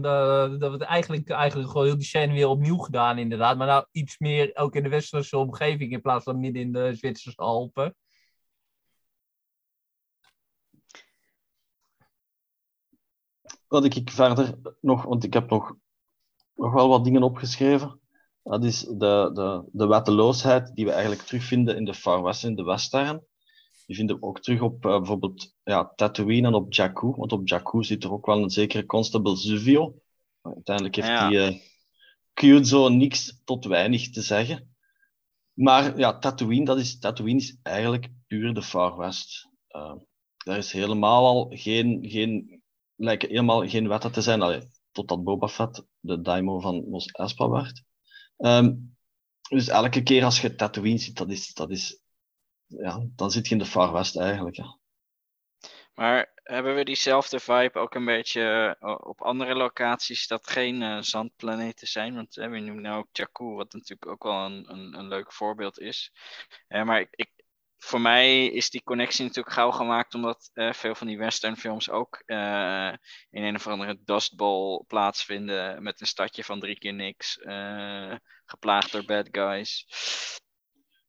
Dat 0.00 0.58
wordt 0.60 0.82
eigenlijk, 0.82 1.30
eigenlijk 1.30 1.70
gewoon 1.70 1.86
heel 1.86 1.96
die 1.96 2.06
scène 2.06 2.32
weer 2.32 2.48
opnieuw 2.48 2.78
gedaan 2.78 3.18
inderdaad. 3.18 3.56
Maar 3.56 3.66
nou 3.66 3.86
iets 3.90 4.18
meer 4.18 4.50
ook 4.54 4.74
in 4.74 4.82
de 4.82 4.88
westerse 4.88 5.38
omgeving 5.38 5.92
in 5.92 6.00
plaats 6.00 6.24
van 6.24 6.40
midden 6.40 6.62
in 6.62 6.72
de 6.72 6.94
Zwitserse 6.94 7.38
Alpen. 7.38 7.96
Wat 13.68 13.84
ik 13.84 14.10
verder 14.10 14.54
nog, 14.80 15.04
want 15.04 15.24
ik 15.24 15.32
heb 15.32 15.50
nog, 15.50 15.74
nog 16.54 16.72
wel 16.72 16.88
wat 16.88 17.04
dingen 17.04 17.22
opgeschreven. 17.22 18.00
Dat 18.42 18.64
is 18.64 18.80
de, 18.80 19.30
de, 19.34 19.68
de 19.72 19.86
wetteloosheid 19.86 20.74
die 20.74 20.84
we 20.84 20.90
eigenlijk 20.90 21.22
terugvinden 21.22 21.76
in 21.76 21.84
de 21.84 21.94
Far 21.94 22.22
West, 22.22 22.44
in 22.44 22.54
de 22.54 22.62
Western. 22.64 23.26
Die 23.86 23.96
vinden 23.96 24.16
we 24.16 24.22
ook 24.26 24.40
terug 24.40 24.60
op 24.60 24.84
eh, 24.86 24.96
bijvoorbeeld 24.96 25.54
ja, 25.64 25.92
Tatooine 25.96 26.46
en 26.46 26.54
op 26.54 26.72
Jakku. 26.72 27.10
Want 27.16 27.32
op 27.32 27.48
Jakku 27.48 27.84
zit 27.84 28.04
er 28.04 28.12
ook 28.12 28.26
wel 28.26 28.42
een 28.42 28.50
zekere 28.50 28.86
Constable 28.86 29.36
Zuvio. 29.36 29.94
Uiteindelijk 30.42 30.96
heeft 30.96 31.08
Ja. 31.08 31.28
die 31.28 31.38
eh 31.38 31.54
Kyuzo 32.38 32.88
niks 32.88 33.40
tot 33.44 33.64
weinig 33.64 34.10
te 34.10 34.22
zeggen. 34.22 34.76
Maar 35.52 35.98
ja, 35.98 36.18
Tatooine, 36.18 36.64
dat 36.64 36.78
is, 36.78 36.98
Tatooine 36.98 37.38
is 37.38 37.58
eigenlijk 37.62 38.08
puur 38.26 38.54
de 38.54 38.62
Far 38.62 38.96
West. 38.96 39.48
Eh, 39.68 39.94
daar 40.36 40.58
is 40.58 40.72
helemaal 40.72 41.26
al 41.26 41.46
geen, 41.50 41.98
geen, 42.02 42.57
lijken 42.98 43.28
helemaal 43.28 43.68
geen 43.68 43.88
wetten 43.88 44.12
te 44.12 44.20
zijn. 44.20 44.42
Allee, 44.42 44.70
totdat 44.92 45.24
Boba 45.24 45.48
Fett 45.48 45.84
de 46.00 46.20
daimo 46.20 46.60
van 46.60 46.88
Mos 46.88 47.06
Espa 47.06 47.48
werd. 47.48 47.82
Ehm, 48.36 48.74
dus 49.48 49.68
elke 49.68 50.02
keer 50.02 50.24
als 50.24 50.40
je 50.40 50.54
Tatooine 50.54 50.98
ziet, 50.98 51.16
dat 51.16 51.30
is, 51.30 51.54
dat 51.54 51.70
is, 51.70 52.00
ja, 52.66 53.06
dan 53.16 53.30
zit 53.30 53.46
je 53.46 53.52
in 53.52 53.58
de 53.58 53.66
Far 53.66 53.92
West 53.92 54.16
eigenlijk. 54.16 54.58
Maar 55.94 56.32
hebben 56.42 56.74
we 56.74 56.84
diezelfde 56.84 57.40
vibe 57.40 57.78
ook 57.78 57.94
een 57.94 58.04
beetje 58.04 58.76
eh, 58.80 58.94
op 58.98 59.22
andere 59.22 59.54
locaties 59.54 60.26
dat 60.26 60.50
geen 60.50 60.82
eh, 60.82 61.00
zandplaneten 61.00 61.88
zijn? 61.88 62.14
Want 62.14 62.36
eh, 62.36 62.50
we 62.50 62.58
noemen 62.58 62.82
nou 62.82 62.98
ook 62.98 63.08
Jakku, 63.12 63.44
wat 63.44 63.72
natuurlijk 63.72 64.06
ook 64.10 64.22
wel 64.22 64.44
een, 64.44 64.70
een, 64.70 64.94
een 64.98 65.08
leuk 65.08 65.32
voorbeeld 65.32 65.78
is. 65.78 66.12
Maar 66.68 67.06
ik, 67.10 67.30
voor 67.78 68.00
mij 68.00 68.46
is 68.46 68.70
die 68.70 68.82
connectie 68.82 69.24
natuurlijk 69.24 69.54
gauw 69.54 69.70
gemaakt 69.70 70.14
omdat 70.14 70.50
eh, 70.52 70.72
veel 70.72 70.94
van 70.94 71.06
die 71.06 71.18
westernfilms 71.18 71.90
ook 71.90 72.22
eh, 72.26 72.92
in 73.30 73.42
een 73.42 73.54
of 73.54 73.66
andere 73.66 73.98
Dust 74.04 74.36
Bowl 74.36 74.84
plaatsvinden 74.86 75.82
met 75.82 76.00
een 76.00 76.06
stadje 76.06 76.44
van 76.44 76.60
drie 76.60 76.78
keer 76.78 76.94
niks, 76.94 77.38
eh, 77.38 78.14
geplaagd 78.44 78.92
door 78.92 79.04
bad 79.04 79.28
guys. 79.30 79.86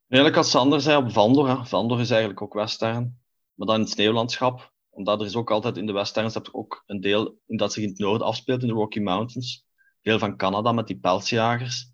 Eigenlijk 0.07 0.43
als 0.43 0.49
Sander 0.49 0.81
zei 0.81 0.97
op 0.97 1.11
Vandor, 1.11 1.49
hè. 1.49 1.65
Vandor 1.65 1.99
is 1.99 2.09
eigenlijk 2.09 2.41
ook 2.41 2.53
Western, 2.53 3.19
maar 3.53 3.67
dan 3.67 3.75
in 3.75 3.81
het 3.81 3.91
sneeuwlandschap. 3.91 4.77
omdat 4.89 5.19
er 5.19 5.25
is 5.25 5.35
ook 5.35 5.51
altijd 5.51 5.77
in 5.77 5.85
de 5.85 5.93
westerns 5.93 6.33
heb 6.33 6.45
je 6.45 6.53
ook 6.53 6.83
een 6.85 7.01
deel 7.01 7.39
in 7.47 7.57
dat 7.57 7.73
zich 7.73 7.83
in 7.83 7.89
het 7.89 7.97
noorden 7.99 8.27
afspeelt, 8.27 8.61
in 8.61 8.67
de 8.67 8.73
Rocky 8.73 8.99
Mountains. 8.99 9.65
Deel 10.01 10.19
van 10.19 10.37
Canada 10.37 10.71
met 10.71 10.87
die 10.87 10.99
pelsjagers. 10.99 11.91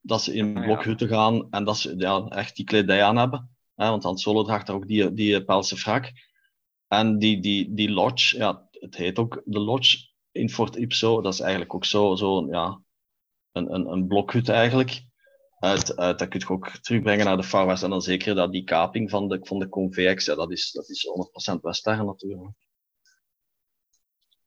Dat 0.00 0.22
ze 0.22 0.34
in 0.34 0.52
blokhutten 0.52 1.08
gaan 1.08 1.50
en 1.50 1.64
dat 1.64 1.76
ze 1.76 1.94
ja, 1.96 2.26
echt 2.26 2.56
die 2.56 2.64
kledij 2.64 3.02
aan 3.02 3.16
hebben. 3.16 3.53
Hè, 3.74 3.88
want 3.88 4.02
Han 4.02 4.18
Solo 4.18 4.42
draagt 4.42 4.66
daar 4.66 4.76
ook 4.76 4.86
die, 4.86 5.12
die 5.12 5.44
pelsen 5.44 5.76
frak. 5.76 6.12
En 6.88 7.18
die, 7.18 7.40
die, 7.40 7.74
die 7.74 7.90
lodge, 7.90 8.36
ja, 8.36 8.68
het 8.70 8.96
heet 8.96 9.18
ook 9.18 9.42
de 9.44 9.58
lodge 9.58 9.98
in 10.32 10.50
Fort 10.50 10.76
Ipso. 10.76 11.20
Dat 11.20 11.32
is 11.32 11.40
eigenlijk 11.40 11.74
ook 11.74 11.84
zo, 11.84 12.14
zo 12.14 12.46
ja, 12.50 12.80
een, 13.52 13.74
een, 13.74 13.86
een 13.86 14.06
blokhut 14.06 14.48
eigenlijk. 14.48 15.02
Uit, 15.58 15.96
uit, 15.96 16.18
dat 16.18 16.28
kun 16.28 16.40
je 16.40 16.48
ook 16.48 16.68
terugbrengen 16.68 17.24
naar 17.24 17.36
de 17.36 17.42
Far 17.42 17.66
West. 17.66 17.82
En 17.82 17.90
dan 17.90 18.02
zeker 18.02 18.34
dat 18.34 18.52
die 18.52 18.64
kaping 18.64 19.10
van 19.10 19.28
de, 19.28 19.38
van 19.42 19.58
de 19.58 19.68
Convex, 19.68 20.24
ja, 20.24 20.34
dat 20.34 20.50
is, 20.50 20.70
dat 20.72 20.88
is 20.88 21.06
100% 21.56 21.60
Western 21.60 22.06
natuurlijk. 22.06 22.52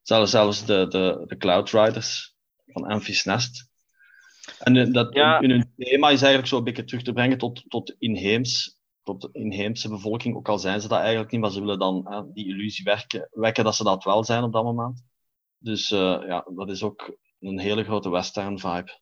Zelfs, 0.01 0.31
zelfs 0.31 0.65
de, 0.65 0.87
de, 0.87 1.23
de 1.27 1.37
Cloud 1.37 1.69
Riders 1.69 2.35
van 2.65 2.83
Amphis 2.85 3.23
Nest. 3.23 3.69
En 4.59 4.77
eh, 4.77 4.93
dat, 4.93 5.13
Ja. 5.13 5.39
in 5.39 5.49
hun 5.49 5.73
thema 5.77 6.09
is 6.09 6.21
eigenlijk 6.21 6.47
zo 6.47 6.57
een 6.57 6.63
beetje 6.63 6.83
terug 6.83 7.03
te 7.03 7.13
brengen 7.13 7.37
tot, 7.37 7.63
tot 7.67 7.95
inheems, 7.99 8.76
tot 9.07 9.21
de 9.21 9.29
inheemse 9.31 9.89
bevolking. 9.89 10.35
Ook 10.35 10.49
al 10.49 10.59
zijn 10.59 10.81
ze 10.81 10.87
dat 10.87 10.99
eigenlijk 10.99 11.31
niet, 11.31 11.41
maar 11.41 11.51
ze 11.51 11.59
willen 11.59 11.79
dan 11.79 12.29
die 12.33 12.47
illusie 12.47 12.83
werken, 12.83 13.29
wekken 13.31 13.63
dat 13.63 13.75
ze 13.75 13.83
dat 13.83 14.03
wel 14.03 14.23
zijn 14.23 14.43
op 14.43 14.53
dat 14.53 14.63
moment. 14.63 15.05
Dus 15.57 15.91
eh, 15.91 16.23
ja, 16.27 16.45
dat 16.55 16.69
is 16.69 16.83
ook 16.83 17.17
een 17.39 17.59
hele 17.59 17.83
grote 17.83 18.09
western 18.09 18.59
vibe. 18.59 18.99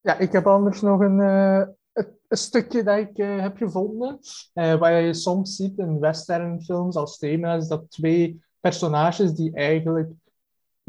Ja, 0.00 0.18
ik 0.18 0.32
heb 0.32 0.46
anders 0.46 0.80
nog 0.80 1.00
een, 1.00 1.20
eh, 1.20 1.66
een, 2.28 2.36
stukje 2.36 2.82
dat 2.82 2.98
ik 2.98 3.18
eh, 3.18 3.40
heb 3.40 3.56
gevonden. 3.56 4.18
Waar 4.52 5.00
je 5.00 5.14
soms 5.14 5.56
ziet 5.56 5.78
in 5.78 6.00
westernfilms 6.00 6.96
als 6.96 7.18
thema, 7.18 7.54
is 7.54 7.68
dat 7.68 7.90
twee 7.90 8.44
personages 8.60 9.32
die 9.32 9.54
eigenlijk 9.54 10.10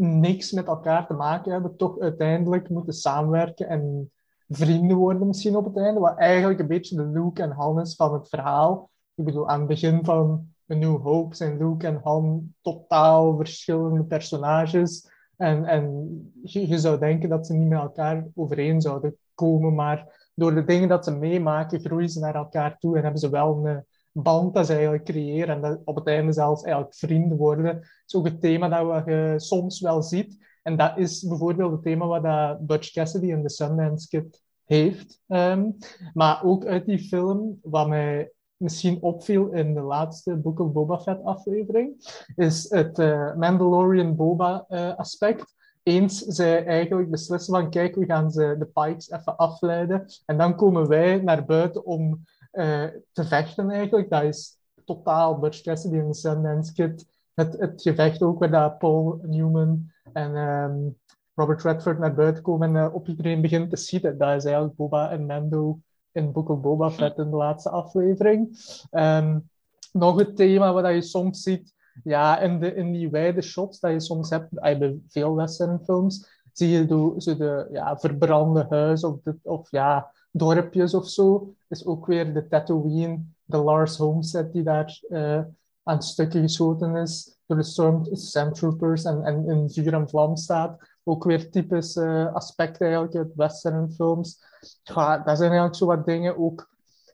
niks 0.03 0.51
met 0.51 0.67
elkaar 0.67 1.07
te 1.07 1.13
maken 1.13 1.51
hebben, 1.51 1.75
toch 1.75 1.99
uiteindelijk 1.99 2.69
moeten 2.69 2.93
samenwerken 2.93 3.67
en 3.67 4.11
vrienden 4.47 4.97
worden 4.97 5.27
misschien 5.27 5.55
op 5.55 5.65
het 5.65 5.77
einde. 5.77 5.99
Wat 5.99 6.17
eigenlijk 6.17 6.59
een 6.59 6.67
beetje 6.67 6.95
de 6.95 7.05
Luke 7.05 7.41
en 7.41 7.51
Han 7.51 7.79
is 7.79 7.95
van 7.95 8.13
het 8.13 8.29
verhaal. 8.29 8.89
Ik 9.15 9.25
bedoel, 9.25 9.49
aan 9.49 9.59
het 9.59 9.67
begin 9.67 10.05
van 10.05 10.47
A 10.71 10.75
New 10.75 11.01
Hope 11.01 11.35
zijn 11.35 11.57
Luke 11.57 11.87
en 11.87 11.99
Han 12.03 12.53
totaal 12.61 13.37
verschillende 13.37 14.03
personages. 14.03 15.11
En, 15.37 15.65
en 15.65 16.31
je, 16.43 16.67
je 16.67 16.79
zou 16.79 16.99
denken 16.99 17.29
dat 17.29 17.47
ze 17.47 17.53
niet 17.53 17.69
met 17.69 17.79
elkaar 17.79 18.27
overeen 18.35 18.81
zouden 18.81 19.17
komen, 19.33 19.75
maar 19.75 20.29
door 20.35 20.55
de 20.55 20.63
dingen 20.63 20.89
dat 20.89 21.03
ze 21.03 21.17
meemaken, 21.17 21.79
groeien 21.79 22.09
ze 22.09 22.19
naar 22.19 22.35
elkaar 22.35 22.77
toe 22.77 22.95
en 22.95 23.01
hebben 23.01 23.19
ze 23.19 23.29
wel 23.29 23.65
een 23.65 23.85
band 24.13 24.53
dat 24.53 24.65
ze 24.65 24.73
eigenlijk 24.73 25.03
creëren 25.03 25.55
en 25.55 25.61
dat 25.61 25.81
op 25.83 25.95
het 25.95 26.07
einde 26.07 26.33
zelfs 26.33 26.63
eigenlijk 26.63 26.95
vrienden 26.95 27.37
worden. 27.37 27.65
Dat 27.65 27.83
is 28.05 28.15
ook 28.15 28.25
het 28.25 28.41
thema 28.41 28.67
dat 28.67 29.05
je 29.05 29.33
soms 29.37 29.79
wel 29.79 30.01
ziet. 30.01 30.37
En 30.63 30.77
dat 30.77 30.97
is 30.97 31.27
bijvoorbeeld 31.27 31.71
het 31.71 31.83
thema 31.83 32.05
wat 32.05 32.23
dat 32.23 32.65
Butch 32.65 32.91
Cassidy 32.91 33.25
in 33.25 33.41
The 33.41 33.49
Sundance 33.49 34.07
Kid 34.07 34.41
heeft. 34.65 35.21
Ehm, 35.27 35.71
maar 36.13 36.43
ook 36.43 36.65
uit 36.65 36.85
die 36.85 36.99
film, 36.99 37.59
wat 37.61 37.87
mij 37.87 38.31
misschien 38.57 39.01
opviel 39.01 39.51
in 39.51 39.73
de 39.73 39.81
laatste 39.81 40.35
Book 40.35 40.59
of 40.59 40.71
Boba 40.71 40.99
Fett 40.99 41.23
aflevering, 41.23 41.95
is 42.35 42.69
het 42.69 42.99
eh, 42.99 43.35
Mandalorian 43.35 44.15
Boba 44.15 44.65
eh, 44.67 44.95
aspect. 44.95 45.55
Eens 45.83 46.17
zij 46.17 46.65
eigenlijk 46.65 47.09
beslissen 47.09 47.53
van 47.53 47.69
kijk, 47.69 47.95
we 47.95 48.05
gaan 48.05 48.31
ze 48.31 48.55
de 48.59 48.65
Pikes 48.65 49.11
even 49.11 49.37
afleiden. 49.37 50.05
En 50.25 50.37
dan 50.37 50.55
komen 50.55 50.87
wij 50.87 51.17
naar 51.21 51.45
buiten 51.45 51.85
om 51.85 52.23
eh, 52.53 52.85
te 53.11 53.23
vechten 53.23 53.69
eigenlijk. 53.69 54.09
Dat 54.09 54.23
is 54.23 54.57
totaal 54.85 55.39
Cassidy 55.39 55.95
in 55.95 56.11
The 56.11 56.19
Sundance 56.19 56.73
Kid. 56.73 57.05
Het, 57.33 57.59
het 57.59 57.81
gevecht 57.81 58.21
ook 58.21 58.39
waar 58.39 58.51
dat 58.51 58.77
Paul 58.77 59.19
Newman 59.21 59.91
en 60.13 60.35
ehm, 60.35 60.77
Robert 61.35 61.61
Redford 61.61 61.99
naar 61.99 62.13
buiten 62.13 62.43
komen 62.43 62.75
en 62.75 62.83
eh, 62.83 62.93
op 62.93 63.07
iedereen 63.07 63.41
begint 63.41 63.69
te 63.69 63.75
schieten. 63.75 64.17
Dat 64.17 64.35
is 64.35 64.43
eigenlijk 64.45 64.75
Boba 64.75 65.11
en 65.11 65.25
Mando 65.25 65.79
in 66.11 66.31
Book 66.31 66.49
of 66.49 66.61
Boba 66.61 66.91
Fett 66.91 67.17
in 67.17 67.29
de 67.29 67.35
laatste 67.35 67.69
aflevering. 67.69 68.57
Ehm, 68.89 69.39
nog 69.91 70.19
het 70.19 70.35
thema 70.35 70.73
wat 70.73 70.93
je 70.93 71.01
soms 71.01 71.41
ziet, 71.41 71.73
ja, 72.03 72.39
in, 72.39 72.59
de, 72.59 72.75
in 72.75 72.91
die 72.91 73.09
wijde 73.09 73.41
shots 73.41 73.79
dat 73.79 73.91
je 73.91 73.99
soms 73.99 74.29
hebt 74.29 74.49
bij 74.49 74.99
veel 75.07 75.35
westernfilms, 75.35 76.41
zie 76.51 76.69
je 76.69 76.85
de, 76.85 77.13
zo 77.17 77.37
de 77.37 77.67
ja, 77.71 77.97
verbrande 77.97 78.65
huizen 78.69 79.09
of, 79.09 79.19
de, 79.23 79.35
of 79.43 79.71
ja, 79.71 80.11
dorpjes 80.33 80.93
of 80.93 81.09
zo. 81.09 81.53
Is 81.67 81.85
ook 81.85 82.05
weer 82.05 82.33
de 82.33 82.47
Tatooine, 82.47 83.23
de 83.45 83.57
Lars 83.57 83.97
Homestead 83.97 84.53
die 84.53 84.63
daar 84.63 85.01
eh, 85.09 85.41
aan 85.83 86.01
stukken 86.01 86.41
geschoten 86.41 86.95
is 86.95 87.37
door 87.45 87.57
de 87.57 87.63
Storm 87.63 88.05
Stormtroopers 88.11 89.03
en, 89.03 89.23
en 89.23 89.49
in 89.49 89.69
vuur 89.69 89.93
en 89.93 90.09
vlam 90.09 90.35
staat. 90.35 90.91
Ook 91.03 91.23
weer 91.23 91.51
typisch 91.51 91.95
eh, 91.95 92.33
aspecten 92.33 92.85
eigenlijk 92.85 93.15
uit 93.15 93.35
westernfilms. 93.35 94.43
Ja, 94.83 95.17
dat 95.17 95.37
zijn 95.37 95.49
eigenlijk 95.49 95.75
zo 95.75 95.85
wat 95.85 96.05
dingen. 96.05 96.37
Ook 96.37 96.71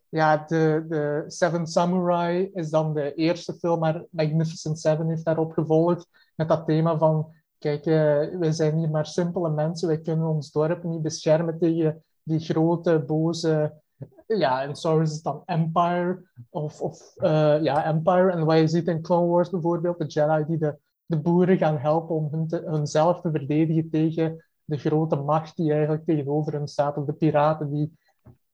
ja, 0.08 0.44
de, 0.46 0.84
de 0.88 1.24
Seven 1.26 1.66
Samurai 1.66 2.50
is 2.52 2.70
dan 2.70 2.94
de 2.94 3.14
eerste 3.14 3.54
film, 3.54 3.78
maar 3.78 4.04
Magnificent 4.10 4.80
Seven 4.80 5.08
heeft 5.08 5.24
daarop 5.24 5.52
gevolgd. 5.52 6.08
Met 6.34 6.48
dat 6.48 6.66
thema 6.66 6.98
van, 6.98 7.32
kijk, 7.58 7.86
uh, 7.86 8.38
wij 8.38 8.52
zijn 8.52 8.78
hier 8.78 8.90
maar 8.90 9.06
simpele 9.06 9.50
mensen. 9.50 9.88
Wij 9.88 10.00
kunnen 10.00 10.26
ons 10.26 10.52
dorp 10.52 10.82
niet 10.82 11.02
beschermen 11.02 11.58
tegen 11.58 12.04
die 12.30 12.40
grote, 12.40 12.98
boze... 13.06 13.78
Ja, 14.26 14.62
in 14.62 14.76
Star 14.76 14.94
Wars 14.94 15.08
is 15.08 15.14
het 15.14 15.24
dan 15.24 15.42
Empire. 15.46 16.22
Of, 16.50 16.80
of 16.80 17.14
uh, 17.16 17.62
ja, 17.62 17.84
Empire. 17.84 18.30
En 18.30 18.44
wat 18.44 18.58
je 18.58 18.68
ziet 18.68 18.88
in 18.88 19.02
Clone 19.02 19.26
Wars 19.26 19.50
bijvoorbeeld, 19.50 19.98
de 19.98 20.06
Jedi 20.06 20.44
die 20.46 20.58
de, 20.58 20.78
de 21.06 21.20
boeren 21.20 21.58
gaan 21.58 21.78
helpen 21.78 22.14
om 22.14 22.28
hun 22.30 22.46
te, 22.46 22.62
hunzelf 22.66 23.20
te 23.20 23.30
verdedigen 23.30 23.90
tegen 23.90 24.44
de 24.64 24.76
grote 24.76 25.16
macht 25.16 25.56
die 25.56 25.72
eigenlijk 25.72 26.04
tegenover 26.04 26.52
hen 26.52 26.68
staat. 26.68 26.96
Of 26.96 27.04
de 27.04 27.12
piraten 27.12 27.70
die 27.70 27.98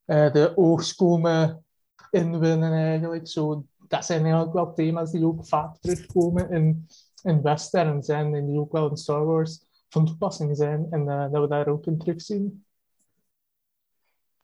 uh, 0.05 0.31
de 0.31 0.53
oogst 0.55 0.95
komen 0.95 1.63
inwinnen 2.11 2.71
eigenlijk. 2.71 3.27
Zo, 3.27 3.63
dat 3.87 4.05
zijn 4.05 4.21
eigenlijk 4.21 4.53
wel 4.53 4.73
thema's 4.73 5.11
die 5.11 5.25
ook 5.25 5.45
vaak 5.45 5.77
terugkomen 5.77 6.49
in, 6.49 6.87
in 7.23 7.41
western 7.41 8.03
zijn 8.03 8.35
en 8.35 8.45
die 8.45 8.59
ook 8.59 8.71
wel 8.71 8.89
in 8.89 8.97
Star 8.97 9.25
Wars 9.25 9.65
van 9.89 10.05
toepassing 10.05 10.57
zijn. 10.57 10.87
En 10.89 11.01
uh, 11.01 11.31
dat 11.31 11.41
we 11.41 11.47
daar 11.47 11.67
ook 11.67 11.85
in 11.85 11.97
terugzien. 11.97 12.65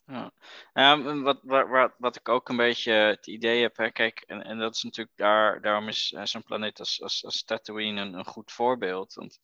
Ja. 0.05 0.31
ja 0.73 1.21
wat, 1.21 1.39
wat, 1.43 1.93
wat 1.97 2.15
ik 2.15 2.29
ook 2.29 2.49
een 2.49 2.57
beetje 2.57 2.91
het 2.91 3.27
idee 3.27 3.61
heb, 3.61 3.77
hè, 3.77 3.91
kijk, 3.91 4.23
en, 4.27 4.43
en 4.43 4.57
dat 4.57 4.75
is 4.75 4.83
natuurlijk 4.83 5.17
daar, 5.17 5.61
daarom 5.61 5.87
is 5.87 6.07
zo'n 6.23 6.43
planeet 6.43 6.79
als, 6.79 7.01
als, 7.01 7.43
Tatooine 7.43 8.01
een, 8.01 8.25
goed 8.25 8.51
voorbeeld. 8.51 9.13
Want 9.13 9.39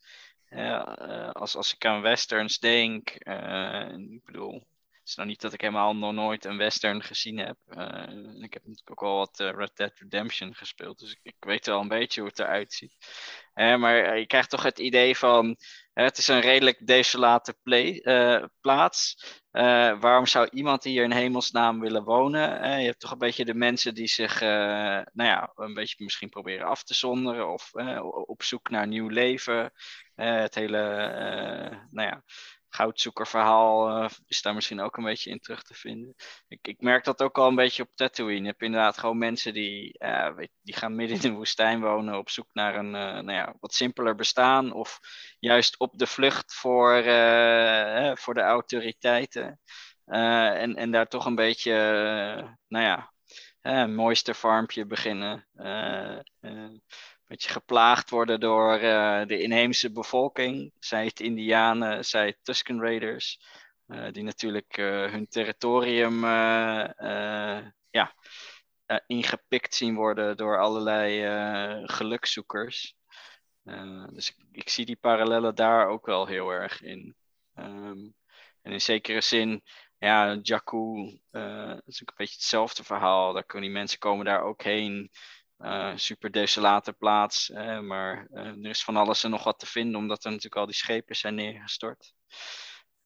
uh, 0.49 1.31
als, 1.31 1.55
als 1.55 1.73
ik 1.73 1.85
aan 1.85 2.01
westerns 2.01 2.59
denk, 2.59 3.27
uh, 3.27 3.89
ik 3.89 4.23
bedoel, 4.23 4.53
het 4.53 5.07
is 5.07 5.15
nou 5.15 5.27
niet 5.27 5.41
dat 5.41 5.53
ik 5.53 5.61
helemaal 5.61 5.95
nog 5.95 6.13
nooit 6.13 6.45
een 6.45 6.57
western 6.57 7.03
gezien 7.03 7.37
heb. 7.37 7.57
Ik 8.41 8.53
heb 8.53 8.65
natuurlijk 8.65 8.91
ook 8.91 9.03
al 9.03 9.17
wat 9.17 9.39
Red 9.39 9.75
Dead 9.75 9.97
Redemption 9.97 10.55
gespeeld, 10.55 10.99
dus 10.99 11.11
ik, 11.11 11.19
ik, 11.21 11.35
weet 11.39 11.65
wel 11.65 11.81
een 11.81 11.87
beetje 11.87 12.21
hoe 12.21 12.29
het 12.29 12.39
eruit 12.39 12.73
ziet. 12.73 12.95
Maar 13.53 14.17
je 14.17 14.25
krijgt 14.25 14.49
toch 14.49 14.63
het 14.63 14.79
idee 14.79 15.17
van, 15.17 15.57
het 16.03 16.17
is 16.17 16.27
een 16.27 16.39
redelijk 16.39 16.87
desolate 16.87 17.57
play, 17.63 18.01
plaats. 18.61 19.23
waarom 19.99 20.25
zou 20.25 20.47
iemand 20.51 20.83
hier 20.83 21.03
in 21.03 21.11
hemelsnaam 21.11 21.79
willen 21.79 22.03
wonen? 22.03 22.79
je 22.79 22.85
hebt 22.85 22.99
toch 22.99 23.11
een 23.11 23.17
beetje 23.17 23.45
de 23.45 23.53
mensen 23.53 23.93
die 23.93 24.07
zich, 24.07 24.39
nou 24.39 25.09
ja, 25.13 25.51
een 25.55 25.73
beetje 25.73 26.03
misschien 26.03 26.29
proberen 26.29 26.67
af 26.67 26.83
te 26.83 26.93
zonderen 26.93 27.53
of 27.53 27.71
op 28.25 28.43
zoek 28.43 28.69
naar 28.69 28.87
nieuw 28.87 29.07
leven. 29.07 29.71
het 30.15 30.55
hele, 30.55 30.79
nou 31.91 32.07
ja 32.07 32.23
goudzoekerverhaal 32.69 34.03
uh, 34.03 34.09
is 34.27 34.41
daar 34.41 34.53
misschien 34.53 34.79
ook 34.81 34.97
een 34.97 35.03
beetje 35.03 35.29
in 35.29 35.39
terug 35.39 35.63
te 35.63 35.73
vinden. 35.73 36.15
Ik, 36.47 36.67
ik 36.67 36.81
merk 36.81 37.03
dat 37.03 37.21
ook 37.21 37.37
al 37.37 37.47
een 37.47 37.55
beetje 37.55 37.83
op 37.83 37.89
Tatooine. 37.95 38.41
Je 38.41 38.47
hebt 38.47 38.61
inderdaad 38.61 38.97
gewoon 38.97 39.17
mensen 39.17 39.53
die, 39.53 39.95
uh, 39.99 40.33
weet, 40.35 40.51
die 40.61 40.75
gaan 40.75 40.95
midden 40.95 41.15
in 41.15 41.21
de 41.21 41.31
woestijn 41.31 41.81
wonen 41.81 42.17
op 42.17 42.29
zoek 42.29 42.47
naar 42.53 42.75
een 42.75 42.85
uh, 42.85 42.91
nou 42.91 43.31
ja, 43.31 43.55
wat 43.59 43.73
simpeler 43.73 44.15
bestaan. 44.15 44.71
Of 44.71 44.99
juist 45.39 45.79
op 45.79 45.97
de 45.97 46.07
vlucht 46.07 46.53
voor, 46.53 47.03
voor 48.17 48.33
de 48.33 48.41
autoriteiten. 48.41 49.59
en, 50.05 50.75
en 50.75 50.91
daar 50.91 51.07
toch 51.07 51.25
een 51.25 51.35
beetje, 51.35 51.73
nou 52.67 52.85
ja, 52.85 53.11
mooiste 53.85 54.33
farmpje 54.33 54.85
beginnen 54.85 55.47
beetje 57.29 57.49
geplaagd 57.49 58.09
worden 58.09 58.39
door 58.39 58.81
uh, 58.81 59.25
de 59.25 59.41
inheemse 59.41 59.91
bevolking. 59.91 60.73
Zij 60.79 61.05
het 61.05 61.19
Indianen, 61.19 62.05
zij 62.05 62.25
het 62.25 62.37
Tusken 62.43 62.81
Raiders. 62.81 63.39
Uh, 63.87 64.11
die 64.11 64.23
natuurlijk 64.23 64.77
uh, 64.77 65.11
hun 65.11 65.27
territorium 65.27 66.23
ja, 67.89 68.13
ingepikt 69.07 69.75
zien 69.75 69.95
worden 69.95 70.37
door 70.37 70.59
allerlei 70.59 71.87
gelukzoekers. 71.87 72.95
dus 74.09 74.29
ik, 74.29 74.35
ik, 74.51 74.69
zie 74.69 74.85
die 74.85 74.97
parallellen 75.01 75.55
daar 75.55 75.87
ook 75.87 76.05
wel 76.05 76.25
heel 76.25 76.49
erg 76.49 76.81
in. 76.81 77.15
Um, 77.55 78.13
en 78.61 78.71
in 78.71 78.81
zekere 78.81 79.21
zin 79.21 79.63
ja, 79.97 80.39
Jakku, 80.41 81.19
is 81.85 82.01
ook 82.01 82.09
een 82.09 82.13
beetje 82.17 82.33
hetzelfde 82.33 82.83
verhaal. 82.83 83.33
Daar 83.33 83.43
kunnen 83.43 83.69
die 83.69 83.77
mensen 83.77 83.99
komen 83.99 84.25
daar 84.25 84.41
ook 84.41 84.61
heen. 84.61 85.11
Uh, 85.59 85.91
super 85.95 86.31
desolate 86.31 86.93
plaats. 86.93 87.49
maar 87.81 88.27
er 88.31 88.65
is 88.65 88.83
van 88.83 88.95
alles 88.95 89.23
en 89.23 89.29
nog 89.29 89.43
wat 89.43 89.59
te 89.59 89.65
vinden, 89.65 89.95
omdat 89.95 90.23
er 90.23 90.29
natuurlijk 90.29 90.55
al 90.55 90.65
die 90.65 90.75
schepen 90.75 91.15
zijn 91.15 91.35
neergestort. 91.35 92.13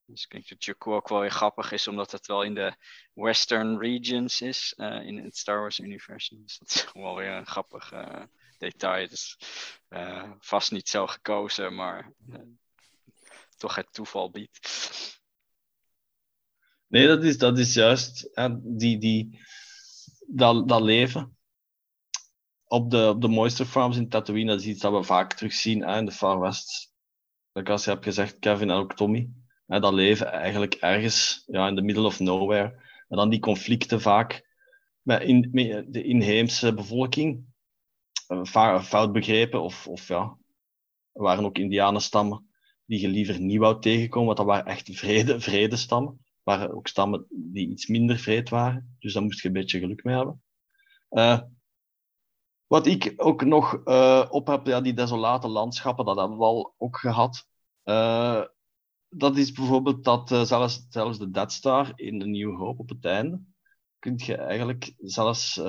Dus 0.06 0.24
ik 0.24 0.30
denk 0.30 0.48
dat 0.48 0.66
Jakku 0.66 0.92
ook 0.92 1.10
wel 1.10 1.20
weer 1.20 1.32
grappig 1.32 1.72
is, 1.72 1.88
omdat 1.88 2.12
het 2.12 2.28
wel 2.28 2.44
in 2.44 2.54
de 2.54 2.76
Western 3.14 3.80
regions 3.80 4.42
is, 4.42 4.74
in 4.78 5.18
het 5.24 5.38
Star 5.38 5.60
Wars-universum. 5.60 6.42
Dus 6.42 6.58
dat 6.58 6.70
is 6.70 6.88
wel 6.94 7.16
weer 7.16 7.32
een 7.32 7.46
grappig 7.46 7.94
detail. 8.58 9.10
Is 9.10 9.38
vast 10.40 10.72
niet 10.72 10.90
zo 10.90 11.08
gekozen, 11.08 11.76
maar 11.76 12.12
toch 13.58 13.76
het 13.76 13.94
toeval 13.94 14.32
biedt. 14.32 14.60
Nee, 16.88 17.08
dat 17.08 17.24
is, 17.24 17.38
dat 17.38 17.58
is 17.58 17.74
juist 17.74 18.30
die, 18.62 18.98
die, 18.98 19.40
dat, 20.28 20.68
dat 20.68 20.82
leven. 20.82 21.33
Op 22.74 22.90
de, 22.92 23.10
op 23.10 23.22
de 23.22 23.28
Moisture 23.28 23.70
Farms 23.70 23.98
in 23.98 24.10
Tatooine, 24.10 24.52
dat 24.52 24.60
is 24.60 24.66
iets 24.66 24.82
dat 24.82 24.94
we 24.94 25.04
vaak 25.04 25.34
terugzien 25.34 25.82
hè, 25.82 25.98
in 25.98 26.06
de 26.06 26.12
Far 26.12 26.40
West. 26.40 26.94
Like 27.52 27.72
als 27.72 27.84
je 27.84 27.90
hebt 27.90 28.04
gezegd, 28.04 28.40
Kevin 28.40 28.70
en 28.70 28.76
ook 28.76 28.96
Tommy. 28.96 29.30
Hè, 29.66 29.80
dat 29.80 29.94
leven 29.94 30.32
eigenlijk 30.32 30.74
ergens 30.74 31.44
ja, 31.48 31.68
in 31.68 31.76
the 31.76 31.82
middle 31.82 32.06
of 32.06 32.20
nowhere. 32.20 32.82
En 33.08 33.18
dan 33.18 33.30
die 33.30 33.40
conflicten 33.40 34.02
vaak 34.02 34.48
met, 35.02 35.22
in, 35.22 35.50
de 35.90 36.04
inheemse 36.04 36.74
bevolking. 36.74 37.46
Uh, 38.28 38.82
fout 38.82 39.12
begrepen, 39.12 39.62
of, 39.62 39.88
of 39.88 40.08
ja, 40.08 40.38
er 41.12 41.22
waren 41.22 41.46
ook 41.46 41.58
indianenstammen 41.58 42.50
die 42.86 43.00
je 43.00 43.08
liever 43.08 43.40
niet 43.40 43.60
wou 43.60 43.82
tegenkomen, 43.82 44.26
want 44.26 44.38
dat 44.38 44.48
waren 44.48 44.72
echt 44.72 44.90
vrede, 44.98 45.40
vredestammen 45.50 46.26
waren 46.44 46.76
ook 46.76 46.88
stammen 46.88 47.26
die 47.30 47.70
iets 47.70 47.88
minder 47.88 48.18
vreed 48.18 48.50
waren. 48.50 48.96
Dus 49.00 49.14
daar 49.14 49.24
moest 49.24 49.42
je 49.42 49.48
een 49.48 49.54
beetje 49.54 49.80
geluk 49.80 50.04
mee 50.04 50.16
hebben. 50.16 50.42
Uh, 51.10 51.40
wat 52.68 52.86
ik 52.86 53.14
ook 53.16 53.44
nog 53.44 53.82
uh, 53.86 54.26
op 54.30 54.48
heb, 54.48 54.68
ja, 54.68 54.82
die 54.82 54.94
desolate 54.94 55.48
landschappen, 55.48 56.06
dat 56.06 56.18
hebben 56.18 56.38
we 56.38 56.44
al 56.44 56.74
ook 56.78 56.98
gehad. 56.98 57.48
Uh, 57.84 58.44
dat 59.10 59.38
is 59.38 59.52
bijvoorbeeld 59.52 60.04
dat 60.04 60.30
zelfs, 60.30 60.86
zelfs 60.90 61.20
de 61.20 61.32
Dead 61.32 61.52
Star 61.52 61.92
in 61.96 62.20
de 62.20 62.26
New 62.26 62.56
Hope 62.58 62.82
op 62.82 62.90
het 62.90 63.06
einde, 63.06 63.42
kun 64.00 64.14
je 64.18 64.36
eigenlijk 64.36 64.94
zelfs 64.98 65.62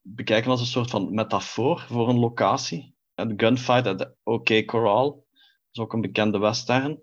bekijken 0.00 0.50
als 0.50 0.60
een 0.60 0.66
soort 0.66 0.90
van 0.90 1.14
metafoor 1.14 1.80
voor 1.88 2.08
een 2.08 2.18
locatie. 2.18 2.94
De 3.14 3.34
gunfight 3.36 3.86
at 3.86 3.98
de 3.98 4.14
OK 4.22 4.64
Corral 4.66 5.26
is 5.72 5.80
ook 5.80 5.92
een 5.92 6.00
bekende 6.00 6.38
western. 6.38 7.00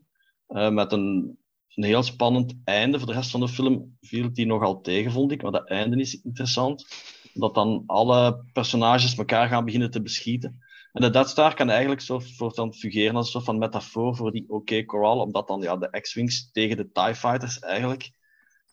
met 0.48 0.92
een 0.92 1.38
een 1.76 1.84
heel 1.84 2.04
spannend 2.04 2.54
einde. 2.64 2.98
Voor 2.98 3.08
de 3.08 3.14
rest 3.14 3.32
van 3.32 3.40
de 3.40 3.48
film 3.48 3.98
viel 4.02 4.34
die 4.34 4.46
nogal 4.46 4.82
tegen, 4.82 5.12
vond 5.12 5.32
ik. 5.32 5.42
Maar 5.42 5.52
dat 5.52 5.70
einde 5.70 6.00
is 6.00 6.22
interessant. 6.22 6.86
Dat 7.34 7.56
dan 7.56 7.84
alle 7.86 8.44
personages 8.54 9.18
elkaar 9.18 9.48
gaan 9.48 9.66
beginnen 9.66 9.92
te 9.92 10.02
beschieten. 10.02 10.64
En 10.94 11.02
de 11.02 11.10
Death 11.10 11.30
Star 11.30 11.54
kan 11.54 11.70
eigenlijk 11.70 12.02
zo 12.02 12.20
voortaan 12.20 12.74
fungeren 12.74 13.16
als 13.16 13.26
een 13.26 13.32
soort 13.32 13.46
van 13.46 13.58
metafoor 13.58 14.16
voor 14.16 14.32
die 14.32 14.50
OK 14.50 14.86
Corral, 14.86 15.20
omdat 15.20 15.48
dan 15.48 15.62
ja, 15.62 15.78
de 15.78 16.00
X-Wings 16.02 16.52
tegen 16.52 16.78
de 16.78 16.92
TIE 16.92 17.16
Fighters 17.16 17.60
eigenlijk 17.60 18.12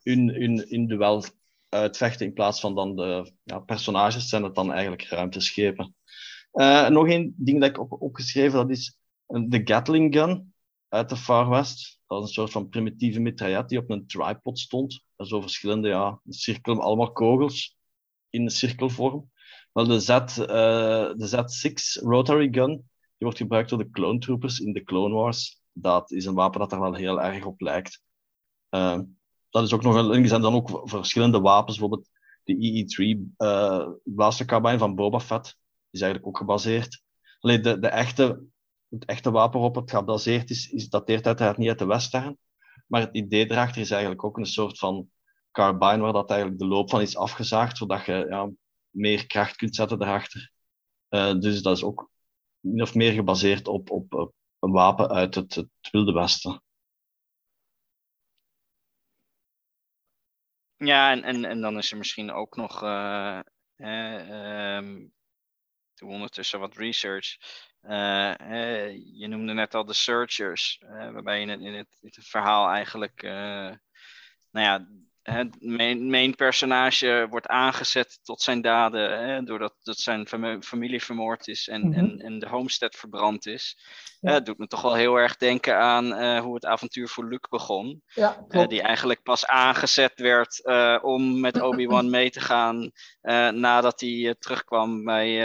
hun, 0.02 0.28
hun, 0.28 0.66
hun 0.68 0.86
duel 0.86 1.24
uitvechten 1.68 2.26
in 2.26 2.32
plaats 2.32 2.60
van 2.60 2.74
dan 2.74 2.96
de 2.96 3.32
ja, 3.44 3.58
personages 3.58 4.28
zijn 4.28 4.42
het 4.42 4.54
dan 4.54 4.72
eigenlijk 4.72 5.02
ruimteschepen. 5.02 5.94
Uh, 6.52 6.88
nog 6.88 7.08
één 7.08 7.34
ding 7.36 7.60
dat 7.60 7.68
ik 7.68 7.78
op, 7.78 8.02
opgeschreven, 8.02 8.58
dat 8.58 8.70
is 8.70 8.98
de 9.26 9.60
Gatling 9.64 10.14
Gun 10.14 10.54
uit 10.88 11.08
de 11.08 11.16
Far 11.16 11.48
West. 11.48 12.00
Dat 12.06 12.18
was 12.18 12.28
een 12.28 12.34
soort 12.34 12.50
van 12.50 12.68
primitieve 12.68 13.20
mitraillet 13.20 13.68
die 13.68 13.78
op 13.78 13.90
een 13.90 14.06
tripod 14.06 14.58
stond. 14.58 15.04
Zo 15.16 15.40
verschillende, 15.40 15.88
ja, 15.88 16.20
cirkel, 16.28 16.80
allemaal 16.80 17.12
kogels 17.12 17.78
in 18.30 18.42
een 18.42 18.50
cirkelvorm. 18.50 19.30
Wel, 19.72 19.86
de, 19.86 20.00
Z, 20.00 20.08
uh, 20.10 20.26
de 21.16 21.28
Z6 21.28 22.02
rotary 22.02 22.48
gun, 22.52 22.74
die 22.76 22.82
wordt 23.18 23.38
gebruikt 23.38 23.68
door 23.70 23.78
de 23.78 23.90
clone 23.90 24.18
troopers 24.18 24.58
in 24.58 24.72
de 24.72 24.84
Clone 24.84 25.14
Wars. 25.14 25.60
Dat 25.72 26.10
is 26.10 26.24
een 26.24 26.34
wapen 26.34 26.60
dat 26.60 26.72
er 26.72 26.80
wel 26.80 26.94
heel 26.94 27.22
erg 27.22 27.44
op 27.44 27.60
lijkt. 27.60 28.02
Uh, 28.70 29.00
dat 29.50 29.64
is 29.64 29.72
ook 29.72 29.82
nog 29.82 29.94
een, 29.94 30.22
er 30.22 30.28
zijn 30.28 30.42
dan 30.42 30.54
ook 30.54 30.80
verschillende 30.84 31.40
wapens, 31.40 31.78
bijvoorbeeld 31.78 32.08
de 32.44 32.54
EE3 32.54 33.34
uh, 33.38 33.88
blastercarbine 34.04 34.78
van 34.78 34.94
Boba 34.94 35.20
Fett, 35.20 35.56
is 35.90 36.00
eigenlijk 36.00 36.26
ook 36.26 36.38
gebaseerd. 36.38 37.02
Alleen 37.40 37.62
de, 37.62 37.78
de 37.78 37.88
echte 37.88 38.48
het 38.90 39.04
echte 39.04 39.30
wapen 39.30 39.60
waarop 39.60 39.74
het 39.74 39.90
gebaseerd 39.90 40.50
is, 40.50 40.70
is 40.70 40.88
dateert 40.88 41.26
uiteraard 41.26 41.56
niet 41.56 41.68
uit 41.68 41.78
de 41.78 41.86
western. 41.86 42.38
Maar 42.86 43.00
het 43.00 43.14
idee 43.14 43.50
erachter 43.50 43.80
is 43.80 43.90
eigenlijk 43.90 44.24
ook 44.24 44.38
een 44.38 44.46
soort 44.46 44.78
van 44.78 45.10
carbine 45.50 45.98
waar 45.98 46.12
dat 46.12 46.30
eigenlijk 46.30 46.60
de 46.60 46.66
loop 46.66 46.90
van 46.90 47.00
is 47.00 47.16
afgezaagd, 47.16 47.76
zodat 47.76 48.04
je 48.04 48.26
ja, 48.28 48.50
meer 48.90 49.26
kracht 49.26 49.56
kunt 49.56 49.74
zetten 49.74 50.02
erachter. 50.02 50.50
Uh, 51.08 51.34
dus 51.34 51.62
dat 51.62 51.76
is 51.76 51.82
ook 51.82 52.10
min 52.60 52.82
of 52.82 52.94
meer 52.94 53.12
gebaseerd 53.12 53.68
op, 53.68 53.90
op, 53.90 54.32
een 54.58 54.72
wapen 54.72 55.08
uit 55.08 55.34
het, 55.34 55.54
het 55.54 55.68
Wilde 55.90 56.12
Westen. 56.12 56.62
Ja, 60.76 61.10
en, 61.10 61.22
en, 61.22 61.44
en 61.44 61.60
dan 61.60 61.78
is 61.78 61.90
er 61.90 61.98
misschien 61.98 62.30
ook 62.30 62.56
nog. 62.56 62.82
Uh, 62.82 63.40
uh, 63.76 64.76
um, 64.76 65.12
doe 65.94 66.10
ondertussen 66.10 66.60
wat 66.60 66.76
research. 66.76 67.36
Uh, 67.82 68.34
je 69.18 69.26
noemde 69.28 69.52
net 69.52 69.74
al 69.74 69.84
de 69.84 69.92
searchers, 69.92 70.82
waarbij 70.88 71.40
je 71.40 71.46
in 71.46 71.48
het, 71.74 71.98
in 72.00 72.10
het, 72.14 72.28
verhaal 72.28 72.68
eigenlijk, 72.68 73.22
nou 73.22 74.66
ja, 74.66 74.88
het 75.30 75.56
main, 75.60 76.10
main, 76.10 76.34
personage 76.34 77.26
wordt 77.30 77.46
aangezet 77.46 78.18
tot 78.22 78.42
zijn 78.42 78.60
daden, 78.60 79.28
hè, 79.28 79.42
doordat 79.42 79.74
dat 79.82 79.98
zijn 79.98 80.26
familie 80.60 81.02
vermoord 81.02 81.48
is 81.48 81.68
en, 81.68 81.86
mm 81.86 81.92
-hmm. 81.92 82.02
en, 82.02 82.20
en 82.20 82.38
de 82.38 82.48
homestead 82.48 82.96
verbrand 82.96 83.46
is. 83.46 83.76
Ja. 84.20 84.34
Uh, 84.34 84.44
doet 84.44 84.58
me 84.58 84.66
toch 84.66 84.82
wel 84.82 84.94
heel 84.94 85.16
erg 85.16 85.36
denken 85.36 85.76
aan 85.76 86.04
uh, 86.06 86.40
hoe 86.40 86.54
het 86.54 86.64
avontuur 86.64 87.08
voor 87.08 87.28
Luke 87.28 87.46
begon. 87.50 88.02
Ja, 88.14 88.44
uh, 88.48 88.66
die 88.66 88.82
eigenlijk 88.82 89.22
pas 89.22 89.46
aangezet 89.46 90.12
werd 90.14 90.62
om 91.02 91.40
met 91.40 91.60
Obi-Wan 91.66 92.10
mee 92.10 92.30
te 92.30 92.40
gaan 92.40 92.90
nadat 93.60 94.00
hij 94.00 94.34
terugkwam 94.38 95.04
bij 95.04 95.44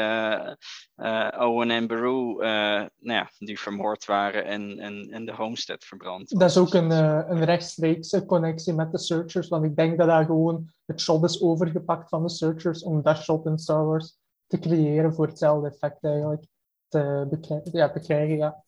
Owen 1.38 1.72
en 1.72 1.88
Beru, 1.88 2.36
nou 2.38 2.90
ja, 3.00 3.32
die 3.38 3.60
vermoord 3.60 4.06
waren 4.06 4.46
en, 4.46 4.80
en, 4.80 5.08
en 5.12 5.26
de 5.26 5.34
homestead 5.34 5.84
verbrand. 5.84 6.40
Dat 6.40 6.50
is 6.50 6.58
ook 6.58 6.74
een, 6.74 6.92
een 7.32 7.46
rechtstreekse 7.46 8.26
connectie 8.26 8.74
met 8.74 8.92
de 8.92 8.98
Searchers, 8.98 9.48
want 9.48 9.66
ik 9.66 9.75
denk 9.76 9.98
dat 9.98 10.08
daar 10.08 10.26
gewoon 10.26 10.70
het 10.86 11.02
shot 11.02 11.24
is 11.24 11.42
overgepakt 11.42 12.10
van 12.10 12.24
de 12.24 12.30
Searchers 12.30 12.84
om 12.84 13.02
dat 13.02 13.18
shot 13.18 13.46
in 13.46 13.58
Star 13.58 13.86
Wars 13.86 14.18
te 14.48 14.60
creëren 14.60 15.14
voor 15.14 15.28
hetzelfde 15.28 15.68
effect 15.68 16.04
eigenlijk 16.04 16.46
te 16.88 17.28
bekrijgen. 17.30 17.72
Ja, 17.72 17.92
bekrijgen 17.94 18.38
ja. 18.38 18.64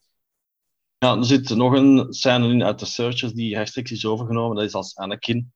Ja, 0.97 1.15
er 1.15 1.25
zit 1.25 1.49
nog 1.49 1.73
een 1.73 2.13
scène 2.13 2.49
in 2.49 2.63
uit 2.63 2.79
de 2.79 2.85
Searchers 2.85 3.33
die 3.33 3.55
rechtstreeks 3.55 3.91
is 3.91 4.05
overgenomen. 4.05 4.55
Dat 4.55 4.65
is 4.65 4.73
als 4.73 4.95
Anakin 4.95 5.51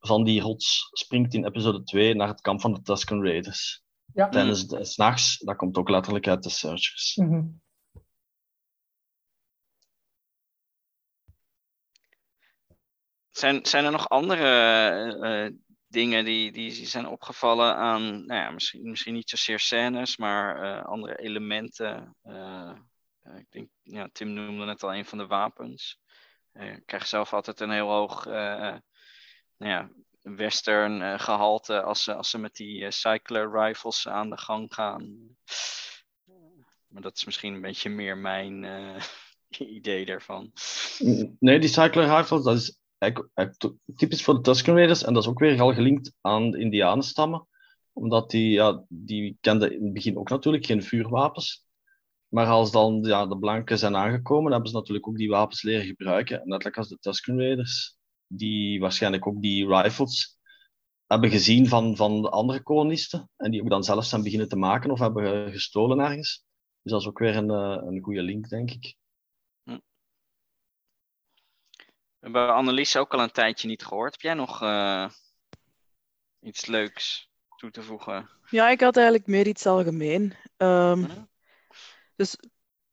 van 0.00 0.24
die 0.24 0.40
rots 0.40 0.88
springt 0.92 1.34
in 1.34 1.44
episode 1.44 1.82
2 1.82 2.14
naar 2.14 2.28
het 2.28 2.40
kamp 2.40 2.60
van 2.60 2.72
de 2.72 2.82
Tusken 2.82 3.22
Raiders. 3.22 3.84
Ja. 4.14 4.28
Tijdens 4.28 4.66
de 4.66 4.84
s'nachts, 4.84 5.38
dat 5.38 5.56
komt 5.56 5.76
ook 5.76 5.88
letterlijk 5.88 6.28
uit 6.28 6.42
de 6.42 6.48
Searchers. 6.48 7.16
Mm 7.16 7.28
-hmm. 7.28 7.60
Zijn, 13.36 13.66
zijn 13.66 13.84
er 13.84 13.90
nog 13.90 14.08
andere 14.08 15.50
uh, 15.50 15.58
dingen 15.86 16.24
die, 16.24 16.52
die 16.52 16.86
zijn 16.86 17.08
opgevallen 17.08 17.76
aan, 17.76 18.26
nou 18.26 18.40
ja, 18.40 18.50
misschien, 18.50 18.90
misschien 18.90 19.14
niet 19.14 19.30
zozeer 19.30 19.58
scènes, 19.58 20.16
maar 20.16 20.64
uh, 20.64 20.84
andere 20.84 21.18
elementen? 21.18 22.16
Ik 23.38 23.50
denk, 23.50 23.68
ja, 23.82 24.08
Tim 24.12 24.32
noemde 24.32 24.64
net 24.64 24.82
al 24.82 24.94
een 24.94 25.04
van 25.04 25.18
de 25.18 25.26
wapens. 25.26 25.98
ik 26.52 26.82
krijg 26.86 27.06
zelf 27.06 27.32
altijd 27.32 27.60
een 27.60 27.70
heel 27.70 27.88
hoog 27.88 28.24
nou 28.24 28.80
ja, 29.56 29.90
western 30.20 31.20
gehalte 31.20 31.82
als 31.82 32.02
ze, 32.02 32.14
als 32.14 32.30
ze 32.30 32.38
met 32.38 32.54
die 32.54 32.90
cycler 32.90 33.50
rifles 33.50 34.08
aan 34.08 34.30
de 34.30 34.38
gang 34.38 34.74
gaan. 34.74 35.36
Maar 36.86 37.02
dat 37.02 37.16
is 37.16 37.24
misschien 37.24 37.54
een 37.54 37.60
beetje 37.60 37.90
meer 37.90 38.18
mijn 38.18 38.66
idee 39.78 40.04
daarvan. 40.04 40.52
Nee, 41.38 41.58
die 41.58 41.68
cycler 41.68 42.16
rifles, 42.16 42.42
dat 42.42 42.56
is 42.56 42.84
typisch 43.96 44.24
voor 44.24 44.34
de 44.34 44.40
Tusken 44.40 44.74
Raiders. 44.74 45.04
En 45.04 45.14
dat 45.14 45.22
is 45.22 45.28
ook 45.28 45.38
weer 45.38 45.60
al 45.60 45.74
gelinkt 45.74 46.12
aan 46.20 46.50
de 46.50 46.58
Indianenstammen. 46.58 47.46
Omdat 47.92 48.30
die, 48.30 48.50
ja, 48.50 48.84
die 48.88 49.36
kenden 49.40 49.76
in 49.76 49.84
het 49.84 49.92
begin 49.92 50.18
ook 50.18 50.28
natuurlijk 50.28 50.66
geen 50.66 50.82
vuurwapens. 50.82 51.64
Maar 52.28 52.46
als 52.46 52.72
dan 52.72 53.02
ja, 53.02 53.26
de 53.26 53.38
blanken 53.38 53.78
zijn 53.78 53.96
aangekomen, 53.96 54.52
hebben 54.52 54.70
ze 54.70 54.76
natuurlijk 54.76 55.08
ook 55.08 55.16
die 55.16 55.28
wapens 55.28 55.62
leren 55.62 55.86
gebruiken. 55.86 56.40
Net 56.44 56.64
like 56.64 56.78
als 56.78 56.88
de 56.88 56.98
Tusken 56.98 57.38
Raiders, 57.38 57.96
die 58.26 58.80
waarschijnlijk 58.80 59.26
ook 59.26 59.42
die 59.42 59.66
rifles 59.66 60.38
hebben 61.06 61.30
gezien 61.30 61.68
van, 61.68 61.96
van 61.96 62.22
de 62.22 62.30
andere 62.30 62.62
kolonisten. 62.62 63.30
En 63.36 63.50
die 63.50 63.62
ook 63.62 63.70
dan 63.70 63.84
zelf 63.84 64.04
zijn 64.04 64.22
beginnen 64.22 64.48
te 64.48 64.56
maken 64.56 64.90
of 64.90 64.98
hebben 64.98 65.52
gestolen 65.52 65.98
ergens. 65.98 66.44
Dus 66.82 66.92
dat 66.92 67.00
is 67.00 67.06
ook 67.06 67.18
weer 67.18 67.36
een, 67.36 67.48
een 67.88 68.02
goede 68.02 68.22
link, 68.22 68.48
denk 68.48 68.70
ik. 68.70 68.96
Hebben 72.32 72.54
Annelies 72.54 72.96
ook 72.96 73.12
al 73.12 73.20
een 73.20 73.30
tijdje 73.30 73.68
niet 73.68 73.84
gehoord. 73.84 74.12
Heb 74.12 74.20
jij 74.20 74.34
nog 74.34 74.62
eh, 74.62 75.08
iets 76.40 76.66
leuks 76.66 77.30
toe 77.56 77.70
te 77.70 77.82
voegen? 77.82 78.28
Ja, 78.50 78.68
ik 78.68 78.80
had 78.80 78.96
eigenlijk 78.96 79.26
meer 79.26 79.46
iets 79.46 79.66
algemeen. 79.66 80.34
Ehm. 80.56 81.04
Dus 82.16 82.36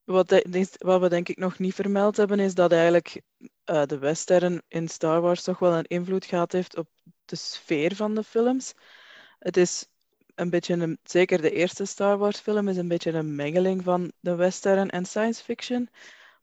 wat, 0.03 0.43
wat 0.77 1.01
we 1.01 1.09
denk 1.09 1.29
ik 1.29 1.37
nog 1.37 1.59
niet 1.59 1.73
vermeld 1.73 2.17
hebben, 2.17 2.39
is 2.39 2.53
dat 2.53 2.71
eigenlijk 2.71 3.21
eh, 3.63 3.85
de 3.85 3.97
western 3.97 4.61
in 4.67 4.87
Star 4.87 5.21
Wars 5.21 5.43
toch 5.43 5.59
wel 5.59 5.73
een 5.73 5.87
invloed 5.87 6.25
gehad 6.25 6.51
heeft 6.51 6.77
op 6.77 6.87
de 7.25 7.35
sfeer 7.35 7.95
van 7.95 8.15
de 8.15 8.23
films. 8.23 8.73
Het 9.39 9.57
is 9.57 9.85
een 10.35 10.49
beetje 10.49 10.73
een, 10.73 10.99
zeker 11.03 11.41
de 11.41 11.51
eerste 11.51 11.85
Star 11.85 12.17
Wars 12.17 12.39
film 12.39 12.67
is 12.67 12.77
een 12.77 12.87
beetje 12.87 13.11
een 13.11 13.35
mengeling 13.35 13.83
van 13.83 14.11
de 14.19 14.35
western 14.35 14.89
en 14.89 15.05
science 15.05 15.43
fiction. 15.43 15.89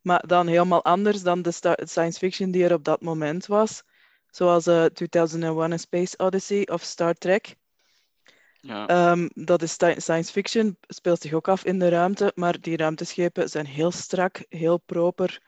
Maar 0.02 0.26
dan 0.26 0.46
helemaal 0.46 0.84
anders 0.84 1.22
dan 1.22 1.42
de 1.42 1.52
science 1.84 2.18
fiction 2.18 2.50
die 2.50 2.64
er 2.64 2.72
op 2.72 2.84
dat 2.84 3.00
moment 3.00 3.46
was. 3.46 3.82
Zoals 4.30 4.66
eh 4.66 4.84
2001 4.84 5.72
A 5.72 5.76
Space 5.76 6.16
Odyssey 6.16 6.66
of 6.66 6.82
Star 6.82 7.14
Trek. 7.14 7.56
Ja. 8.60 8.86
Ehm, 8.86 9.28
dat 9.34 9.62
is 9.62 9.72
sci- 9.72 10.00
science 10.00 10.32
fiction, 10.32 10.76
speelt 10.80 11.20
zich 11.20 11.32
ook 11.32 11.48
af 11.48 11.64
in 11.64 11.78
de 11.78 11.88
ruimte, 11.88 12.32
maar 12.34 12.60
die 12.60 12.76
ruimteschepen 12.76 13.48
zijn 13.48 13.66
heel 13.66 13.90
strak, 13.90 14.44
heel 14.48 14.78
proper. 14.78 15.42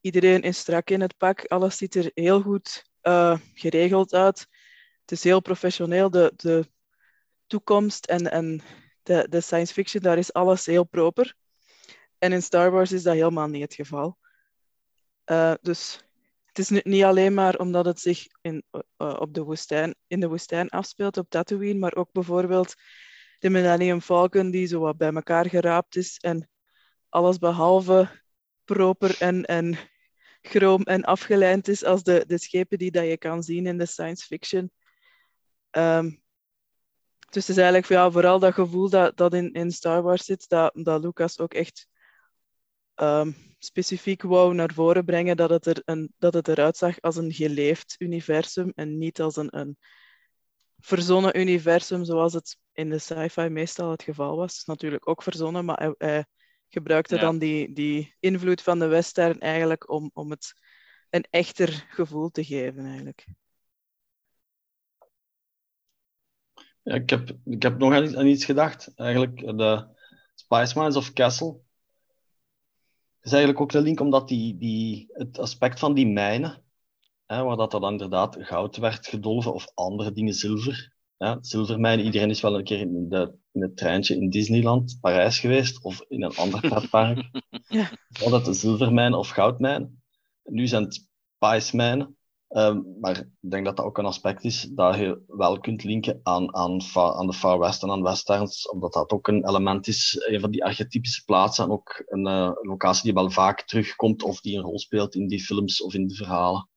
Iedereen 0.00 0.42
is 0.42 0.58
strak 0.58 0.90
in 0.90 1.00
het 1.00 1.16
pak, 1.16 1.46
alles 1.46 1.76
ziet 1.76 1.94
er 1.94 2.10
heel 2.14 2.40
goed 2.40 2.84
eh, 3.00 3.38
geregeld 3.54 4.14
uit. 4.14 4.48
Het 5.00 5.12
is 5.12 5.24
heel 5.24 5.40
professioneel, 5.40 6.10
de, 6.10 6.32
de 6.36 6.68
toekomst 7.46 8.06
en, 8.06 8.30
en 8.30 8.62
de, 9.02 9.26
de 9.30 9.40
science 9.40 9.72
fiction, 9.72 10.02
daar 10.02 10.18
is 10.18 10.32
alles 10.32 10.66
heel 10.66 10.84
proper. 10.84 11.34
En 12.24 12.32
in 12.32 12.42
Star 12.42 12.70
Wars 12.70 12.92
is 12.92 13.02
dat 13.02 13.14
helemaal 13.14 13.48
niet 13.48 13.62
het 13.62 13.74
geval. 13.74 14.18
Eh, 15.24 15.54
dus 15.60 16.04
het 16.44 16.58
is 16.58 16.68
niet 16.68 17.02
alleen 17.02 17.34
maar 17.34 17.56
omdat 17.56 17.84
het 17.84 18.00
zich 18.00 18.26
in, 18.40 18.62
eh, 18.70 19.16
op 19.18 19.34
de 19.34 19.42
woestijn, 19.42 19.94
in 20.06 20.20
de 20.20 20.28
woestijn 20.28 20.68
afspeelt, 20.68 21.16
op 21.16 21.28
Tatooine, 21.28 21.78
maar 21.78 21.94
ook 21.94 22.12
bijvoorbeeld 22.12 22.74
de 23.38 23.50
Millennium 23.50 24.00
Falcon, 24.00 24.50
die 24.50 24.66
zo 24.66 24.80
wat 24.80 24.96
bij 24.96 25.12
elkaar 25.12 25.48
geraapt 25.48 25.96
is 25.96 26.18
en 26.18 26.48
alles 27.08 27.38
behalve 27.38 28.22
proper 28.64 29.20
en, 29.20 29.44
en 29.44 29.78
chroom 30.40 30.82
en 30.82 31.04
afgelijnd 31.04 31.68
is 31.68 31.84
als 31.84 32.02
de, 32.02 32.24
de 32.26 32.38
schepen 32.38 32.78
die 32.78 32.90
dat 32.90 33.04
je 33.04 33.18
kan 33.18 33.42
zien 33.42 33.66
in 33.66 33.78
de 33.78 33.86
science 33.86 34.26
fiction. 34.26 34.70
Ehm, 35.70 36.04
dus 37.30 37.46
het 37.46 37.56
is 37.56 37.62
eigenlijk 37.62 38.12
vooral 38.12 38.38
dat 38.38 38.54
gevoel 38.54 38.90
dat, 38.90 39.16
dat 39.16 39.34
in, 39.34 39.52
in 39.52 39.70
Star 39.70 40.02
Wars 40.02 40.24
zit, 40.24 40.48
dat, 40.48 40.70
dat 40.74 41.04
Lucas 41.04 41.38
ook 41.38 41.54
echt 41.54 41.92
ehm, 42.94 43.32
specifiek 43.58 44.22
wou 44.22 44.54
naar 44.54 44.72
voren 44.72 45.04
brengen 45.04 45.36
dat 45.36 45.50
het, 45.50 45.66
er 45.66 45.82
een, 45.84 46.12
dat 46.18 46.34
het 46.34 46.48
eruit 46.48 46.76
zag 46.76 47.00
als 47.00 47.16
een 47.16 47.32
geleefd 47.32 47.94
universum 47.98 48.72
en 48.74 48.98
niet 48.98 49.20
als 49.20 49.36
een, 49.36 49.58
een 49.58 49.78
verzonnen 50.78 51.38
universum 51.40 52.04
zoals 52.04 52.32
het 52.32 52.58
in 52.72 52.90
de 52.90 52.98
sci-fi 52.98 53.48
meestal 53.48 53.90
het 53.90 54.02
geval 54.02 54.36
was. 54.36 54.50
Het 54.50 54.60
is 54.60 54.64
natuurlijk 54.64 55.08
ook 55.08 55.22
verzonnen, 55.22 55.64
maar 55.64 55.78
hij, 55.78 55.94
hij 55.98 56.26
gebruikte 56.68 57.14
Ja. 57.14 57.20
dan 57.20 57.38
die, 57.38 57.72
die 57.72 58.14
invloed 58.20 58.62
van 58.62 58.78
de 58.78 58.86
western 58.86 59.40
eigenlijk 59.40 59.90
om, 59.90 60.10
om 60.14 60.30
het 60.30 60.52
een 61.10 61.26
echter 61.30 61.86
gevoel 61.88 62.30
te 62.30 62.44
geven 62.44 62.84
eigenlijk. 62.84 63.26
Ja, 66.82 66.94
ik, 66.94 67.10
heb, 67.10 67.36
ik 67.44 67.62
heb 67.62 67.78
nog 67.78 67.92
aan 67.92 68.04
iets, 68.04 68.14
aan 68.14 68.26
iets 68.26 68.44
gedacht. 68.44 68.92
Eigenlijk, 68.94 69.36
de 69.58 69.86
Spice 70.34 70.78
Mines 70.78 70.96
of 70.96 71.12
Castle 71.12 71.60
is 73.24 73.32
eigenlijk 73.32 73.60
ook 73.60 73.72
de 73.72 73.80
link 73.80 74.00
omdat 74.00 74.28
die, 74.28 74.56
die, 74.56 75.06
het 75.12 75.38
aspect 75.38 75.78
van 75.78 75.94
die 75.94 76.06
mijnen, 76.06 76.62
hè, 77.26 77.42
waar 77.42 77.56
dat 77.56 77.70
dan 77.70 77.90
inderdaad 77.90 78.36
goud 78.40 78.76
werd 78.76 79.06
gedolven 79.06 79.54
of 79.54 79.66
andere 79.74 80.12
dingen, 80.12 80.34
zilver. 80.34 80.92
Ja, 81.16 81.38
zilvermijnen, 81.40 82.04
iedereen 82.04 82.30
is 82.30 82.40
wel 82.40 82.58
een 82.58 82.64
keer 82.64 82.78
in, 82.80 83.08
de, 83.08 83.34
in 83.52 83.62
het 83.62 83.76
treintje 83.76 84.16
in 84.16 84.30
Disneyland, 84.30 84.98
Parijs 85.00 85.38
geweest 85.38 85.84
of 85.84 86.04
in 86.08 86.22
een 86.22 86.36
ander 86.36 86.60
pretpark. 86.70 87.30
Ja. 87.68 87.90
Altijd 88.22 88.46
een 88.46 88.54
zilvermijn 88.54 89.14
of 89.14 89.28
goudmijn. 89.28 90.02
Nu 90.44 90.66
zijn 90.66 90.82
het 90.82 91.08
spice-mijnen. 91.38 92.16
Ehm, 92.54 92.82
maar 93.00 93.18
ik 93.18 93.50
denk 93.50 93.64
dat 93.64 93.76
dat 93.76 93.86
ook 93.86 93.98
een 93.98 94.04
aspect 94.04 94.44
is 94.44 94.62
dat 94.62 94.94
je 94.96 95.22
wel 95.26 95.60
kunt 95.60 95.84
linken 95.84 96.20
aan, 96.22 96.54
aan, 96.54 96.80
aan 96.94 97.26
de 97.26 97.32
Far 97.32 97.58
West 97.58 97.82
en 97.82 97.90
aan 97.90 98.02
westerns, 98.02 98.68
omdat 98.68 98.92
dat 98.92 99.10
ook 99.10 99.28
een 99.28 99.48
element 99.48 99.86
is, 99.86 100.24
een 100.28 100.40
van 100.40 100.50
die 100.50 100.64
archetypische 100.64 101.24
plaatsen 101.24 101.64
en 101.64 101.70
ook 101.70 102.02
een 102.06 102.26
eh, 102.26 102.50
locatie 102.62 103.02
die 103.02 103.12
wel 103.12 103.30
vaak 103.30 103.62
terugkomt 103.62 104.22
of 104.22 104.40
die 104.40 104.56
een 104.56 104.62
rol 104.62 104.78
speelt 104.78 105.14
in 105.14 105.26
die 105.28 105.42
films 105.44 105.82
of 105.82 105.94
in 105.94 106.06
de 106.06 106.14
verhalen. 106.14 106.68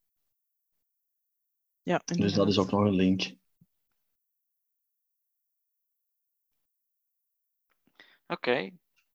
Ja, 1.83 2.01
Dus 2.05 2.33
dat 2.33 2.47
is 2.47 2.57
ook 2.57 2.71
nog 2.71 2.81
een 2.81 2.95
link. 2.95 3.35
Oké. 8.27 8.69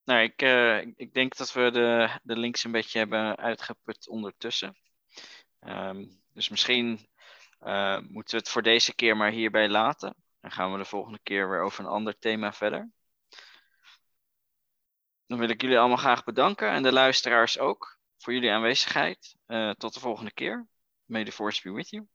Nou, 0.04 0.22
ik, 0.22 0.42
eh, 0.42 0.78
ik- 0.80 0.94
ik 0.96 1.14
denk 1.14 1.36
dat 1.36 1.52
we 1.52 1.70
de, 1.70 2.18
de 2.22 2.36
links 2.36 2.64
een 2.64 2.72
beetje 2.72 2.98
hebben 2.98 3.36
uitgeput 3.36 4.08
ondertussen. 4.08 4.76
Ehm, 5.60 6.04
dus 6.32 6.48
misschien 6.48 7.08
eh, 7.58 7.98
moeten 7.98 8.34
we 8.34 8.40
het 8.40 8.48
voor 8.48 8.62
deze 8.62 8.94
keer 8.94 9.16
maar 9.16 9.30
hierbij 9.30 9.68
laten. 9.68 10.14
Dan 10.40 10.50
gaan 10.50 10.72
we 10.72 10.78
de 10.78 10.84
volgende 10.84 11.18
keer 11.22 11.50
weer 11.50 11.60
over 11.60 11.84
een 11.84 11.90
ander 11.90 12.18
thema 12.18 12.52
verder. 12.52 12.90
Dan 15.26 15.38
wil 15.38 15.48
ik 15.48 15.60
jullie 15.60 15.78
allemaal 15.78 15.96
graag 15.96 16.24
bedanken 16.24 16.70
en 16.70 16.82
de 16.82 16.92
luisteraars 16.92 17.58
ook 17.58 17.98
voor 18.18 18.32
jullie 18.32 18.50
aanwezigheid. 18.50 19.36
Eh, 19.46 19.70
tot 19.70 19.94
de 19.94 20.00
volgende 20.00 20.32
keer. 20.32 20.66
May 21.04 21.24
the 21.24 21.32
force 21.32 21.60
be 21.62 21.72
with 21.74 21.90
you. 21.90 22.08